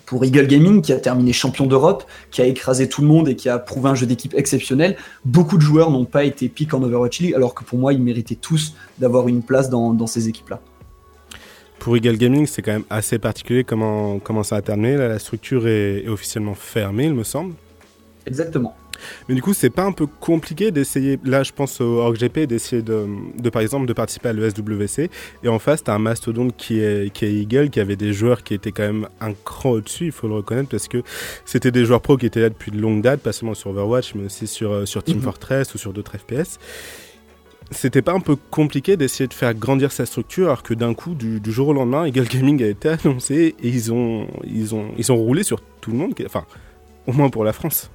pour 0.07 0.25
Eagle 0.25 0.47
Gaming, 0.47 0.83
qui 0.83 0.93
a 0.93 0.99
terminé 0.99 1.33
champion 1.33 1.67
d'Europe, 1.67 2.05
qui 2.31 2.43
a 2.43 2.47
écrasé 2.47 2.89
tout 2.89 3.03
le 3.03 3.09
monde 3.09 3.29
et 3.29 3.37
qui 3.37 3.49
a 3.49 3.59
prouvé 3.59 3.91
un 3.91 3.95
jeu 3.95 4.07
d'équipe 4.07 4.35
exceptionnel. 4.35 4.97
Beaucoup 5.25 5.57
de 5.57 5.63
joueurs 5.63 5.91
n'ont 5.91 6.05
pas 6.05 6.25
été 6.25 6.49
piques 6.49 6.75
en 6.75 6.83
Overwatch 6.83 7.21
League, 7.21 7.35
alors 7.35 7.55
que 7.55 7.65
pour 7.65 7.79
moi, 7.79 7.93
ils 7.93 8.03
méritaient 8.03 8.35
tous 8.35 8.75
d'avoir 8.99 9.29
une 9.29 9.43
place 9.43 9.71
dans, 9.71 9.93
dans 9.95 10.07
ces 10.07 10.29
équipes-là. 10.29 10.61
Pour 11.79 11.97
Eagle 11.97 12.17
Gaming, 12.17 12.47
c'est 12.47 12.63
quand 12.63 12.73
même 12.73 12.85
assez 12.91 13.19
particulier 13.19 13.65
comment, 13.65 14.21
comment 14.21 14.45
ça 14.45 14.57
a 14.57 14.63
terminé. 14.63 14.97
la 14.97 15.19
structure 15.19 15.67
est 15.67 16.07
officiellement 16.07 16.55
fermée, 16.55 17.07
il 17.07 17.15
me 17.15 17.25
semble. 17.25 17.55
Exactement. 18.25 18.77
Mais 19.29 19.35
du 19.35 19.43
coup, 19.43 19.55
c'est 19.55 19.71
pas 19.71 19.85
un 19.85 19.93
peu 19.93 20.07
compliqué 20.07 20.71
d'essayer, 20.71 21.19
là 21.25 21.43
je 21.43 21.53
pense 21.53 21.81
au 21.81 22.01
OrgGP, 22.01 22.41
d'essayer 22.41 22.83
de, 22.83 23.07
de, 23.39 23.51
par 23.51 23.63
exemple 23.63 23.87
de 23.87 23.93
participer 23.93 24.31
à 24.31 24.33
l'ESWC 24.33 25.11
et 25.43 25.49
en 25.49 25.59
face, 25.59 25.85
tu 25.85 25.91
as 25.91 25.95
un 25.95 25.99
mastodonte 25.99 26.57
qui 26.57 26.81
est, 26.81 27.13
qui 27.13 27.25
est 27.25 27.33
Eagle, 27.33 27.71
qui 27.71 27.81
avait 27.81 27.97
des 27.97 28.13
joueurs 28.13 28.43
qui 28.43 28.55
étaient 28.55 28.73
quand 28.73 28.83
même 28.83 29.09
un 29.21 29.33
cran 29.33 29.71
au-dessus, 29.71 30.07
il 30.07 30.13
faut 30.13 30.29
le 30.29 30.35
reconnaître, 30.35 30.69
parce 30.69 30.89
que 30.89 31.03
c'était 31.45 31.71
des 31.71 31.85
joueurs 31.85 32.01
pro 32.01 32.17
qui 32.17 32.27
étaient 32.27 32.41
là 32.41 32.49
depuis 32.49 32.71
de 32.71 32.81
longue 32.81 33.03
date, 33.03 33.21
pas 33.21 33.33
seulement 33.33 33.55
sur 33.55 33.71
Overwatch, 33.71 34.15
mais 34.15 34.27
aussi 34.27 34.47
sur, 34.47 34.73
euh, 34.73 34.87
sur 34.87 35.03
Team 35.03 35.17
mhm. 35.17 35.23
Fortress 35.23 35.75
ou 35.75 35.79
sur 35.79 35.93
d'autres 35.93 36.17
FPS 36.17 36.59
c'était 37.73 38.03
pas 38.03 38.13
un 38.13 38.21
peu 38.21 38.37
compliqué 38.37 38.97
d'essayer 38.97 39.27
de 39.27 39.35
faire 39.35 39.55
grandir 39.55 39.93
sa 39.93 40.07
structure 40.07 40.47
alors 40.47 40.63
que 40.63 40.75
d'un 40.75 40.95
coup, 40.95 41.15
du, 41.15 41.41
jour 41.47 41.69
au 41.69 41.73
lendemain, 41.73 42.07
Eagle 42.07 42.27
Gaming 42.27 42.63
a 42.63 42.67
été 42.67 42.89
annoncé 43.05 43.55
et 43.61 43.69
ils 43.69 43.93
ont, 43.93 44.29
ils 44.45 44.75
ont, 44.75 44.89
ils 44.99 45.11
ont 45.13 45.17
roulé 45.17 45.43
sur 45.43 45.61
tout 45.81 45.91
le 45.91 45.97
monde, 45.97 46.15
enfin, 46.25 46.45
au 47.07 47.13
moins 47.13 47.31
pour 47.31 47.45
la 47.45 47.53
France. 47.53 47.91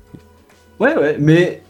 Ouais, 0.79 0.95
ouais, 0.95 1.17
mais 1.19 1.63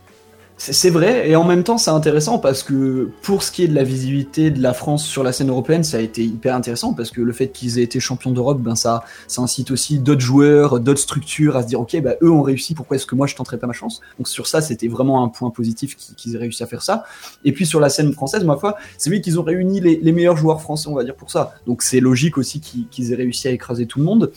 c'est 0.60 0.90
vrai, 0.90 1.30
et 1.30 1.36
en 1.36 1.44
même 1.44 1.64
temps, 1.64 1.78
c'est 1.78 1.92
intéressant 1.92 2.40
parce 2.40 2.64
que 2.64 3.12
pour 3.22 3.44
ce 3.44 3.52
qui 3.52 3.64
est 3.64 3.68
de 3.68 3.76
la 3.76 3.84
visibilité 3.84 4.50
de 4.50 4.60
la 4.60 4.74
France 4.74 5.06
sur 5.06 5.22
la 5.22 5.32
scène 5.32 5.50
européenne, 5.50 5.84
ça 5.84 5.98
a 5.98 6.00
été 6.00 6.24
hyper 6.24 6.56
intéressant 6.56 6.96
parce 6.96 7.12
que 7.12 7.22
le 7.22 7.32
fait 7.32 7.50
qu'ils 7.50 7.78
aient 7.78 7.84
été 7.84 8.00
champions 8.00 8.32
d'Europe, 8.32 8.60
ben 8.60 8.76
ça, 8.76 9.04
ça 9.28 9.44
incite 9.44 9.70
aussi 9.70 10.00
d'autres 10.00 10.22
joueurs, 10.22 10.80
d'autres 10.80 11.00
structures 11.00 11.56
à 11.56 11.62
se 11.62 11.68
dire, 11.68 11.80
ok, 11.80 12.02
bah, 12.02 12.16
eux 12.24 12.32
ont 12.32 12.42
réussi, 12.42 12.74
pourquoi 12.74 12.98
est-ce 12.98 13.06
que 13.06 13.14
moi 13.14 13.28
je 13.28 13.36
tenterais 13.36 13.60
pas 13.60 13.68
ma 13.68 13.74
chance? 13.74 14.02
Donc 14.18 14.28
sur 14.28 14.48
ça, 14.48 14.60
c'était 14.62 14.88
vraiment 14.88 15.24
un 15.24 15.28
point 15.28 15.52
positif 15.52 15.96
qu'ils 15.96 16.36
aient 16.36 16.40
réussi 16.40 16.64
à 16.64 16.68
faire 16.68 16.82
ça. 16.82 17.04
Et 17.46 17.52
puis 17.52 17.68
sur 17.68 17.80
la 17.80 17.90
scène 17.90 18.12
française, 18.12 18.44
ma 18.44 18.58
foi, 18.58 18.78
c'est 18.98 19.12
oui 19.12 19.22
qu'ils 19.22 19.40
ont 19.40 19.44
réuni 19.44 19.80
les, 19.80 20.12
meilleurs 20.12 20.38
joueurs 20.38 20.62
français, 20.62 20.90
on 20.90 20.96
va 20.96 21.04
dire 21.04 21.16
pour 21.16 21.30
ça. 21.30 21.54
Donc 21.68 21.84
c'est 21.84 22.00
logique 22.00 22.40
aussi 22.40 22.60
qu'ils 22.60 23.14
aient 23.14 23.16
réussi 23.16 23.48
à 23.48 23.52
écraser 23.52 23.86
tout 23.86 24.00
le 24.00 24.06
monde. 24.06 24.32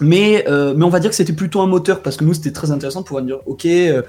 Mais, 0.00 0.44
euh, 0.48 0.74
mais 0.76 0.84
on 0.84 0.88
va 0.88 1.00
dire 1.00 1.10
que 1.10 1.16
c'était 1.16 1.32
plutôt 1.32 1.60
un 1.60 1.66
moteur 1.66 2.02
parce 2.02 2.16
que 2.16 2.24
nous, 2.24 2.34
c'était 2.34 2.52
très 2.52 2.70
intéressant 2.70 3.00
de 3.00 3.06
pouvoir 3.06 3.24
dire, 3.24 3.38
OK, 3.46 3.64
euh, 3.66 4.02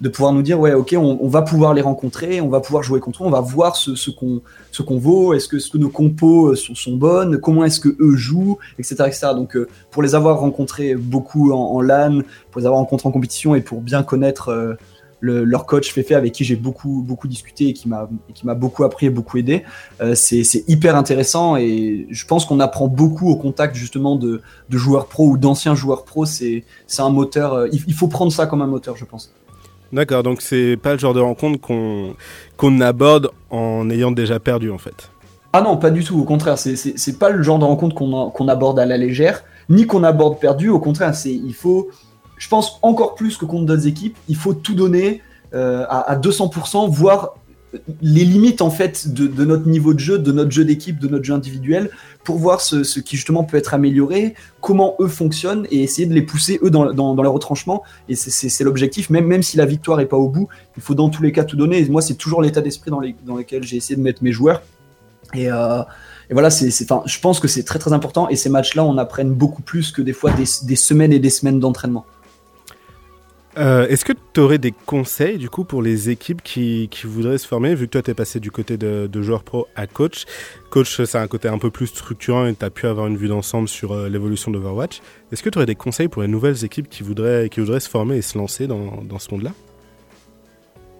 de 0.00 0.08
pouvoir 0.08 0.32
nous 0.32 0.42
dire, 0.42 0.58
ouais, 0.58 0.72
OK, 0.72 0.94
on, 0.98 1.28
va 1.28 1.42
pouvoir 1.42 1.74
les 1.74 1.82
rencontrer, 1.82 2.40
on 2.40 2.48
va 2.48 2.60
pouvoir 2.60 2.82
jouer 2.82 3.00
contre 3.00 3.22
eux, 3.22 3.26
on 3.26 3.30
va 3.30 3.40
voir 3.40 3.76
ce, 3.76 4.10
qu'on 4.10 4.98
vaut, 4.98 5.34
est-ce 5.34 5.48
que, 5.48 5.78
nos 5.78 5.90
compos 5.90 6.52
euh, 6.52 6.56
sont, 6.56 6.74
sont 6.74 6.96
bonnes, 6.96 7.38
comment 7.38 7.64
est-ce 7.64 7.80
que 7.80 7.90
eux 8.00 8.16
jouent, 8.16 8.58
etc. 8.78 8.96
etc. 9.06 9.28
Donc, 9.34 9.58
pour 9.90 10.02
les 10.02 10.14
avoir 10.14 10.40
rencontrés 10.40 10.94
beaucoup 10.94 11.52
en, 11.52 11.74
en, 11.74 11.80
LAN, 11.82 12.20
pour 12.50 12.60
les 12.60 12.66
avoir 12.66 12.80
rencontrés 12.80 13.08
en 13.08 13.12
compétition 13.12 13.54
et 13.54 13.60
pour 13.60 13.82
bien 13.82 14.02
connaître 14.02 14.76
leur 15.20 15.66
coach 15.66 15.92
Fefe 15.92 16.12
avec 16.12 16.32
qui 16.32 16.44
j'ai 16.44 16.56
beaucoup 16.56 17.02
beaucoup 17.06 17.28
discuté 17.28 17.68
et 17.68 17.72
qui 17.72 17.88
m'a 17.88 18.08
qui 18.34 18.46
m'a 18.46 18.54
beaucoup 18.54 18.84
appris 18.84 19.06
et 19.06 19.10
beaucoup 19.10 19.38
aidé. 19.38 19.64
Euh, 20.00 20.14
c'est 20.14 20.64
hyper 20.68 20.96
intéressant 20.96 21.56
et 21.56 22.06
je 22.10 22.26
pense 22.26 22.44
qu'on 22.44 22.60
apprend 22.60 22.88
beaucoup 22.88 23.28
au 23.28 23.36
contact 23.36 23.74
justement 23.74 24.16
de, 24.16 24.40
de 24.68 24.78
joueurs 24.78 25.06
pro 25.06 25.28
ou 25.28 25.38
d'anciens 25.38 25.74
joueurs 25.74 26.04
pro. 26.04 26.24
C'est 26.24 26.64
c'est 26.86 27.02
un 27.02 27.10
moteur. 27.10 27.54
Euh, 27.54 27.68
il, 27.72 27.94
faut 27.94 28.08
prendre 28.08 28.32
ça 28.32 28.46
comme 28.46 28.62
un 28.62 28.66
moteur, 28.66 28.96
je 28.96 29.04
pense. 29.04 29.32
D'accord, 29.92 30.22
donc 30.22 30.40
c'est 30.40 30.76
pas 30.76 30.92
le 30.92 30.98
genre 30.98 31.14
de 31.14 31.20
rencontre 31.20 31.60
qu'on 31.60 32.14
qu'on 32.56 32.80
aborde 32.80 33.30
en 33.50 33.90
ayant 33.90 34.12
déjà 34.12 34.38
perdu 34.38 34.70
en 34.70 34.78
fait. 34.78 35.10
Ah 35.52 35.62
non, 35.62 35.76
pas 35.76 35.90
du 35.90 36.04
tout. 36.04 36.18
Au 36.18 36.24
contraire, 36.24 36.58
c'est 36.58 37.18
pas 37.18 37.30
le 37.30 37.42
genre 37.42 37.58
de 37.58 37.64
rencontre 37.64 37.94
qu'on 37.94 38.30
qu'on 38.30 38.48
aborde 38.48 38.78
à 38.78 38.86
la 38.86 38.96
légère, 38.96 39.42
ni 39.68 39.86
qu'on 39.86 40.04
aborde 40.04 40.38
perdu. 40.38 40.68
Au 40.68 40.78
contraire, 40.78 41.14
c'est 41.14 41.32
il 41.32 41.54
faut 41.54 41.88
je 42.40 42.48
pense 42.48 42.80
encore 42.82 43.14
plus 43.14 43.36
que 43.36 43.44
contre 43.44 43.66
d'autres 43.66 43.86
équipes, 43.86 44.16
il 44.28 44.34
faut 44.34 44.54
tout 44.54 44.74
donner 44.74 45.22
euh, 45.54 45.84
à, 45.88 46.16
200%, 46.16 46.90
voire 46.90 47.34
les 48.00 48.24
limites 48.24 48.62
en 48.62 48.70
fait 48.70 49.12
de, 49.12 49.44
notre 49.44 49.68
niveau 49.68 49.94
de 49.94 50.00
jeu, 50.00 50.18
de 50.18 50.32
notre 50.32 50.50
jeu 50.50 50.64
d'équipe, 50.64 50.98
de 50.98 51.06
notre 51.06 51.22
jeu 51.22 51.34
individuel, 51.34 51.90
pour 52.24 52.38
voir 52.38 52.62
ce, 52.62 52.98
qui 52.98 53.16
justement 53.16 53.44
peut 53.44 53.58
être 53.58 53.74
amélioré, 53.74 54.34
comment 54.62 54.96
eux 55.00 55.06
fonctionnent 55.06 55.66
et 55.70 55.82
essayer 55.82 56.08
de 56.08 56.14
les 56.14 56.22
pousser 56.22 56.58
eux 56.62 56.70
dans, 56.70 56.92
dans, 56.92 57.22
leur 57.22 57.34
retranchement. 57.34 57.84
Et 58.08 58.16
c'est 58.16 58.64
l'objectif, 58.64 59.10
même, 59.10 59.26
même 59.26 59.42
si 59.42 59.58
la 59.58 59.66
victoire 59.66 60.00
est 60.00 60.06
pas 60.06 60.16
au 60.16 60.28
bout, 60.28 60.48
il 60.78 60.82
faut 60.82 60.94
dans 60.94 61.10
tous 61.10 61.22
les 61.22 61.32
cas 61.32 61.44
tout 61.44 61.56
donner. 61.56 61.78
Et 61.78 61.88
moi, 61.90 62.00
c'est 62.00 62.14
toujours 62.14 62.40
l'état 62.40 62.62
d'esprit 62.62 62.90
dans, 62.90 63.36
lequel 63.36 63.64
j'ai 63.64 63.76
essayé 63.76 63.96
de 63.96 64.02
mettre 64.02 64.24
mes 64.24 64.32
joueurs. 64.32 64.62
Et, 65.34 65.52
euh, 65.52 65.82
voilà, 66.30 66.48
je 66.48 67.20
pense 67.20 67.38
que 67.38 67.48
c'est 67.48 67.64
très 67.64 67.78
très 67.78 67.92
important. 67.92 68.30
Et 68.30 68.36
ces 68.36 68.48
matchs-là, 68.48 68.82
on 68.82 68.96
apprenne 68.96 69.30
beaucoup 69.34 69.62
plus 69.62 69.92
que 69.92 70.00
des 70.00 70.14
fois 70.14 70.32
des 70.32 70.76
semaines 70.76 71.12
et 71.12 71.18
des 71.18 71.30
semaines 71.30 71.60
d'entraînement. 71.60 72.06
Euh, 73.58 73.88
est-ce 73.88 74.04
que 74.04 74.12
tu 74.32 74.40
aurais 74.40 74.58
des 74.58 74.70
conseils 74.70 75.36
du 75.36 75.50
coup 75.50 75.64
pour 75.64 75.82
les 75.82 76.08
équipes 76.08 76.40
qui, 76.42 76.88
voudraient 77.04 77.38
se 77.38 77.48
former, 77.48 77.74
vu 77.74 77.86
que 77.86 77.92
toi 77.92 78.02
tu 78.02 78.12
es 78.12 78.14
passé 78.14 78.38
du 78.38 78.52
côté 78.52 78.76
de, 78.76 79.08
de, 79.10 79.22
joueur 79.22 79.42
pro 79.42 79.66
à 79.74 79.88
coach? 79.88 80.24
Coach, 80.70 81.02
c'est 81.02 81.18
un 81.18 81.26
côté 81.26 81.48
un 81.48 81.58
peu 81.58 81.70
plus 81.70 81.88
structurant 81.88 82.46
et 82.46 82.54
tu 82.54 82.64
as 82.64 82.70
pu 82.70 82.86
avoir 82.86 83.08
une 83.08 83.16
vue 83.16 83.26
d'ensemble 83.26 83.68
sur 83.68 83.92
euh, 83.92 84.08
l'évolution 84.08 84.52
d'Overwatch. 84.52 85.00
Est-ce 85.32 85.42
que 85.42 85.50
tu 85.50 85.58
aurais 85.58 85.66
des 85.66 85.74
conseils 85.74 86.06
pour 86.06 86.22
les 86.22 86.28
nouvelles 86.28 86.64
équipes 86.64 86.88
qui 86.88 87.02
voudraient, 87.02 87.48
qui 87.48 87.58
voudraient 87.58 87.80
se 87.80 87.88
former 87.88 88.18
et 88.18 88.22
se 88.22 88.38
lancer 88.38 88.68
dans, 88.68 89.02
dans 89.02 89.18
ce 89.18 89.32
monde-là? 89.32 89.50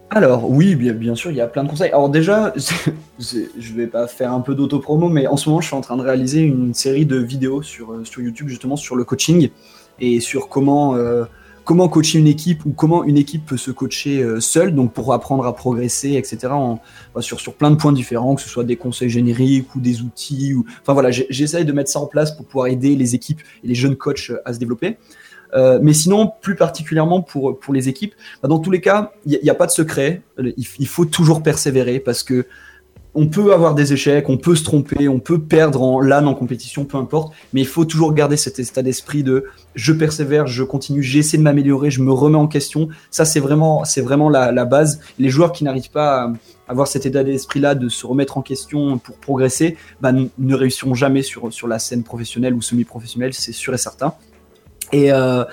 Alors 0.09 0.51
oui, 0.51 0.75
bien, 0.75 0.91
bien, 0.91 1.15
sûr, 1.15 1.31
il 1.31 1.37
y 1.37 1.41
a 1.41 1.47
plein 1.47 1.63
de 1.63 1.69
conseils. 1.69 1.91
Alors 1.91 2.09
déjà, 2.09 2.53
je 3.17 3.73
vais 3.73 3.87
pas 3.87 4.07
faire 4.07 4.33
un 4.33 4.41
peu 4.41 4.55
d'auto-promo, 4.55 5.07
mais 5.07 5.25
en 5.25 5.37
ce 5.37 5.47
moment, 5.47 5.61
je 5.61 5.67
suis 5.67 5.75
en 5.75 5.79
train 5.79 5.95
de 5.95 6.01
réaliser 6.01 6.41
une 6.41 6.73
série 6.73 7.05
de 7.05 7.15
vidéos 7.15 7.61
sur, 7.61 7.93
euh, 7.93 8.03
sur 8.03 8.21
YouTube 8.21 8.49
justement 8.49 8.75
sur 8.75 8.97
le 8.97 9.05
coaching 9.05 9.49
et 10.01 10.19
sur 10.19 10.49
comment 10.49 10.97
comment 11.71 11.87
coacher 11.87 12.19
une 12.19 12.27
équipe 12.27 12.65
ou 12.65 12.71
comment 12.71 13.05
une 13.05 13.17
équipe 13.17 13.45
peut 13.45 13.55
se 13.55 13.71
coacher 13.71 14.21
euh, 14.21 14.41
seule, 14.41 14.75
donc 14.75 14.91
pour 14.91 15.13
apprendre 15.13 15.45
à 15.45 15.55
progresser, 15.55 16.15
etc. 16.15 16.51
Bah, 17.15 17.21
sur, 17.21 17.53
plein 17.53 17.71
de 17.71 17.77
points 17.77 17.93
différents, 17.93 18.35
que 18.35 18.41
ce 18.41 18.49
soit 18.49 18.65
des 18.65 18.75
conseils 18.75 19.09
génériques 19.09 19.73
ou 19.73 19.79
des 19.79 20.01
outils. 20.01 20.53
Ou... 20.53 20.65
Enfin 20.81 20.91
voilà, 20.91 21.11
j'essaye 21.11 21.63
de 21.63 21.71
mettre 21.71 21.89
ça 21.89 22.01
en 22.01 22.07
place 22.07 22.35
pour 22.35 22.45
pouvoir 22.45 22.67
aider 22.67 22.97
les 22.97 23.15
équipes 23.15 23.39
et 23.63 23.69
les 23.69 23.75
jeunes 23.75 23.95
coachs 23.95 24.33
à 24.43 24.51
se 24.51 24.59
développer. 24.59 24.97
Euh, 25.53 25.79
mais 25.81 25.93
sinon, 25.93 26.33
plus 26.41 26.57
particulièrement 26.57 27.21
pour, 27.21 27.57
pour 27.57 27.73
les 27.73 27.87
équipes, 27.87 28.15
bah, 28.43 28.49
dans 28.49 28.59
tous 28.59 28.71
les 28.71 28.81
cas, 28.81 29.13
il 29.25 29.39
n'y 29.41 29.49
a, 29.49 29.55
pas 29.55 29.65
de 29.65 29.71
secret. 29.71 30.23
Il, 30.57 30.87
faut 30.87 31.05
toujours 31.05 31.41
persévérer 31.41 32.01
parce 32.01 32.21
que 32.21 32.47
on 33.13 33.27
peut 33.27 33.53
avoir 33.53 33.75
des 33.75 33.91
échecs, 33.91 34.29
on 34.29 34.37
peut 34.37 34.55
se 34.55 34.63
tromper, 34.63 35.09
on 35.09 35.19
peut 35.19 35.41
perdre 35.41 35.81
en 35.81 35.99
LAN, 35.99 36.25
en 36.27 36.33
compétition, 36.33 36.85
peu 36.85 36.97
importe, 36.97 37.33
mais 37.51 37.61
il 37.61 37.67
faut 37.67 37.83
toujours 37.83 38.13
garder 38.13 38.37
cet 38.37 38.57
état 38.59 38.81
d'esprit 38.81 39.23
de 39.23 39.45
je 39.75 39.91
persévère, 39.91 40.47
je 40.47 40.63
continue, 40.63 41.03
j'essaie 41.03 41.37
de 41.37 41.43
m'améliorer, 41.43 41.91
je 41.91 42.01
me 42.01 42.11
remets 42.11 42.37
en 42.37 42.47
question. 42.47 42.87
Ça, 43.09 43.25
c'est 43.25 43.41
vraiment, 43.41 43.83
c'est 43.83 44.01
vraiment 44.01 44.29
la, 44.29 44.65
base. 44.65 45.01
Les 45.19 45.29
joueurs 45.29 45.51
qui 45.51 45.65
n'arrivent 45.65 45.91
pas 45.91 46.23
à 46.23 46.33
avoir 46.69 46.87
cet 46.87 47.05
état 47.05 47.23
d'esprit-là 47.23 47.75
de 47.75 47.89
se 47.89 48.05
remettre 48.05 48.37
en 48.37 48.41
question 48.41 48.97
pour 48.97 49.15
progresser, 49.17 49.75
bah, 49.99 50.13
ne 50.13 50.55
réussiront 50.55 50.93
jamais 50.93 51.21
sur, 51.21 51.51
sur 51.51 51.67
la 51.67 51.79
scène 51.79 52.03
professionnelle 52.03 52.53
ou 52.53 52.61
semi-professionnelle, 52.61 53.33
c'est 53.33 53.51
sûr 53.51 53.73
et 53.73 53.77
certain. 53.77 54.13
Et, 54.93 55.11
euh, 55.11 55.43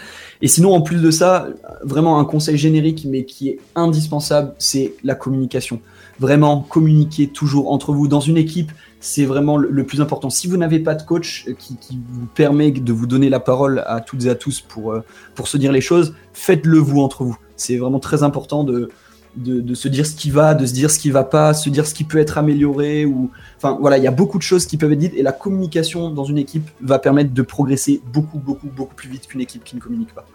et 0.42 0.48
sinon, 0.48 0.74
en 0.74 0.80
plus 0.80 1.00
de 1.00 1.10
ça, 1.10 1.48
vraiment 1.82 2.20
un 2.20 2.24
conseil 2.24 2.56
générique, 2.56 3.04
mais 3.08 3.24
qui 3.24 3.48
est 3.48 3.58
indispensable, 3.74 4.54
c'est 4.58 4.94
la 5.02 5.14
communication. 5.14 5.80
Vraiment, 6.20 6.60
communiquer 6.60 7.28
toujours 7.28 7.70
entre 7.70 7.92
vous. 7.92 8.08
Dans 8.08 8.20
une 8.20 8.36
équipe, 8.36 8.72
c'est 9.00 9.24
vraiment 9.24 9.56
le, 9.56 9.84
plus 9.84 10.00
important. 10.00 10.30
Si 10.30 10.48
vous 10.48 10.56
n'avez 10.56 10.80
pas 10.80 10.94
de 10.94 11.02
coach 11.02 11.46
qui, 11.58 11.76
qui, 11.76 12.00
vous 12.10 12.26
permet 12.26 12.72
de 12.72 12.92
vous 12.92 13.06
donner 13.06 13.28
la 13.28 13.40
parole 13.40 13.84
à 13.86 14.00
toutes 14.00 14.24
et 14.24 14.30
à 14.30 14.34
tous 14.34 14.60
pour, 14.60 14.92
euh, 14.92 15.04
pour 15.34 15.46
se 15.46 15.56
dire 15.56 15.70
les 15.70 15.80
choses, 15.80 16.14
faites-le 16.32 16.78
vous 16.78 17.00
entre 17.00 17.22
vous. 17.22 17.38
C'est 17.56 17.76
vraiment 17.76 18.00
très 18.00 18.24
important 18.24 18.64
de, 18.64 18.90
de, 19.36 19.74
se 19.74 19.88
dire 19.88 20.06
ce 20.06 20.14
qui 20.14 20.30
va, 20.30 20.54
de 20.54 20.66
se 20.66 20.72
dire 20.72 20.90
ce 20.90 20.98
qui 20.98 21.10
va 21.10 21.24
pas, 21.24 21.54
se 21.54 21.70
dire 21.70 21.86
ce 21.86 21.94
qui 21.94 22.04
peut 22.04 22.18
être 22.18 22.38
amélioré. 22.38 23.04
Ou... 23.04 23.30
Enfin 23.56 23.78
voilà, 23.80 23.98
il 23.98 24.04
y 24.04 24.06
a 24.06 24.12
beaucoup 24.12 24.38
de 24.38 24.42
choses 24.42 24.66
qui 24.66 24.76
peuvent 24.76 24.92
être 24.92 24.98
dites 24.98 25.14
et 25.14 25.22
la 25.22 25.32
communication 25.32 26.10
dans 26.10 26.24
une 26.24 26.38
équipe 26.38 26.68
va 26.80 26.98
permettre 26.98 27.32
de 27.32 27.42
progresser 27.42 28.00
beaucoup, 28.12 28.38
beaucoup, 28.38 28.68
beaucoup 28.68 28.94
plus 28.94 29.08
vite 29.08 29.26
qu'une 29.26 29.40
équipe 29.40 29.64
qui 29.64 29.76
ne 29.76 29.80
communique 29.80 30.14
pas. 30.14 30.26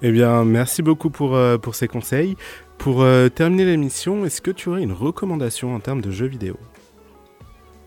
Eh 0.00 0.12
bien, 0.12 0.44
merci 0.44 0.82
beaucoup 0.82 1.10
pour, 1.10 1.34
euh, 1.34 1.58
pour 1.58 1.74
ces 1.74 1.88
conseils. 1.88 2.36
Pour 2.78 3.02
euh, 3.02 3.28
terminer 3.28 3.64
l'émission, 3.64 4.24
est-ce 4.24 4.40
que 4.40 4.52
tu 4.52 4.68
aurais 4.68 4.82
une 4.82 4.92
recommandation 4.92 5.74
en 5.74 5.80
termes 5.80 6.00
de 6.00 6.12
jeux 6.12 6.26
vidéo? 6.26 6.56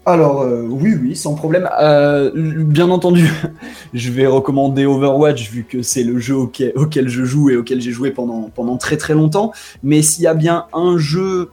Alors 0.05 0.41
euh, 0.41 0.63
oui, 0.69 0.95
oui, 1.01 1.15
sans 1.15 1.33
problème. 1.33 1.69
Euh, 1.79 2.31
bien 2.35 2.89
entendu, 2.89 3.29
je 3.93 4.11
vais 4.11 4.27
recommander 4.27 4.85
Overwatch 4.85 5.49
vu 5.49 5.63
que 5.63 5.81
c'est 5.81 6.03
le 6.03 6.19
jeu 6.19 6.35
auquel, 6.35 7.07
je 7.07 7.23
joue 7.23 7.51
et 7.51 7.55
auquel 7.55 7.79
j'ai 7.79 7.91
joué 7.91 8.11
pendant, 8.11 8.49
pendant 8.53 8.75
très 8.77 8.97
très 8.97 9.13
longtemps. 9.13 9.53
Mais 9.81 10.01
s'il 10.01 10.25
y 10.25 10.27
a 10.27 10.33
bien 10.33 10.65
un 10.73 10.97
jeu, 10.97 11.49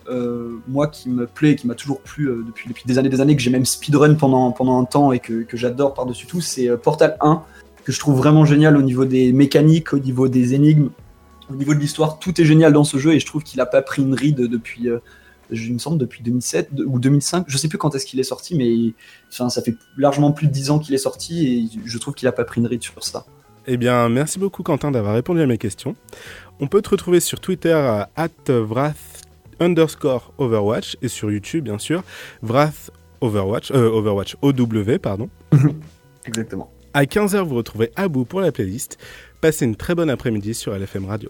moi, 0.67 0.89
qui 0.89 1.09
me 1.09 1.27
plaît, 1.27 1.55
qui 1.55 1.67
m'a 1.69 1.75
toujours 1.75 2.01
plu 2.01 2.31
depuis, 2.45 2.69
depuis 2.69 2.85
des 2.87 2.99
années 2.99 3.11
des 3.11 3.21
années, 3.21 3.37
que 3.37 3.43
j'ai 3.43 3.51
même 3.51 3.67
speedrun 3.67 4.15
pendant, 4.15 4.51
pendant 4.51 4.81
un 4.81 4.85
temps 4.85 5.13
et 5.13 5.21
que, 5.21 5.43
que 5.43 5.57
j'adore 5.57 5.95
par-dessus 5.95 6.27
tout, 6.27 6.41
c'est 6.41 6.69
Portal 6.79 7.17
1, 7.21 7.43
que 7.85 7.93
je 7.93 8.01
trouve 8.01 8.17
vraiment 8.17 8.45
génial 8.47 8.77
au 8.77 8.83
niveau 8.83 9.05
des 9.05 9.33
mécaniques, 9.33 9.93
au 9.93 9.99
niveau 9.99 10.27
des 10.27 10.55
énigmes, 10.55 10.89
au 11.51 11.55
niveau 11.55 11.75
de 11.75 11.79
l'histoire. 11.79 12.19
Tout 12.19 12.41
est 12.41 12.45
génial 12.45 12.73
dans 12.73 12.85
ce 12.85 12.99
jeu 12.99 13.15
et 13.15 13.21
je 13.21 13.27
trouve 13.27 13.43
qu'il 13.43 13.59
n'a 13.59 13.67
pas 13.67 13.83
pris 13.83 14.03
une 14.03 14.15
ride 14.15 14.41
depuis 14.41 14.89
il 15.51 15.75
me 15.75 15.79
semble, 15.79 15.99
depuis 15.99 16.23
2007 16.23 16.71
ou 16.87 16.99
2005. 16.99 17.45
Je 17.49 17.57
sais 17.57 17.69
plus 17.69 17.79
quand 17.79 17.95
est-ce 17.95 18.07
qu'il 18.07 18.21
est 18.21 18.25
sorti, 18.25 18.57
mais 18.57 18.93
enfin, 19.33 19.49
ça 19.49 19.63
fait 19.63 19.75
largement 19.97 20.33
plus 20.33 20.47
de 20.47 20.53
10 20.53 20.71
ans 20.71 20.79
qu'il 20.79 20.95
est 20.95 20.99
sorti 20.99 21.47
et 21.47 21.81
je 21.85 21.99
trouve 21.99 22.15
qu'il 22.15 22.27
n'a 22.27 22.33
pas 22.33 22.45
pris 22.45 22.61
une 22.61 22.67
ride 22.67 22.83
sur 22.83 23.03
ça. 23.03 23.27
Eh 23.67 23.77
bien, 23.77 24.09
merci 24.09 24.39
beaucoup 24.39 24.63
Quentin 24.63 24.91
d'avoir 24.91 25.15
répondu 25.15 25.41
à 25.43 25.47
mes 25.47 25.59
questions. 25.59 25.95
On 26.61 26.67
peut 26.67 26.83
te 26.83 26.91
retrouver 26.91 27.21
sur 27.21 27.41
Twitter 27.41 27.73
à 27.73 28.09
@wrath 28.49 28.97
underscore 29.61 30.33
Overwatch 30.39 30.97
et 31.03 31.09
sur 31.09 31.33
YouTube 31.33 31.65
bien 31.65 31.79
sûr 31.79 32.05
Wrath 32.43 32.93
Overwatch 33.21 33.73
euh, 33.73 33.91
Overwatch 33.91 34.37
OW 34.41 34.99
pardon. 35.03 35.29
Exactement. 36.25 36.71
À 36.95 37.05
15h 37.05 37.43
vous 37.43 37.57
retrouvez 37.57 37.91
Abou 37.97 38.25
pour 38.25 38.41
la 38.41 38.53
playlist. 38.53 38.99
Passez 39.41 39.65
une 39.65 39.77
très 39.77 39.95
bonne 39.97 40.11
après-midi 40.11 40.55
sur 40.55 40.77
LFM 40.77 41.07
Radio. 41.07 41.27